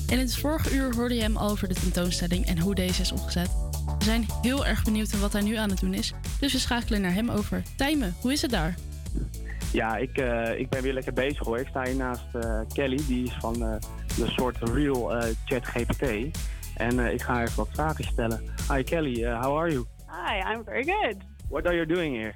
En 0.07 0.13
in 0.13 0.19
het 0.19 0.37
vorige 0.37 0.75
uur 0.75 0.95
hoorde 0.95 1.15
je 1.15 1.21
hem 1.21 1.37
al 1.37 1.49
over 1.49 1.67
de 1.67 1.73
tentoonstelling 1.73 2.45
en 2.45 2.59
hoe 2.59 2.75
deze 2.75 3.01
is 3.01 3.11
opgezet. 3.11 3.49
We 3.99 4.05
zijn 4.05 4.25
heel 4.41 4.65
erg 4.65 4.83
benieuwd 4.83 5.11
naar 5.11 5.21
wat 5.21 5.33
hij 5.33 5.41
nu 5.41 5.55
aan 5.55 5.69
het 5.69 5.79
doen 5.79 5.93
is, 5.93 6.13
dus 6.39 6.53
we 6.53 6.59
schakelen 6.59 7.01
naar 7.01 7.13
hem 7.13 7.29
over. 7.29 7.63
Tijmen, 7.75 8.15
hoe 8.21 8.31
is 8.31 8.41
het 8.41 8.51
daar? 8.51 8.75
Ja, 9.71 9.97
ik, 9.97 10.17
eh, 10.17 10.59
ik 10.59 10.69
ben 10.69 10.81
weer 10.81 10.93
lekker 10.93 11.13
bezig 11.13 11.45
hoor. 11.45 11.59
Ik 11.59 11.67
sta 11.67 11.83
hier 11.83 11.95
naast 11.95 12.25
eh, 12.33 12.59
Kelly, 12.73 12.99
die 13.07 13.25
is 13.25 13.37
van 13.39 13.63
eh 13.63 13.75
een 14.19 14.31
soort 14.31 14.57
real 14.69 15.11
chat 15.45 15.65
GPT. 15.65 16.37
En 16.75 16.99
ik 16.99 17.21
ga 17.21 17.41
even 17.41 17.55
wat 17.55 17.69
vragen 17.71 18.03
stellen. 18.03 18.41
Hi 18.71 18.83
Kelly, 18.83 19.23
uh, 19.23 19.43
how 19.43 19.57
are 19.57 19.71
you? 19.71 19.85
Hi, 20.11 20.41
I'm 20.41 20.63
very 20.63 20.83
good. 20.83 21.23
What 21.49 21.67
are 21.67 21.73
you 21.73 21.85
doing 21.85 22.13
here? 22.13 22.33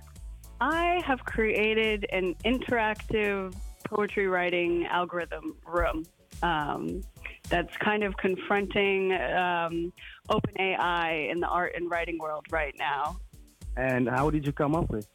I 0.61 1.01
have 1.05 1.25
created 1.25 2.05
an 2.11 2.35
interactive 2.45 3.55
poetry 3.83 4.27
writing 4.27 4.85
algorithm 4.85 5.55
room 5.65 6.05
um, 6.43 7.01
that's 7.49 7.75
kind 7.77 8.03
of 8.03 8.15
confronting 8.17 9.13
um, 9.13 9.91
open 10.29 10.53
AI 10.59 11.27
in 11.31 11.39
the 11.39 11.47
art 11.47 11.73
and 11.75 11.89
writing 11.89 12.19
world 12.19 12.45
right 12.51 12.75
now. 12.77 13.17
And 13.75 14.07
how 14.07 14.29
did 14.29 14.45
you 14.45 14.51
come 14.51 14.75
up 14.75 14.89
with? 14.91 15.07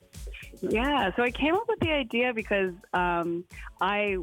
Yeah, 0.61 1.15
so 1.15 1.23
I 1.23 1.31
came 1.31 1.55
up 1.55 1.69
with 1.69 1.79
the 1.79 1.93
idea 1.93 2.35
because 2.35 2.73
um, 2.93 3.45
I 3.81 4.19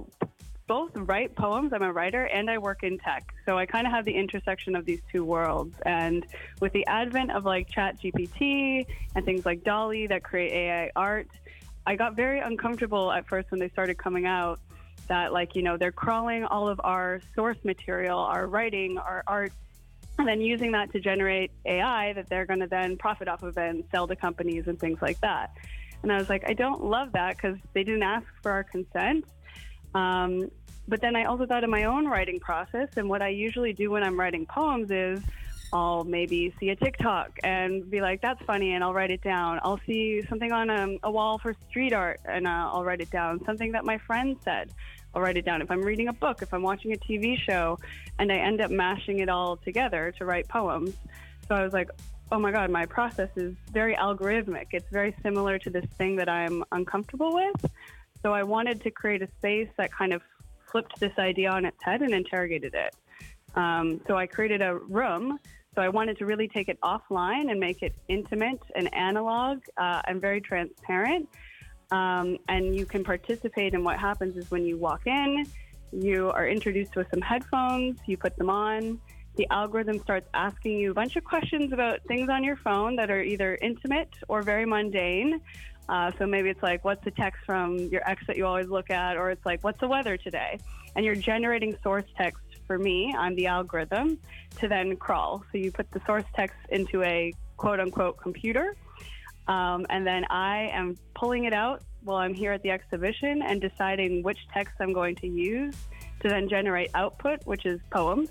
both 0.67 0.91
write 0.95 1.35
poems, 1.35 1.73
I'm 1.73 1.83
a 1.83 1.91
writer, 1.91 2.23
and 2.25 2.49
I 2.49 2.57
work 2.57 2.83
in 2.83 2.97
tech. 2.97 3.33
So 3.45 3.57
I 3.57 3.65
kind 3.65 3.85
of 3.85 3.93
have 3.93 4.05
the 4.05 4.13
intersection 4.13 4.75
of 4.75 4.85
these 4.85 5.01
two 5.11 5.23
worlds. 5.23 5.75
And 5.85 6.25
with 6.59 6.73
the 6.73 6.85
advent 6.87 7.31
of 7.31 7.45
like 7.45 7.69
ChatGPT 7.69 8.85
and 9.15 9.25
things 9.25 9.45
like 9.45 9.63
Dolly 9.63 10.07
that 10.07 10.23
create 10.23 10.51
AI 10.51 10.91
art, 10.95 11.29
I 11.85 11.95
got 11.95 12.15
very 12.15 12.39
uncomfortable 12.39 13.11
at 13.11 13.27
first 13.27 13.51
when 13.51 13.59
they 13.59 13.69
started 13.69 13.97
coming 13.97 14.25
out 14.25 14.59
that 15.07 15.31
like, 15.31 15.55
you 15.55 15.61
know, 15.61 15.77
they're 15.77 15.91
crawling 15.91 16.43
all 16.45 16.67
of 16.67 16.81
our 16.83 17.21
source 17.35 17.57
material, 17.63 18.17
our 18.17 18.47
writing, 18.47 18.97
our 18.97 19.23
art 19.27 19.51
and 20.17 20.27
then 20.27 20.39
using 20.39 20.71
that 20.71 20.91
to 20.93 20.99
generate 20.99 21.51
AI 21.65 22.13
that 22.13 22.29
they're 22.29 22.45
going 22.45 22.61
to 22.61 22.67
then 22.67 22.95
profit 22.97 23.27
off 23.27 23.43
of 23.43 23.57
and 23.57 23.83
sell 23.91 24.07
to 24.07 24.15
companies 24.15 24.63
and 24.67 24.79
things 24.79 25.01
like 25.01 25.19
that. 25.19 25.51
And 26.03 26.11
I 26.11 26.17
was 26.17 26.29
like, 26.29 26.47
I 26.47 26.53
don't 26.53 26.83
love 26.83 27.11
that 27.13 27.35
because 27.35 27.57
they 27.73 27.83
didn't 27.83 28.03
ask 28.03 28.25
for 28.41 28.51
our 28.51 28.63
consent. 28.63 29.25
Um, 29.95 30.51
but 30.87 31.01
then 31.01 31.15
I 31.15 31.23
also 31.23 31.47
thought 31.47 31.63
of 31.63 31.69
my 31.69 31.85
own 31.85 32.05
writing 32.07 32.39
process, 32.39 32.89
and 32.97 33.09
what 33.09 33.21
I 33.21 33.29
usually 33.29 33.73
do 33.73 33.89
when 33.89 34.03
I'm 34.03 34.19
writing 34.19 34.45
poems 34.45 34.91
is 34.91 35.23
I'll 35.73 36.03
maybe 36.03 36.53
see 36.59 36.69
a 36.69 36.75
TikTok 36.75 37.39
and 37.43 37.89
be 37.89 38.01
like, 38.01 38.21
"That's 38.21 38.41
funny," 38.43 38.73
and 38.73 38.83
I'll 38.83 38.93
write 38.93 39.09
it 39.09 39.21
down. 39.21 39.59
I'll 39.63 39.79
see 39.87 40.21
something 40.29 40.51
on 40.51 40.69
a, 40.69 40.97
a 41.03 41.09
wall 41.09 41.39
for 41.39 41.55
street 41.69 41.93
art, 41.93 42.19
and 42.25 42.45
uh, 42.45 42.69
I'll 42.71 42.83
write 42.83 43.01
it 43.01 43.09
down. 43.09 43.43
Something 43.45 43.71
that 43.71 43.83
my 43.83 43.97
friend 43.97 44.37
said, 44.43 44.69
I'll 45.15 45.21
write 45.21 45.37
it 45.37 45.45
down. 45.45 45.61
If 45.61 45.71
I'm 45.71 45.81
reading 45.81 46.09
a 46.09 46.13
book, 46.13 46.41
if 46.41 46.53
I'm 46.53 46.61
watching 46.61 46.93
a 46.93 46.97
TV 46.97 47.39
show, 47.39 47.79
and 48.19 48.31
I 48.31 48.35
end 48.35 48.61
up 48.61 48.69
mashing 48.69 49.19
it 49.19 49.29
all 49.29 49.57
together 49.57 50.13
to 50.19 50.25
write 50.25 50.47
poems. 50.47 50.93
So 51.47 51.55
I 51.55 51.63
was 51.63 51.73
like, 51.73 51.89
oh 52.31 52.39
my 52.39 52.51
God, 52.51 52.69
my 52.69 52.85
process 52.85 53.29
is 53.35 53.55
very 53.71 53.95
algorithmic. 53.95 54.67
It's 54.71 54.89
very 54.91 55.15
similar 55.23 55.57
to 55.59 55.69
this 55.69 55.85
thing 55.97 56.17
that 56.17 56.27
I'm 56.27 56.63
uncomfortable 56.71 57.33
with. 57.33 57.71
So 58.25 58.33
I 58.33 58.41
wanted 58.41 58.81
to 58.81 58.89
create 58.89 59.21
a 59.21 59.27
space 59.37 59.67
that 59.77 59.93
kind 59.93 60.11
of 60.11 60.19
flipped 60.71 60.99
this 60.99 61.11
idea 61.19 61.51
on 61.51 61.63
its 61.63 61.77
head 61.83 62.01
and 62.01 62.11
interrogated 62.11 62.73
it. 62.73 62.95
Um, 63.53 64.01
so 64.07 64.17
I 64.17 64.25
created 64.25 64.63
a 64.63 64.73
room. 64.73 65.37
So 65.75 65.83
I 65.83 65.89
wanted 65.89 66.17
to 66.17 66.25
really 66.25 66.47
take 66.47 66.67
it 66.67 66.79
offline 66.81 67.51
and 67.51 67.59
make 67.59 67.83
it 67.83 67.93
intimate 68.07 68.61
and 68.75 68.91
analog 68.95 69.59
uh, 69.77 70.01
and 70.07 70.19
very 70.19 70.41
transparent. 70.41 71.29
Um, 71.91 72.39
and 72.47 72.75
you 72.75 72.87
can 72.87 73.03
participate. 73.03 73.75
And 73.75 73.85
what 73.85 73.99
happens 73.99 74.37
is 74.37 74.49
when 74.49 74.65
you 74.65 74.75
walk 74.75 75.05
in, 75.05 75.45
you 75.91 76.31
are 76.31 76.47
introduced 76.47 76.95
with 76.95 77.05
some 77.11 77.21
headphones, 77.21 77.99
you 78.07 78.17
put 78.17 78.35
them 78.37 78.49
on. 78.49 78.99
The 79.35 79.45
algorithm 79.51 79.99
starts 79.99 80.27
asking 80.33 80.79
you 80.79 80.89
a 80.89 80.93
bunch 80.95 81.15
of 81.15 81.23
questions 81.23 81.73
about 81.73 81.99
things 82.07 82.29
on 82.29 82.43
your 82.43 82.55
phone 82.55 82.95
that 82.95 83.11
are 83.11 83.21
either 83.21 83.59
intimate 83.61 84.09
or 84.29 84.41
very 84.41 84.65
mundane. 84.65 85.41
Uh, 85.87 86.11
so 86.17 86.25
maybe 86.25 86.49
it's 86.49 86.63
like, 86.63 86.83
what's 86.83 87.03
the 87.03 87.11
text 87.11 87.41
from 87.45 87.77
your 87.77 88.01
ex 88.09 88.23
that 88.27 88.37
you 88.37 88.45
always 88.45 88.67
look 88.67 88.89
at? 88.89 89.17
Or 89.17 89.29
it's 89.29 89.45
like, 89.45 89.63
what's 89.63 89.79
the 89.79 89.87
weather 89.87 90.17
today? 90.17 90.59
And 90.95 91.05
you're 91.05 91.15
generating 91.15 91.77
source 91.83 92.05
text 92.17 92.41
for 92.65 92.79
me, 92.79 93.13
I'm 93.17 93.35
the 93.35 93.47
algorithm, 93.47 94.17
to 94.59 94.67
then 94.67 94.95
crawl. 94.95 95.43
So 95.51 95.57
you 95.57 95.71
put 95.71 95.91
the 95.91 96.01
source 96.05 96.23
text 96.35 96.57
into 96.69 97.03
a 97.03 97.33
quote 97.57 97.79
unquote 97.79 98.17
computer. 98.17 98.75
Um, 99.47 99.85
and 99.89 100.05
then 100.05 100.25
I 100.29 100.69
am 100.73 100.95
pulling 101.13 101.45
it 101.45 101.53
out 101.53 101.83
while 102.03 102.17
I'm 102.17 102.33
here 102.33 102.51
at 102.51 102.63
the 102.63 102.71
exhibition 102.71 103.41
and 103.43 103.61
deciding 103.61 104.23
which 104.23 104.39
text 104.53 104.75
I'm 104.79 104.93
going 104.93 105.15
to 105.17 105.27
use 105.27 105.75
to 106.21 106.29
then 106.29 106.49
generate 106.49 106.89
output, 106.95 107.45
which 107.45 107.65
is 107.65 107.79
poems. 107.91 108.29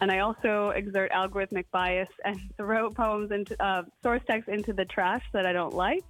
And 0.00 0.12
I 0.12 0.18
also 0.18 0.70
exert 0.70 1.10
algorithmic 1.12 1.64
bias 1.72 2.08
and 2.24 2.38
throw 2.56 2.90
poems 2.90 3.30
into 3.30 3.60
uh, 3.62 3.84
source 4.02 4.22
text 4.28 4.48
into 4.48 4.72
the 4.72 4.84
trash 4.84 5.22
that 5.32 5.46
I 5.46 5.52
don't 5.52 5.74
like. 5.74 6.04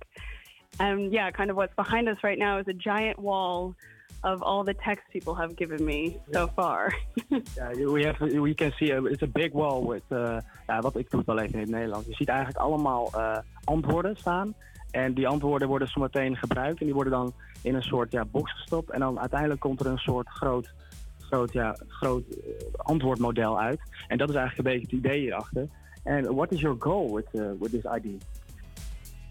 And 0.79 1.13
yeah, 1.13 1.31
kind 1.31 1.51
of 1.51 1.57
what's 1.57 1.75
behind 1.75 2.09
us 2.09 2.23
right 2.23 2.39
now 2.39 2.59
is 2.59 2.69
a 2.69 2.73
giant 2.73 3.19
wall 3.19 3.75
of 4.23 4.43
all 4.43 4.65
the 4.65 4.75
text 4.75 5.05
people 5.13 5.35
have 5.35 5.57
given 5.57 5.85
me 5.85 6.19
so 6.33 6.49
far. 6.57 6.93
Ja, 7.57 7.71
we, 7.93 8.05
have, 8.05 8.21
we 8.21 8.55
can 8.55 8.73
see 8.73 8.91
a, 8.93 9.03
it's 9.05 9.23
a 9.23 9.27
big 9.27 9.53
wall 9.53 9.85
with, 9.85 10.03
uh, 10.11 10.39
ja, 10.67 10.81
wat 10.81 10.97
ik 10.97 11.11
doe 11.11 11.19
het 11.19 11.29
wel 11.29 11.39
even 11.39 11.55
in 11.55 11.61
het 11.61 11.71
Nederlands. 11.71 12.07
Je 12.07 12.15
ziet 12.15 12.29
eigenlijk 12.29 12.59
allemaal 12.59 13.11
uh, 13.15 13.39
antwoorden 13.65 14.17
staan. 14.17 14.55
En 14.91 15.15
die 15.15 15.29
antwoorden 15.29 15.69
worden 15.69 15.89
zo 15.89 16.01
meteen 16.01 16.37
gebruikt. 16.37 16.81
En 16.81 16.87
die 16.87 16.95
worden 16.95 17.13
dan 17.13 17.33
in 17.63 17.75
een 17.75 17.83
soort 17.83 18.13
ja, 18.13 18.25
box 18.25 18.53
gestopt. 18.53 18.91
En 18.91 19.01
dan 19.01 19.21
uiteindelijk 19.21 19.61
komt 19.61 19.81
er 19.81 19.87
een 19.87 19.99
soort 19.99 20.29
groot, 20.29 20.73
groot, 21.19 21.53
ja, 21.53 21.77
groot 21.89 22.25
uh, 22.29 22.53
antwoordmodel 22.77 23.61
uit. 23.61 23.81
En 24.09 24.19
dat 24.19 24.29
is 24.29 24.35
eigenlijk 24.35 24.69
een 24.69 24.75
beetje 24.75 24.97
het 24.97 25.05
idee 25.07 25.21
hierachter. 25.21 25.69
And 26.05 26.27
what 26.27 26.53
is 26.53 26.61
your 26.61 26.77
goal 26.79 27.15
with, 27.15 27.29
uh, 27.33 27.51
with 27.61 27.71
this 27.71 27.85
idea? 27.97 28.19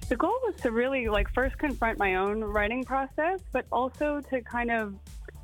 The 0.07 0.15
goal 0.15 0.38
was 0.44 0.56
to 0.61 0.72
really 0.72 1.07
like 1.07 1.34
first 1.34 1.57
confront 1.57 1.98
my 1.98 2.15
own 2.15 2.44
writing 2.44 2.84
process, 2.84 3.40
but 3.52 3.65
also 3.72 4.22
to 4.30 4.41
kind 4.41 4.69
of 4.69 4.94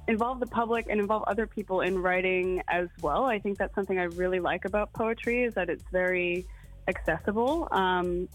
involve 0.07 0.39
the 0.39 0.45
public 0.45 0.85
and 0.88 0.99
involve 0.99 1.23
other 1.25 1.47
people 1.47 1.81
in 1.81 1.97
writing 1.97 2.61
as 2.67 2.88
well. 3.01 3.25
I 3.25 3.39
think 3.39 3.57
that's 3.57 3.73
something 3.73 3.97
I 3.97 4.03
really 4.03 4.39
like 4.39 4.65
about 4.65 4.93
poetry 4.93 5.43
is 5.43 5.55
that 5.55 5.69
it's 5.69 5.83
very 5.91 6.45
accessible. 6.88 7.67
Um, 7.71 8.29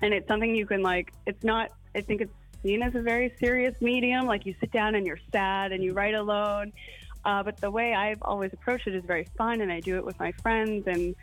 and 0.00 0.14
it's 0.14 0.28
something 0.28 0.54
you 0.54 0.66
can 0.66 0.82
like 0.82 1.12
it's 1.26 1.42
not 1.42 1.70
I 1.96 2.02
think 2.02 2.20
it's 2.20 2.34
seen 2.62 2.82
as 2.82 2.94
a 2.94 3.00
very 3.00 3.34
serious 3.40 3.80
medium. 3.80 4.26
Like 4.26 4.46
you 4.46 4.54
sit 4.60 4.70
down 4.70 4.94
and 4.94 5.04
you're 5.04 5.20
sad 5.32 5.72
and 5.72 5.82
you 5.82 5.92
write 5.92 6.14
alone. 6.14 6.72
Uh, 7.24 7.42
but 7.42 7.56
the 7.56 7.70
way 7.70 7.94
I've 7.94 8.22
always 8.22 8.52
approached 8.52 8.86
it 8.86 8.94
is 8.94 9.04
very 9.04 9.26
fun 9.36 9.60
and 9.60 9.72
I 9.72 9.80
do 9.80 9.96
it 9.96 10.04
with 10.04 10.20
my 10.20 10.30
friends 10.42 10.86
and 10.86 11.16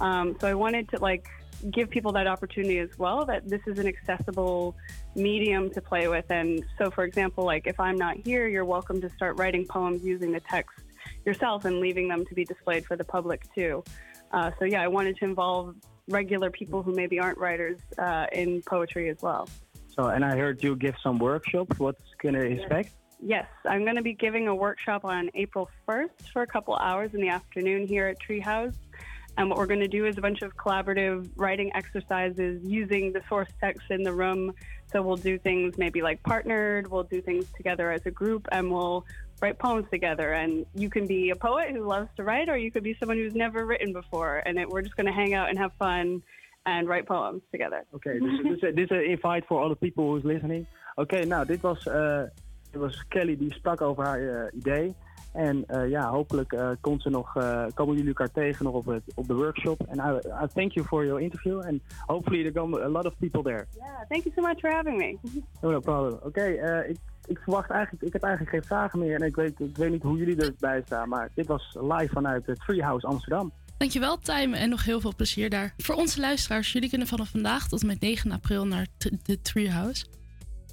um, 0.00 0.36
so 0.40 0.46
I 0.46 0.54
wanted 0.54 0.88
to 0.90 1.00
like 1.00 1.28
give 1.70 1.90
people 1.90 2.12
that 2.12 2.26
opportunity 2.26 2.78
as 2.78 2.90
well 2.98 3.24
that 3.24 3.48
this 3.48 3.60
is 3.66 3.78
an 3.78 3.86
accessible 3.86 4.76
medium 5.14 5.70
to 5.70 5.80
play 5.80 6.08
with 6.08 6.30
and 6.30 6.64
so 6.76 6.90
for 6.90 7.04
example 7.04 7.44
like 7.44 7.66
if 7.66 7.78
i'm 7.80 7.96
not 7.96 8.16
here 8.16 8.46
you're 8.46 8.64
welcome 8.64 9.00
to 9.00 9.08
start 9.10 9.38
writing 9.38 9.66
poems 9.66 10.02
using 10.04 10.32
the 10.32 10.40
text 10.40 10.78
yourself 11.26 11.64
and 11.64 11.80
leaving 11.80 12.08
them 12.08 12.24
to 12.24 12.34
be 12.34 12.44
displayed 12.44 12.84
for 12.84 12.96
the 12.96 13.04
public 13.04 13.42
too 13.54 13.82
uh, 14.32 14.50
so 14.58 14.64
yeah 14.64 14.82
i 14.82 14.88
wanted 14.88 15.16
to 15.16 15.24
involve 15.24 15.74
regular 16.08 16.50
people 16.50 16.82
who 16.82 16.94
maybe 16.94 17.18
aren't 17.18 17.38
writers 17.38 17.78
uh, 17.98 18.26
in 18.32 18.62
poetry 18.62 19.08
as 19.08 19.18
well 19.22 19.48
So, 19.98 20.06
and 20.06 20.24
I 20.24 20.36
heard 20.36 20.62
you 20.62 20.76
give 20.76 20.94
some 21.02 21.18
workshops. 21.18 21.76
What's 21.80 22.00
gonna 22.22 22.40
expect? 22.40 22.90
Yes, 23.20 23.46
I'm 23.66 23.82
going 23.82 23.96
to 23.96 24.02
be 24.02 24.14
giving 24.14 24.46
a 24.46 24.54
workshop 24.54 25.04
on 25.04 25.28
April 25.34 25.68
1st 25.88 26.30
for 26.32 26.42
a 26.42 26.46
couple 26.46 26.76
hours 26.76 27.14
in 27.14 27.20
the 27.20 27.28
afternoon 27.28 27.84
here 27.84 28.06
at 28.06 28.16
Treehouse. 28.20 28.76
And 29.38 29.48
what 29.48 29.56
we're 29.56 29.66
going 29.66 29.80
to 29.80 29.88
do 29.88 30.04
is 30.04 30.18
a 30.18 30.20
bunch 30.20 30.42
of 30.42 30.56
collaborative 30.56 31.30
writing 31.36 31.70
exercises 31.72 32.60
using 32.64 33.12
the 33.12 33.22
source 33.28 33.48
text 33.60 33.88
in 33.88 34.02
the 34.02 34.12
room. 34.12 34.52
So 34.92 35.00
we'll 35.00 35.16
do 35.16 35.38
things 35.38 35.78
maybe 35.78 36.02
like 36.02 36.20
partnered, 36.24 36.90
we'll 36.90 37.04
do 37.04 37.22
things 37.22 37.46
together 37.56 37.92
as 37.92 38.04
a 38.04 38.10
group, 38.10 38.48
and 38.50 38.68
we'll 38.68 39.06
write 39.40 39.56
poems 39.60 39.86
together. 39.92 40.32
And 40.32 40.66
you 40.74 40.90
can 40.90 41.06
be 41.06 41.30
a 41.30 41.36
poet 41.36 41.70
who 41.70 41.84
loves 41.86 42.08
to 42.16 42.24
write, 42.24 42.48
or 42.48 42.56
you 42.56 42.72
could 42.72 42.82
be 42.82 42.96
someone 42.98 43.16
who's 43.16 43.36
never 43.36 43.64
written 43.64 43.92
before. 43.92 44.42
And 44.44 44.58
it, 44.58 44.68
we're 44.68 44.82
just 44.82 44.96
going 44.96 45.06
to 45.06 45.12
hang 45.12 45.34
out 45.34 45.50
and 45.50 45.56
have 45.58 45.72
fun 45.78 46.20
and 46.66 46.88
write 46.88 47.06
poems 47.06 47.42
together. 47.52 47.84
Okay, 47.94 48.18
this, 48.18 48.60
this, 48.60 48.74
this 48.74 48.84
is 48.86 48.90
an 48.90 49.04
invite 49.04 49.46
for 49.46 49.62
all 49.62 49.68
the 49.68 49.76
people 49.76 50.10
who's 50.10 50.24
listening. 50.24 50.66
Okay, 50.98 51.24
now 51.24 51.44
this 51.44 51.62
was, 51.62 51.86
eh, 51.86 52.26
dit 52.72 52.80
was 52.80 53.04
Kelly 53.10 53.36
die 53.36 53.54
sprak 53.54 53.82
over 53.82 54.04
haar 54.04 54.18
eh, 54.18 54.56
idee. 54.56 54.94
En 55.32 55.64
eh, 55.66 55.88
ja, 55.88 56.10
hopelijk 56.10 56.52
eh, 56.52 56.70
komt 56.80 57.02
ze 57.02 57.10
nog, 57.10 57.36
eh, 57.36 57.64
komen 57.74 57.94
jullie 57.94 58.08
elkaar 58.08 58.30
tegen 58.30 58.64
nog 58.64 58.74
op, 58.74 58.86
het, 58.86 59.02
op 59.14 59.26
de 59.26 59.34
workshop. 59.34 59.86
En 59.88 59.98
I, 59.98 60.28
I 60.44 60.46
thank 60.54 60.72
you 60.72 60.86
for 60.86 61.04
your 61.06 61.20
interview. 61.20 61.60
And 61.60 61.80
hopefully 62.06 62.42
there 62.42 62.52
come 62.52 62.82
a 62.82 62.88
lot 62.88 63.04
of 63.04 63.14
people 63.18 63.42
there. 63.42 63.66
Yeah, 63.76 64.06
thank 64.08 64.22
you 64.24 64.34
so 64.34 64.42
much 64.42 64.58
for 64.58 64.70
having 64.70 64.96
me. 64.96 65.18
No, 65.60 65.70
no 65.70 65.80
problem. 65.80 66.18
Oké, 66.22 66.40
eh, 66.40 66.90
ik, 66.90 66.96
ik 67.26 67.38
verwacht 67.38 67.70
eigenlijk, 67.70 68.02
ik 68.02 68.12
heb 68.12 68.22
eigenlijk 68.22 68.52
geen 68.52 68.64
vragen 68.64 68.98
meer. 68.98 69.14
En 69.14 69.26
ik 69.26 69.36
weet, 69.36 69.60
ik 69.60 69.76
weet 69.76 69.90
niet 69.90 70.02
hoe 70.02 70.18
jullie 70.18 70.36
erbij 70.36 70.82
staan. 70.84 71.08
Maar 71.08 71.30
dit 71.34 71.46
was 71.46 71.76
live 71.80 72.12
vanuit 72.12 72.46
het 72.46 72.58
Treehouse 72.66 73.06
Amsterdam. 73.06 73.52
Dankjewel, 73.78 74.18
Time, 74.18 74.56
en 74.56 74.68
nog 74.68 74.84
heel 74.84 75.00
veel 75.00 75.14
plezier 75.16 75.50
daar. 75.50 75.74
Voor 75.76 75.94
onze 75.94 76.20
luisteraars, 76.20 76.72
jullie 76.72 76.88
kunnen 76.88 77.06
vanaf 77.06 77.28
vandaag 77.30 77.68
tot 77.68 77.80
en 77.80 77.86
met 77.86 78.00
9 78.00 78.32
april 78.32 78.66
naar 78.66 78.86
de 79.22 79.40
Treehouse, 79.40 80.06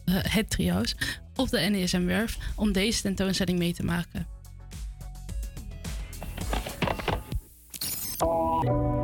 eh, 0.06 0.16
het 0.18 0.50
Treehouse, 0.50 0.96
op 1.36 1.50
de 1.50 1.60
NESM-werf 1.60 2.38
om 2.56 2.72
deze 2.72 3.02
tentoonstelling 3.02 3.58
mee 3.58 3.74
te 3.74 3.84
maken. 3.84 4.35
You 8.66 8.95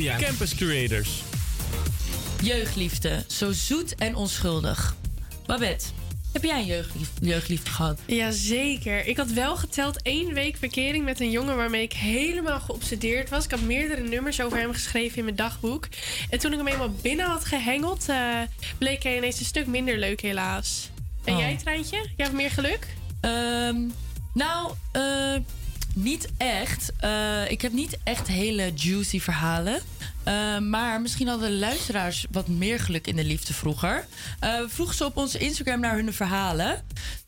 via 0.00 0.16
Campus 0.18 0.54
Creators. 0.54 1.22
Jeugdliefde, 2.42 3.24
zo 3.26 3.52
zoet 3.52 3.94
en 3.94 4.14
onschuldig. 4.14 4.94
Babette, 5.46 5.86
heb 6.32 6.42
jij 6.44 6.58
een 6.60 6.66
jeugdlief- 6.66 7.10
jeugdliefde 7.20 7.70
gehad? 7.70 7.98
Jazeker. 8.06 9.06
Ik 9.06 9.16
had 9.16 9.30
wel 9.30 9.56
geteld 9.56 10.02
één 10.02 10.34
week 10.34 10.56
verkering 10.56 11.04
met 11.04 11.20
een 11.20 11.30
jongen 11.30 11.56
waarmee 11.56 11.82
ik 11.82 11.92
helemaal 11.92 12.60
geobsedeerd 12.60 13.28
was. 13.28 13.44
Ik 13.44 13.50
had 13.50 13.60
meerdere 13.60 14.02
nummers 14.02 14.40
over 14.40 14.58
hem 14.58 14.72
geschreven 14.72 15.18
in 15.18 15.24
mijn 15.24 15.36
dagboek. 15.36 15.88
En 16.30 16.38
toen 16.38 16.52
ik 16.52 16.58
hem 16.58 16.66
eenmaal 16.68 16.90
binnen 17.02 17.26
had 17.26 17.44
gehengeld, 17.44 18.08
eh, 18.08 18.38
bleek 18.78 19.02
hij 19.02 19.16
ineens 19.16 19.38
een 19.38 19.44
stuk 19.46 19.66
minder 19.66 19.98
leuk 19.98 20.20
helaas. 20.20 20.90
En 21.24 21.34
Oh. 21.34 21.40
jij, 21.40 21.56
Treintje? 21.56 21.96
Jij 21.96 22.10
hebt 22.26 22.32
meer 22.32 22.50
geluk? 22.50 22.86
Ehm, 23.20 23.76
nou, 24.34 24.72
eh, 24.92 25.34
niet 26.02 26.28
echt. 26.36 26.92
Eh, 26.96 27.50
ik 27.50 27.62
heb 27.62 27.72
niet 27.72 27.98
echt 28.04 28.26
hele 28.26 28.72
juicy 28.74 29.20
verhalen. 29.20 29.80
Eh, 30.22 30.58
maar 30.58 31.00
misschien 31.00 31.28
hadden 31.28 31.50
de 31.50 31.56
luisteraars 31.56 32.26
wat 32.30 32.48
meer 32.48 32.80
geluk 32.80 33.06
in 33.06 33.16
de 33.16 33.24
liefde 33.24 33.54
vroeger. 33.54 34.06
Eh, 34.40 34.58
we 34.58 34.68
vroegen 34.68 34.96
ze 34.96 35.04
op 35.04 35.16
onze 35.16 35.38
Instagram 35.38 35.80
naar 35.80 35.94
hun 35.94 36.12
verhalen. 36.12 36.82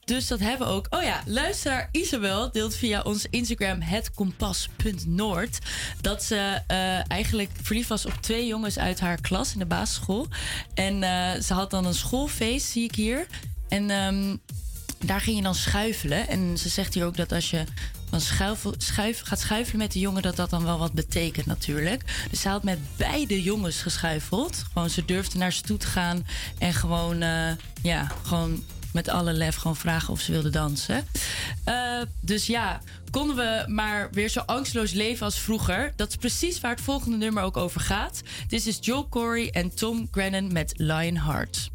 Dus 0.05 0.27
dat 0.27 0.41
hebben 0.41 0.67
we 0.67 0.73
ook. 0.73 0.87
Oh 0.91 1.03
ja, 1.03 1.23
luisteraar 1.27 1.89
Isabel 1.93 2.51
deelt 2.51 2.77
via 2.77 3.03
onze 3.03 3.27
Instagram 3.31 3.81
hetkompas.noord... 3.81 5.59
dat 6.01 6.23
ze 6.23 6.61
eh, 6.67 7.11
eigenlijk 7.11 7.51
verliefd 7.63 7.89
was 7.89 8.07
op 8.07 8.13
twee 8.21 8.47
jongens 8.47 8.79
uit 8.79 9.01
haar 9.01 9.21
klas 9.21 9.53
in 9.53 9.59
de 9.59 9.67
basisschool. 9.67 10.27
En 10.75 11.03
eh, 11.03 11.41
ze 11.41 11.55
had 11.55 11.71
dan 11.71 11.85
een 11.85 11.95
schoolfeest, 11.95 12.67
zie 12.67 12.85
ik 12.85 12.95
hier. 12.95 13.27
En 13.69 13.91
ehm, 13.91 14.37
daar 15.05 15.21
ging 15.21 15.37
je 15.37 15.43
dan 15.43 15.55
schuifelen. 15.55 16.29
En 16.29 16.59
ze 16.59 16.69
zegt 16.69 16.95
hier 16.95 17.05
ook 17.05 17.17
dat 17.17 17.33
als 17.33 17.51
je 17.51 17.65
schuifel, 18.21 18.75
schuif, 18.79 19.21
gaat 19.25 19.41
schuifelen 19.41 19.79
met 19.79 19.93
de 19.93 19.99
jongen, 19.99 20.23
dat 20.23 20.37
dat 20.37 20.51
dan 20.51 20.65
wel 20.65 20.79
wat 20.79 20.93
betekent 20.93 21.47
natuurlijk. 21.47 22.27
Dus 22.31 22.41
ze 22.41 22.49
had 22.49 22.63
met 22.63 22.79
beide 22.97 23.43
jongens 23.43 23.83
geschuifeld. 23.83 24.65
Gewoon, 24.73 24.91
ze 24.91 25.05
durfde 25.05 25.39
naar 25.39 25.53
ze 25.53 25.63
toe 25.63 25.77
te 25.77 25.87
gaan 25.87 26.27
en 26.59 26.73
gewoon, 26.73 27.23
eh, 27.23 27.51
ja, 27.83 28.13
gewoon 28.23 28.65
met 28.93 29.09
alle 29.09 29.33
lef 29.33 29.57
gewoon 29.57 29.77
vragen 29.77 30.13
of 30.13 30.21
ze 30.21 30.33
wilde 30.33 30.51
dansen. 30.51 31.07
Eh, 31.65 32.01
dus 32.21 32.47
ja, 32.47 32.81
konden 33.11 33.37
we 33.37 33.65
maar 33.67 34.09
weer 34.11 34.29
zo 34.29 34.41
angstloos 34.41 34.93
leven 34.93 35.25
als 35.25 35.39
vroeger. 35.39 35.93
Dat 35.97 36.09
is 36.09 36.17
precies 36.17 36.61
waar 36.61 36.71
het 36.71 36.81
volgende 36.81 37.17
nummer 37.17 37.43
ook 37.43 37.57
over 37.57 37.81
gaat. 37.81 38.21
Dit 38.49 38.67
is 38.67 38.79
Joel 38.81 39.09
Corey 39.09 39.51
en 39.51 39.75
Tom 39.75 40.09
Grennan 40.11 40.53
met 40.53 40.73
Lionheart. 40.77 41.71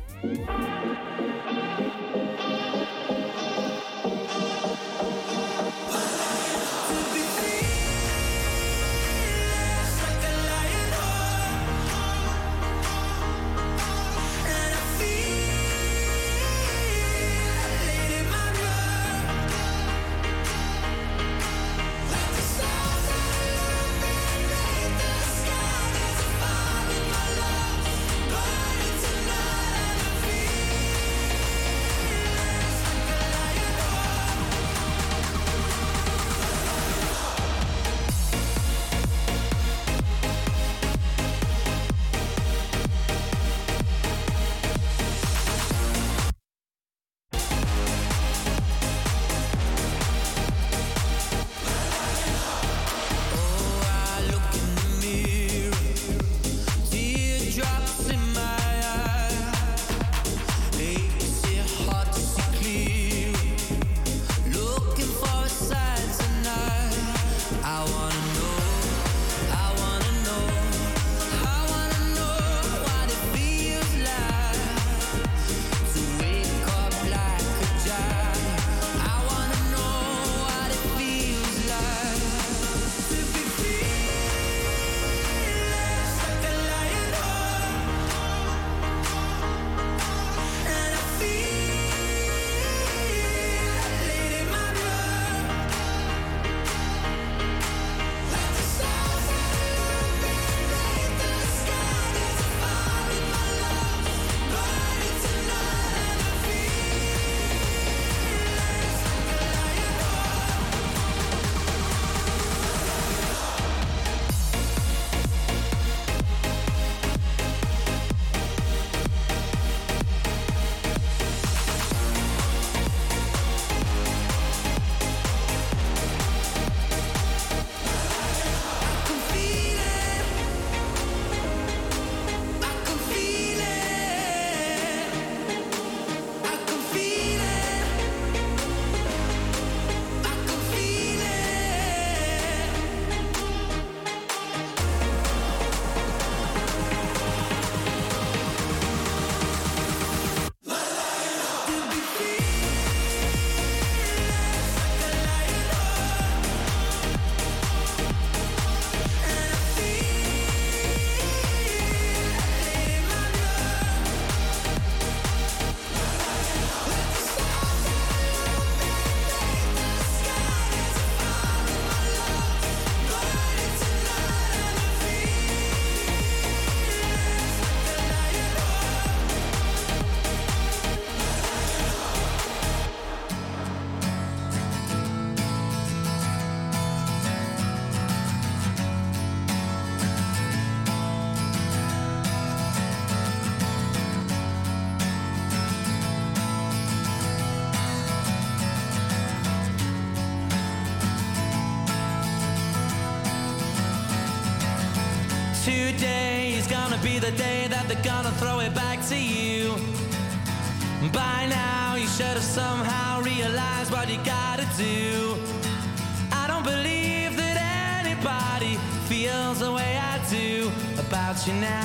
You 221.48 221.53
now. 221.53 221.77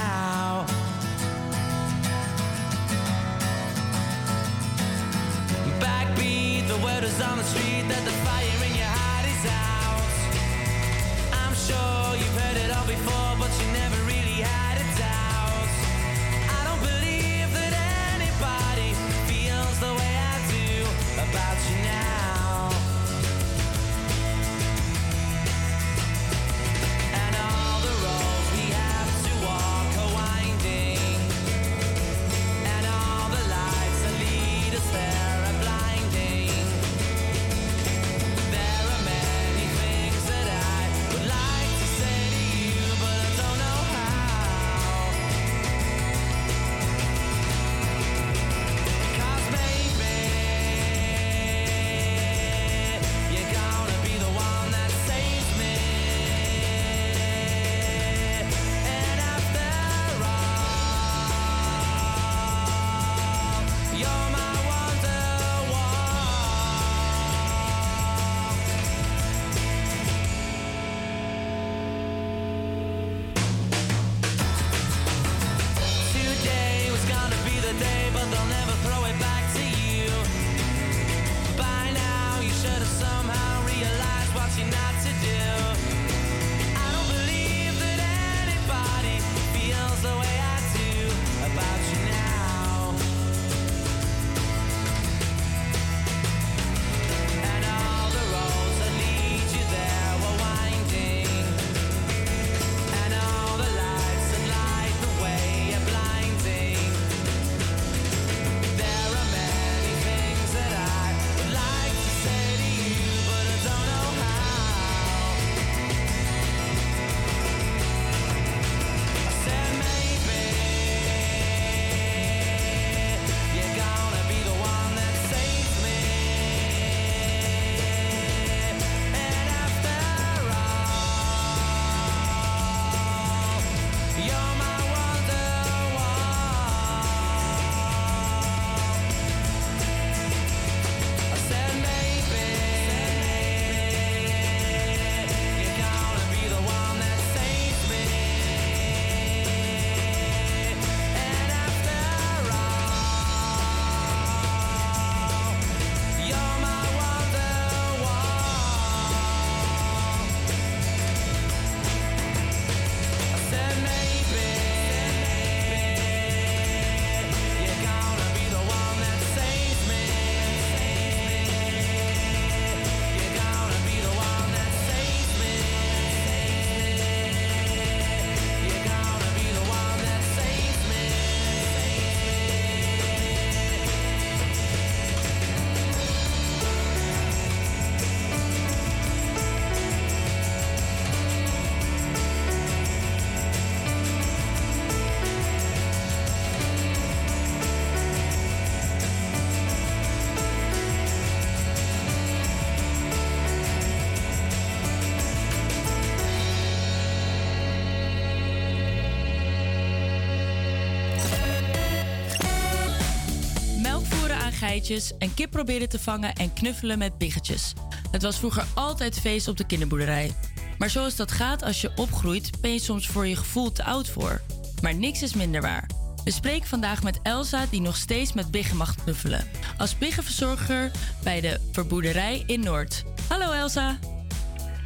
En 215.18 215.34
kip 215.34 215.50
proberen 215.50 215.88
te 215.88 215.98
vangen 215.98 216.32
en 216.32 216.52
knuffelen 216.52 216.98
met 216.98 217.18
biggetjes. 217.18 217.72
Het 218.10 218.22
was 218.22 218.38
vroeger 218.38 218.64
altijd 218.74 219.20
feest 219.20 219.48
op 219.48 219.56
de 219.56 219.66
kinderboerderij. 219.66 220.34
Maar 220.78 220.90
zoals 220.90 221.16
dat 221.16 221.32
gaat 221.32 221.62
als 221.62 221.80
je 221.80 221.92
opgroeit, 221.96 222.60
ben 222.60 222.72
je 222.72 222.78
soms 222.78 223.08
voor 223.08 223.26
je 223.26 223.36
gevoel 223.36 223.72
te 223.72 223.84
oud 223.84 224.08
voor. 224.08 224.40
Maar 224.80 224.94
niks 224.94 225.22
is 225.22 225.34
minder 225.34 225.60
waar. 225.60 225.86
We 226.24 226.30
spreken 226.30 226.68
vandaag 226.68 227.02
met 227.02 227.20
Elsa, 227.22 227.66
die 227.70 227.80
nog 227.80 227.96
steeds 227.96 228.32
met 228.32 228.50
biggen 228.50 228.76
mag 228.76 228.94
knuffelen. 228.94 229.48
Als 229.78 229.98
biggenverzorger 229.98 230.90
bij 231.22 231.40
de 231.40 231.60
verboerderij 231.72 232.42
in 232.46 232.60
Noord. 232.60 233.04
Hallo 233.28 233.52
Elsa. 233.52 233.98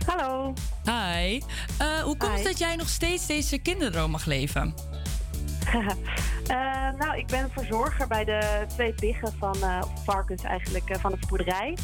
Hallo. 0.06 0.55
Hi. 0.85 1.40
Eh, 1.78 2.02
hoe 2.02 2.16
komt 2.16 2.35
het 2.35 2.44
dat 2.44 2.59
jij 2.59 2.77
nog 2.77 2.89
steeds 2.89 3.27
deze 3.27 3.59
kinderdroom 3.59 4.10
mag 4.10 4.24
leven? 4.24 4.74
Eh, 7.16 7.22
nou, 7.22 7.24
ik 7.24 7.26
ben 7.26 7.51
verzorger 7.64 8.06
bij 8.09 8.24
de 8.24 8.64
twee 8.68 8.94
biggen 8.94 9.32
van 9.38 9.62
eh, 9.62 9.82
varkens 10.05 10.43
eigenlijk 10.43 10.90
eh, 10.90 10.98
van 11.01 11.10
de 11.10 11.18
boerderij. 11.28 11.76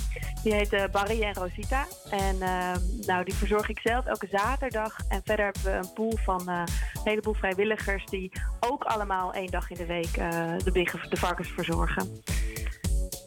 Die 0.42 0.54
heten 0.54 0.90
Barry 0.90 1.22
en 1.22 1.34
Rosita. 1.34 1.86
En 2.10 2.42
eh, 2.42 2.72
nou, 3.06 3.24
die 3.24 3.34
verzorg 3.34 3.68
ik 3.68 3.80
zelf 3.82 4.06
elke 4.06 4.28
zaterdag. 4.30 4.96
En 5.08 5.20
verder 5.24 5.44
hebben 5.44 5.62
we 5.62 5.70
een 5.70 5.92
pool 5.92 6.18
van 6.24 6.48
eh, 6.48 6.62
een 6.94 7.00
heleboel 7.04 7.34
vrijwilligers 7.34 8.04
die 8.06 8.32
ook 8.60 8.84
allemaal 8.84 9.32
één 9.34 9.50
dag 9.50 9.70
in 9.70 9.76
de 9.76 9.86
week 9.86 10.16
eh, 10.16 10.28
de 10.64 10.70
biggen, 10.72 11.10
de 11.10 11.16
varkens 11.16 11.48
verzorgen. 11.48 12.22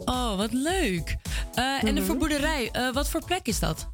Oh, 0.05 0.35
wat 0.37 0.53
leuk. 0.53 1.15
Eh, 1.53 1.83
En 1.83 1.85
de 1.85 1.91
Mhm. 2.01 2.03
verboerderij, 2.03 2.69
eh, 2.71 2.93
wat 2.93 3.09
voor 3.09 3.25
plek 3.25 3.47
is 3.47 3.59
dat? 3.59 3.87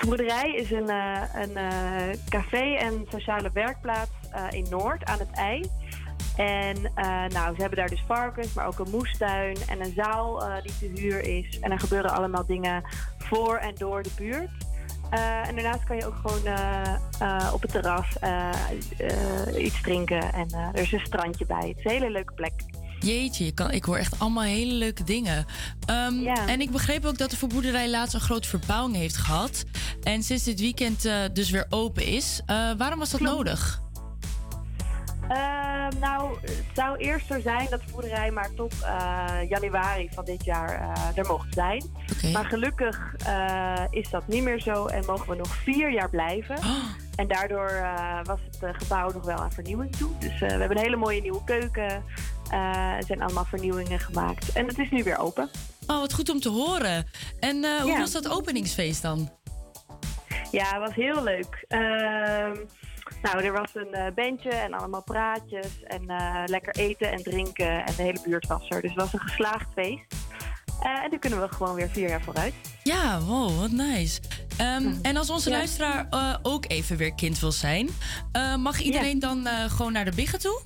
De 0.00 0.06
boerderij 0.06 0.50
is 0.54 0.70
een, 0.70 0.88
eh, 0.88 1.22
een 1.34 1.56
eh, 1.56 2.18
café 2.28 2.74
en 2.74 3.06
sociale 3.10 3.50
werkplaats 3.52 4.10
eh, 4.30 4.44
in 4.50 4.66
Noord 4.70 5.04
aan 5.04 5.18
het 5.18 5.28
IJ. 5.32 5.64
En 6.40 6.90
eh, 6.94 7.04
nou, 7.04 7.54
ze 7.54 7.60
hebben 7.60 7.78
daar 7.78 7.88
dus 7.88 8.04
varkens, 8.06 8.52
maar 8.52 8.66
ook 8.66 8.78
een 8.78 8.90
moestuin 8.90 9.56
en 9.68 9.80
een 9.80 9.92
zaal 9.96 10.44
eh, 10.44 10.62
die 10.62 10.72
te 10.78 11.00
huur 11.00 11.20
is. 11.20 11.58
En 11.60 11.70
er 11.70 11.80
gebeuren 11.80 12.10
allemaal 12.10 12.46
dingen 12.46 12.82
voor 13.18 13.56
en 13.56 13.74
door 13.78 14.02
de 14.02 14.10
buurt. 14.16 14.50
Eh, 15.10 15.48
en 15.48 15.54
daarnaast 15.54 15.84
kan 15.84 15.96
je 15.96 16.06
ook 16.06 16.14
gewoon 16.14 16.58
op 17.52 17.62
het 17.62 17.70
terras 17.70 18.06
iets 19.56 19.80
drinken. 19.82 20.32
En 20.32 20.48
er 20.52 20.80
is 20.80 20.92
een 20.92 21.00
strandje 21.04 21.46
bij. 21.46 21.68
Het 21.68 21.78
is 21.78 21.84
een 21.84 21.90
hele 21.90 22.10
leuke 22.10 22.32
plek. 22.32 22.52
Jeetje, 23.00 23.44
je 23.44 23.52
kan, 23.52 23.70
ik 23.70 23.84
hoor 23.84 23.96
echt 23.96 24.18
allemaal 24.18 24.44
hele 24.44 24.74
leuke 24.74 25.04
dingen. 25.04 25.46
Ehm, 25.86 26.26
En 26.26 26.60
ik 26.60 26.70
begreep 26.70 27.04
ook 27.04 27.18
dat 27.18 27.30
de 27.30 27.36
verboerderij 27.36 27.90
laatst 27.90 28.14
een 28.14 28.20
grote 28.20 28.48
verbouwing 28.48 28.96
heeft 28.96 29.16
gehad. 29.16 29.64
En 30.02 30.22
sinds 30.22 30.44
dit 30.44 30.60
weekend 30.60 31.02
dus 31.32 31.50
weer 31.50 31.66
open 31.68 32.06
is. 32.06 32.40
Waarom 32.76 32.98
was 32.98 33.10
dat 33.10 33.20
nodig? 33.20 33.82
Ehm, 35.30 35.98
nou, 35.98 36.36
het 36.40 36.64
zou 36.74 36.96
eerst 36.96 37.26
zo 37.26 37.40
zijn 37.40 37.66
dat 37.70 37.80
de 37.80 37.92
boerderij 37.92 38.30
maar 38.30 38.54
tot 38.54 38.74
eh, 38.82 39.48
januari 39.48 40.08
van 40.14 40.24
dit 40.24 40.44
jaar 40.44 40.80
eh, 40.80 41.18
er 41.18 41.26
mocht 41.26 41.54
zijn. 41.54 41.84
Maar 42.32 42.44
gelukkig 42.44 43.14
eh, 43.26 43.84
is 43.90 44.10
dat 44.10 44.26
niet 44.28 44.42
meer 44.42 44.60
zo 44.60 44.86
en 44.86 45.04
mogen 45.06 45.28
we 45.28 45.34
nog 45.36 45.54
vier 45.54 45.90
jaar 45.92 46.10
blijven. 46.10 46.58
En 47.16 47.28
daardoor 47.28 47.82
was 48.22 48.38
het 48.60 48.76
gebouw 48.76 49.10
nog 49.12 49.24
wel 49.24 49.36
aan 49.36 49.52
vernieuwing 49.52 49.96
toe. 49.96 50.10
Dus 50.18 50.38
we 50.40 50.46
hebben 50.46 50.76
een 50.76 50.82
hele 50.82 50.96
mooie 50.96 51.20
nieuwe 51.20 51.44
keuken. 51.44 52.04
Er 52.50 53.04
zijn 53.06 53.22
allemaal 53.22 53.44
vernieuwingen 53.44 53.98
gemaakt. 54.00 54.52
En 54.52 54.66
het 54.66 54.78
is 54.78 54.90
nu 54.90 55.02
weer 55.02 55.18
open. 55.18 55.50
Oh, 55.86 55.98
wat 55.98 56.12
goed 56.14 56.30
om 56.30 56.40
te 56.40 56.48
horen. 56.48 57.06
En 57.40 57.56
hoe 57.80 57.90
Ja. 57.90 57.98
was 57.98 58.12
dat 58.12 58.28
openingsfeest 58.28 59.02
dan? 59.02 59.30
Ja, 60.50 60.64
het 60.70 60.78
was 60.80 60.94
heel 60.94 61.22
leuk. 61.22 61.64
Ehm, 61.68 62.56
nou, 63.22 63.44
er 63.44 63.52
was 63.52 63.74
een 63.74 63.92
eh, 63.92 64.14
bandje 64.14 64.50
en 64.50 64.72
allemaal 64.72 65.02
praatjes 65.02 65.82
en 65.84 66.06
eh, 66.06 66.42
lekker 66.46 66.74
eten 66.74 67.12
en 67.12 67.22
drinken 67.22 67.84
en 67.86 67.94
de 67.96 68.02
hele 68.02 68.20
buurt 68.24 68.46
was 68.46 68.68
er. 68.68 68.80
Dus 68.80 68.90
het 68.90 69.00
was 69.00 69.12
een 69.12 69.20
geslaagd 69.20 69.68
feest. 69.74 70.14
Eh, 70.82 71.02
en 71.04 71.10
nu 71.10 71.18
kunnen 71.18 71.40
we 71.40 71.54
gewoon 71.54 71.74
weer 71.74 71.88
vier 71.88 72.08
jaar 72.08 72.22
vooruit. 72.22 72.54
Ja, 72.82 73.20
wow, 73.20 73.58
wat 73.60 73.70
nice. 73.70 74.20
Ehm, 74.56 74.92
En 75.02 75.16
als 75.16 75.30
onze 75.30 75.50
Ja. 75.50 75.56
luisteraar 75.56 76.08
ook 76.42 76.64
even 76.68 76.96
weer 76.96 77.14
kind 77.14 77.38
wil 77.38 77.52
zijn, 77.52 77.88
mag 78.58 78.80
iedereen 78.80 79.18
dan 79.18 79.46
gewoon 79.46 79.92
naar 79.92 80.04
de 80.04 80.14
biggen 80.14 80.38
toe? 80.38 80.60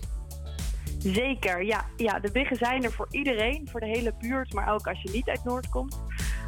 Zeker, 0.99 1.65
ja. 1.65 1.85
ja. 1.97 2.19
De 2.19 2.31
biggen 2.31 2.57
zijn 2.57 2.85
er 2.85 2.93
voor 2.93 3.09
iedereen, 3.11 3.69
voor 3.71 3.81
de 3.81 3.87
hele 3.87 4.15
buurt, 4.21 4.53
maar 4.53 4.73
ook 4.75 4.87
als 4.87 5.03
je 5.03 5.11
niet 5.11 5.29
uit 5.29 5.45
Noord 5.45 5.69
komt. 5.69 6.01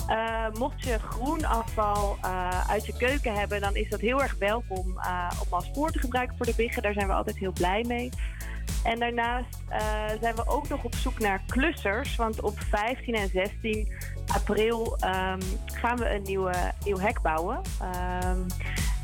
Eh, 0.07 0.47
mocht 0.59 0.85
je 0.85 0.99
groen 0.99 1.45
afval 1.45 2.19
eh, 2.23 2.71
uit 2.71 2.87
je 2.87 2.97
keuken 2.97 3.35
hebben, 3.35 3.61
dan 3.61 3.77
is 3.77 3.89
dat 3.89 4.01
heel 4.01 4.23
erg 4.23 4.37
welkom 4.39 4.99
eh, 4.99 5.31
om 5.47 5.53
als 5.53 5.65
spoor 5.65 5.91
te 5.91 5.99
gebruiken 5.99 6.37
voor 6.37 6.47
de 6.47 6.55
biggen. 6.57 6.83
Daar 6.83 6.93
zijn 6.93 7.07
we 7.07 7.13
altijd 7.13 7.39
heel 7.39 7.53
blij 7.53 7.85
mee. 7.87 8.11
En 8.85 8.99
daarnaast 8.99 9.59
zijn 10.21 10.35
we 10.35 10.47
ook 10.47 10.69
nog 10.69 10.85
op 10.85 10.95
zoek 10.95 11.19
naar 11.19 11.43
klussers. 11.47 12.17
Want 12.17 12.41
op 12.41 12.59
15 12.59 13.15
en 13.15 13.29
16 13.29 13.93
april 14.27 14.97
ehm, 14.99 15.41
gaan 15.65 15.97
we 15.97 16.11
een 16.11 16.23
nieuwe, 16.23 16.55
nieuw 16.85 16.99
hek 16.99 17.23
bouwen. 17.23 17.61
Ehm, 17.81 18.41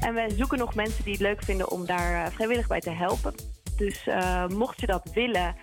en 0.00 0.14
we 0.14 0.32
zoeken 0.36 0.58
nog 0.58 0.74
mensen 0.74 1.04
die 1.04 1.12
het 1.12 1.22
leuk 1.22 1.42
vinden 1.42 1.70
om 1.70 1.86
daar 1.86 2.32
vrijwillig 2.32 2.66
bij 2.66 2.80
te 2.80 2.90
helpen. 2.90 3.34
Dus 3.76 4.08
mocht 4.48 4.80
je 4.80 4.86
dat 4.86 5.10
willen, 5.14 5.56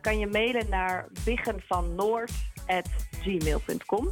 kan 0.00 0.18
je 0.18 0.26
mailen 0.26 0.68
naar 0.68 1.06
biggenvannoord.gmail.com. 1.24 4.08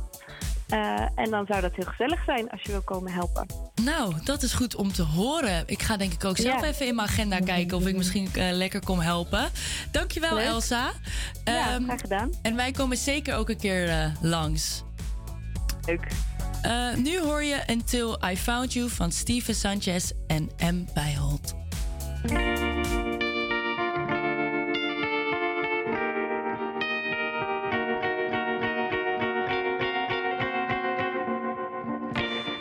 Eh 0.68 1.00
en 1.14 1.30
dan 1.30 1.46
zou 1.46 1.60
dat 1.60 1.74
heel 1.74 1.84
gezellig 1.86 2.24
zijn 2.24 2.50
als 2.50 2.62
je 2.62 2.70
wil 2.70 2.82
komen 2.82 3.12
helpen. 3.12 3.46
Nou, 3.82 4.14
dat 4.24 4.42
is 4.42 4.52
goed 4.52 4.74
om 4.74 4.92
te 4.92 5.02
horen. 5.02 5.62
Ik 5.66 5.82
ga 5.82 5.96
denk 5.96 6.12
ik 6.12 6.24
ook 6.24 6.36
zelf 6.36 6.60
Ja. 6.60 6.66
even 6.66 6.86
in 6.86 6.94
mijn 6.94 7.08
agenda 7.08 7.38
kijken 7.38 7.76
of 7.76 7.86
ik 7.86 7.96
misschien 7.96 8.28
eh, 8.34 8.48
lekker 8.52 8.84
kom 8.84 8.98
helpen. 9.00 9.48
Dankjewel, 9.90 10.34
Leuk. 10.34 10.44
Elsa. 10.46 10.92
Ja, 11.44 11.72
Ehm, 11.74 11.84
graag 11.84 12.00
gedaan. 12.00 12.30
En 12.42 12.56
wij 12.56 12.70
komen 12.72 12.96
zeker 12.96 13.34
ook 13.36 13.48
een 13.48 13.58
keer 13.58 13.88
eh, 13.88 14.06
langs. 14.20 14.82
Leuk. 15.86 16.06
Nu 16.96 17.20
hoor 17.20 17.42
je 17.42 17.62
Until 17.66 18.18
I 18.30 18.36
Found 18.36 18.72
You 18.72 18.88
van 18.90 19.12
Steven 19.12 19.54
Sanchez 19.54 20.10
en 20.26 20.50
M. 20.74 20.84
Bijholt. 20.94 21.54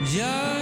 Yeah. 0.09 0.56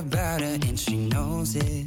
About 0.00 0.40
her 0.40 0.58
and 0.66 0.78
she 0.78 0.96
knows 0.96 1.54
it. 1.56 1.79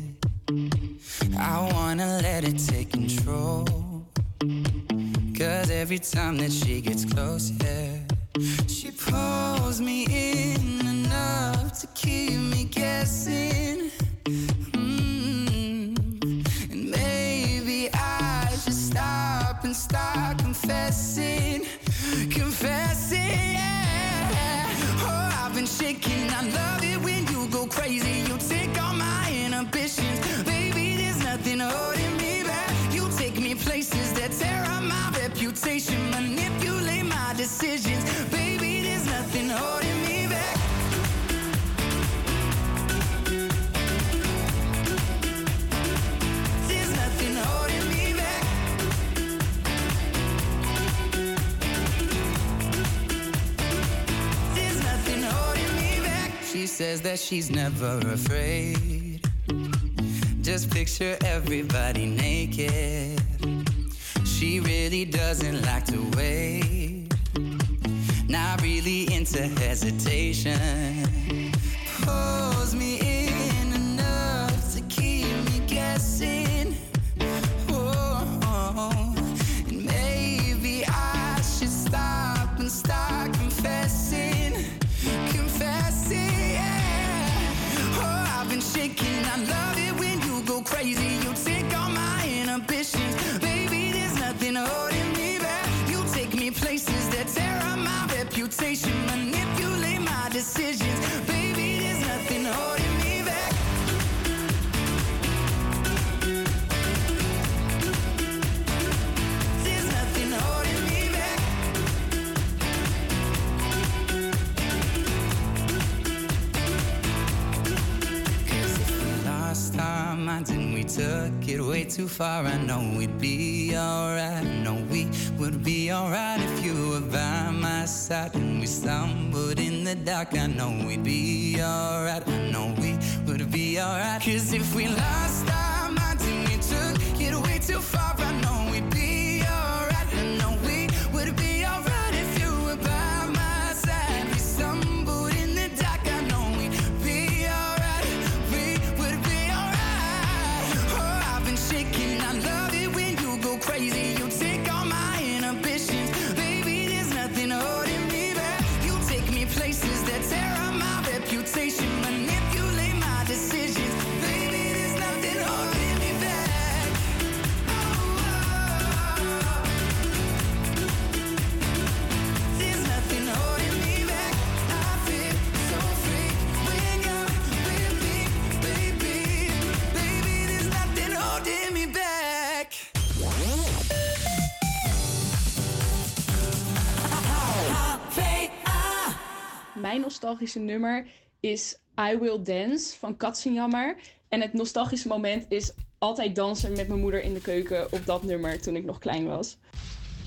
Nostalgische 190.34 190.60
nummer 190.60 191.06
is 191.40 191.76
I 192.00 192.18
Will 192.18 192.44
Dance 192.44 192.98
van 193.00 193.18
Katzenjammer. 193.18 193.96
En 194.30 194.42
het 194.42 194.54
nostalgische 194.54 195.08
moment 195.08 195.46
is 195.50 195.72
altijd 195.98 196.36
dansen 196.36 196.72
met 196.72 196.88
mijn 196.88 197.00
moeder 197.00 197.24
in 197.24 197.34
de 197.34 197.42
keuken 197.42 197.92
op 197.92 198.06
dat 198.06 198.24
nummer 198.24 198.62
toen 198.62 198.76
ik 198.76 198.86
nog 198.86 199.00
klein 199.00 199.26
was. 199.26 199.58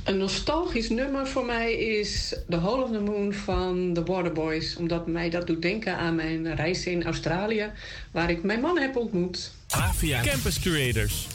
Een 0.05 0.19
nostalgisch 0.19 0.89
nummer 0.89 1.27
voor 1.27 1.45
mij 1.45 1.73
is 1.73 2.37
The 2.49 2.57
Hole 2.57 2.83
of 2.83 2.91
the 2.91 3.01
Moon 3.01 3.33
van 3.33 3.93
The 3.95 4.05
Waterboys. 4.05 4.77
Omdat 4.77 5.07
mij 5.07 5.31
dat 5.31 5.47
doet 5.47 5.63
denken 5.63 5.97
aan 5.97 6.15
mijn 6.15 6.55
reis 6.55 6.87
in 6.87 7.05
Australië, 7.05 7.73
waar 8.13 8.31
ik 8.31 8.43
mijn 8.43 8.61
man 8.61 8.79
heb 8.79 8.97
ontmoet. 8.97 9.53
Avia 9.69 10.23
Campus 10.23 10.61
Creators. 10.61 11.27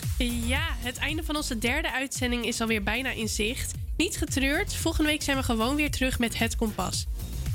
Ja, 0.47 0.67
het 0.77 0.97
einde 0.97 1.23
van 1.23 1.35
onze 1.35 1.57
derde 1.57 1.91
uitzending 1.91 2.45
is 2.45 2.61
alweer 2.61 2.83
bijna 2.83 3.11
in 3.11 3.27
zicht. 3.27 3.73
Niet 3.97 4.17
getreurd, 4.17 4.75
volgende 4.75 5.09
week 5.09 5.21
zijn 5.21 5.37
we 5.37 5.43
gewoon 5.43 5.75
weer 5.75 5.91
terug 5.91 6.19
met 6.19 6.37
Het 6.37 6.55
Kompas. 6.55 7.07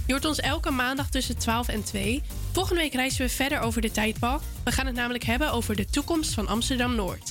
Je 0.07 0.13
hoort 0.13 0.25
ons 0.25 0.41
elke 0.41 0.71
maandag 0.71 1.09
tussen 1.09 1.39
12 1.39 1.69
en 1.69 1.85
2. 1.85 2.23
Volgende 2.53 2.81
week 2.81 2.93
reizen 2.93 3.27
we 3.27 3.33
verder 3.33 3.61
over 3.61 3.81
de 3.81 3.91
tijdbal. 3.91 4.41
We 4.65 4.73
gaan 4.73 4.87
het 4.87 4.95
namelijk 4.95 5.25
hebben 5.25 5.53
over 5.53 5.77
de 5.77 5.85
toekomst 5.85 6.35
van 6.35 6.49
Amsterdam-Noord. 6.49 7.31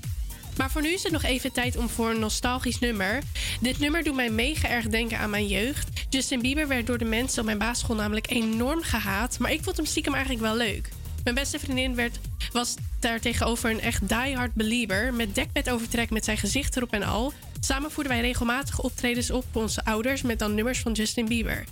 Maar 0.57 0.72
voor 0.72 0.81
nu 0.81 0.89
is 0.89 1.03
het 1.03 1.11
nog 1.11 1.23
even 1.23 1.52
tijd 1.52 1.77
om 1.77 1.89
voor 1.89 2.10
een 2.10 2.19
nostalgisch 2.19 2.80
nummer. 2.80 3.22
Dit 3.61 3.80
nummer 3.80 4.03
doet 4.03 4.15
mij 4.15 4.30
mega 4.30 4.69
erg 4.69 4.88
denken 4.88 5.19
aan 5.19 5.30
mijn 5.30 5.47
jeugd. 5.47 5.89
Justin 6.10 6.41
Bieber 6.41 6.68
werd 6.68 6.88
door 6.88 6.97
de 6.97 7.06
mensen 7.06 7.39
op 7.39 7.45
mijn 7.45 7.57
basisschool 7.57 7.95
namelijk 7.95 8.30
enorm 8.30 8.81
gehaat. 8.81 9.39
Maar 9.39 9.52
ik 9.52 9.64
vond 9.64 9.77
hem 9.77 9.85
stiekem 9.85 10.14
eigenlijk 10.14 10.43
wel 10.43 10.56
leuk. 10.56 10.89
Mijn 11.23 11.35
beste 11.35 11.60
vriendin 11.60 11.95
werd, 11.95 12.19
was 12.52 12.76
daar 12.99 13.19
tegenover 13.19 13.69
een 13.69 13.81
echt 13.81 14.10
diehard 14.10 14.53
believer. 14.53 15.14
Met 15.14 15.35
dekbed 15.35 15.69
overtrek 15.69 16.10
met 16.10 16.26
zijn 16.26 16.38
gezicht 16.38 16.76
erop 16.76 16.93
en 16.93 17.03
al. 17.03 17.34
Samen 17.60 17.91
voerden 17.91 18.14
wij 18.14 18.22
regelmatig 18.22 18.81
optredens 18.81 19.31
op 19.31 19.45
voor 19.52 19.61
onze 19.61 19.85
ouders 19.85 20.22
met 20.22 20.39
dan 20.39 20.56
nummers 20.56 20.80
van 20.80 20.91
Justin 20.91 21.26
Bieber. 21.26 21.64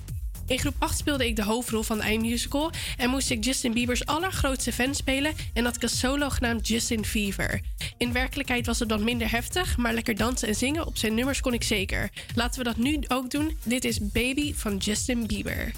In 0.47 0.59
groep 0.59 0.75
8 0.79 0.97
speelde 0.97 1.27
ik 1.27 1.35
de 1.35 1.43
hoofdrol 1.43 1.83
van 1.83 1.97
de 1.97 2.03
eindmusical 2.03 2.71
en 2.97 3.09
moest 3.09 3.29
ik 3.29 3.43
Justin 3.43 3.73
Biebers 3.73 4.05
allergrootste 4.05 4.73
fan 4.73 4.95
spelen 4.95 5.33
en 5.53 5.65
had 5.65 5.75
ik 5.75 5.83
een 5.83 5.89
solo 5.89 6.29
genaamd 6.29 6.67
Justin 6.67 7.05
Fever. 7.05 7.61
In 7.97 8.13
werkelijkheid 8.13 8.65
was 8.65 8.79
het 8.79 8.89
dan 8.89 9.03
minder 9.03 9.31
heftig, 9.31 9.77
maar 9.77 9.93
lekker 9.93 10.15
dansen 10.15 10.47
en 10.47 10.55
zingen 10.55 10.85
op 10.85 10.97
zijn 10.97 11.13
nummers 11.13 11.41
kon 11.41 11.53
ik 11.53 11.63
zeker. 11.63 12.09
Laten 12.35 12.57
we 12.57 12.63
dat 12.63 12.77
nu 12.77 12.99
ook 13.07 13.31
doen. 13.31 13.57
Dit 13.63 13.85
is 13.85 14.11
Baby 14.11 14.53
van 14.53 14.77
Justin 14.77 15.27
Bieber. 15.27 15.71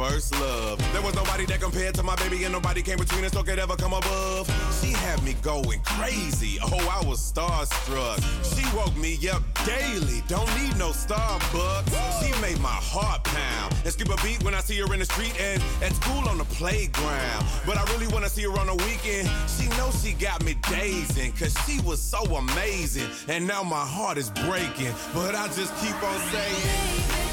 first 0.00 0.32
love. 0.40 0.78
There 0.92 1.02
was 1.02 1.14
nobody 1.14 1.44
that 1.46 1.60
compared 1.60 1.94
to 1.96 2.02
my 2.02 2.16
baby, 2.16 2.44
and 2.44 2.52
nobody 2.52 2.80
came 2.80 2.96
between 2.96 3.24
us 3.24 3.34
No 3.34 3.42
could 3.42 3.58
ever 3.58 3.76
come 3.76 3.92
above. 3.92 4.46
She 4.80 4.92
had 4.92 5.22
me 5.22 5.34
going 5.42 5.80
crazy. 5.84 6.58
Oh, 6.62 6.88
I 6.88 7.06
was 7.06 7.20
starstruck. 7.20 8.18
She 8.54 8.64
woke 8.74 8.96
me 8.96 9.18
up 9.28 9.42
daily. 9.66 10.22
Don't 10.26 10.48
need 10.58 10.76
no 10.78 10.90
Starbucks. 10.90 12.22
She 12.22 12.32
made 12.40 12.58
my 12.60 12.78
heart 12.92 13.24
pound 13.24 13.74
and 13.84 13.92
skip 13.92 14.08
a 14.08 14.16
beat 14.24 14.42
when 14.42 14.54
I 14.54 14.60
see 14.60 14.78
her 14.78 14.90
in 14.94 15.00
the 15.00 15.04
street 15.04 15.38
and 15.38 15.62
at 15.82 15.92
school 15.92 16.26
on 16.28 16.38
the 16.38 16.44
playground. 16.44 17.44
But 17.66 17.76
I 17.76 17.84
really 17.92 18.08
wanna 18.08 18.30
see 18.30 18.42
her 18.42 18.58
on 18.58 18.68
the 18.68 18.76
weekend. 18.76 19.28
She 19.48 19.68
knows 19.76 20.02
she 20.02 20.14
got 20.14 20.42
me 20.44 20.54
dazing, 20.70 21.32
cause 21.32 21.54
she 21.66 21.80
was 21.82 22.00
so 22.00 22.22
amazing. 22.36 23.08
And 23.28 23.46
now 23.46 23.62
my 23.62 23.84
heart 23.84 24.16
is 24.16 24.30
breaking, 24.30 24.94
but 25.12 25.34
I 25.34 25.46
just 25.48 25.76
keep 25.82 25.96
on 26.02 26.20
saying. 26.32 27.29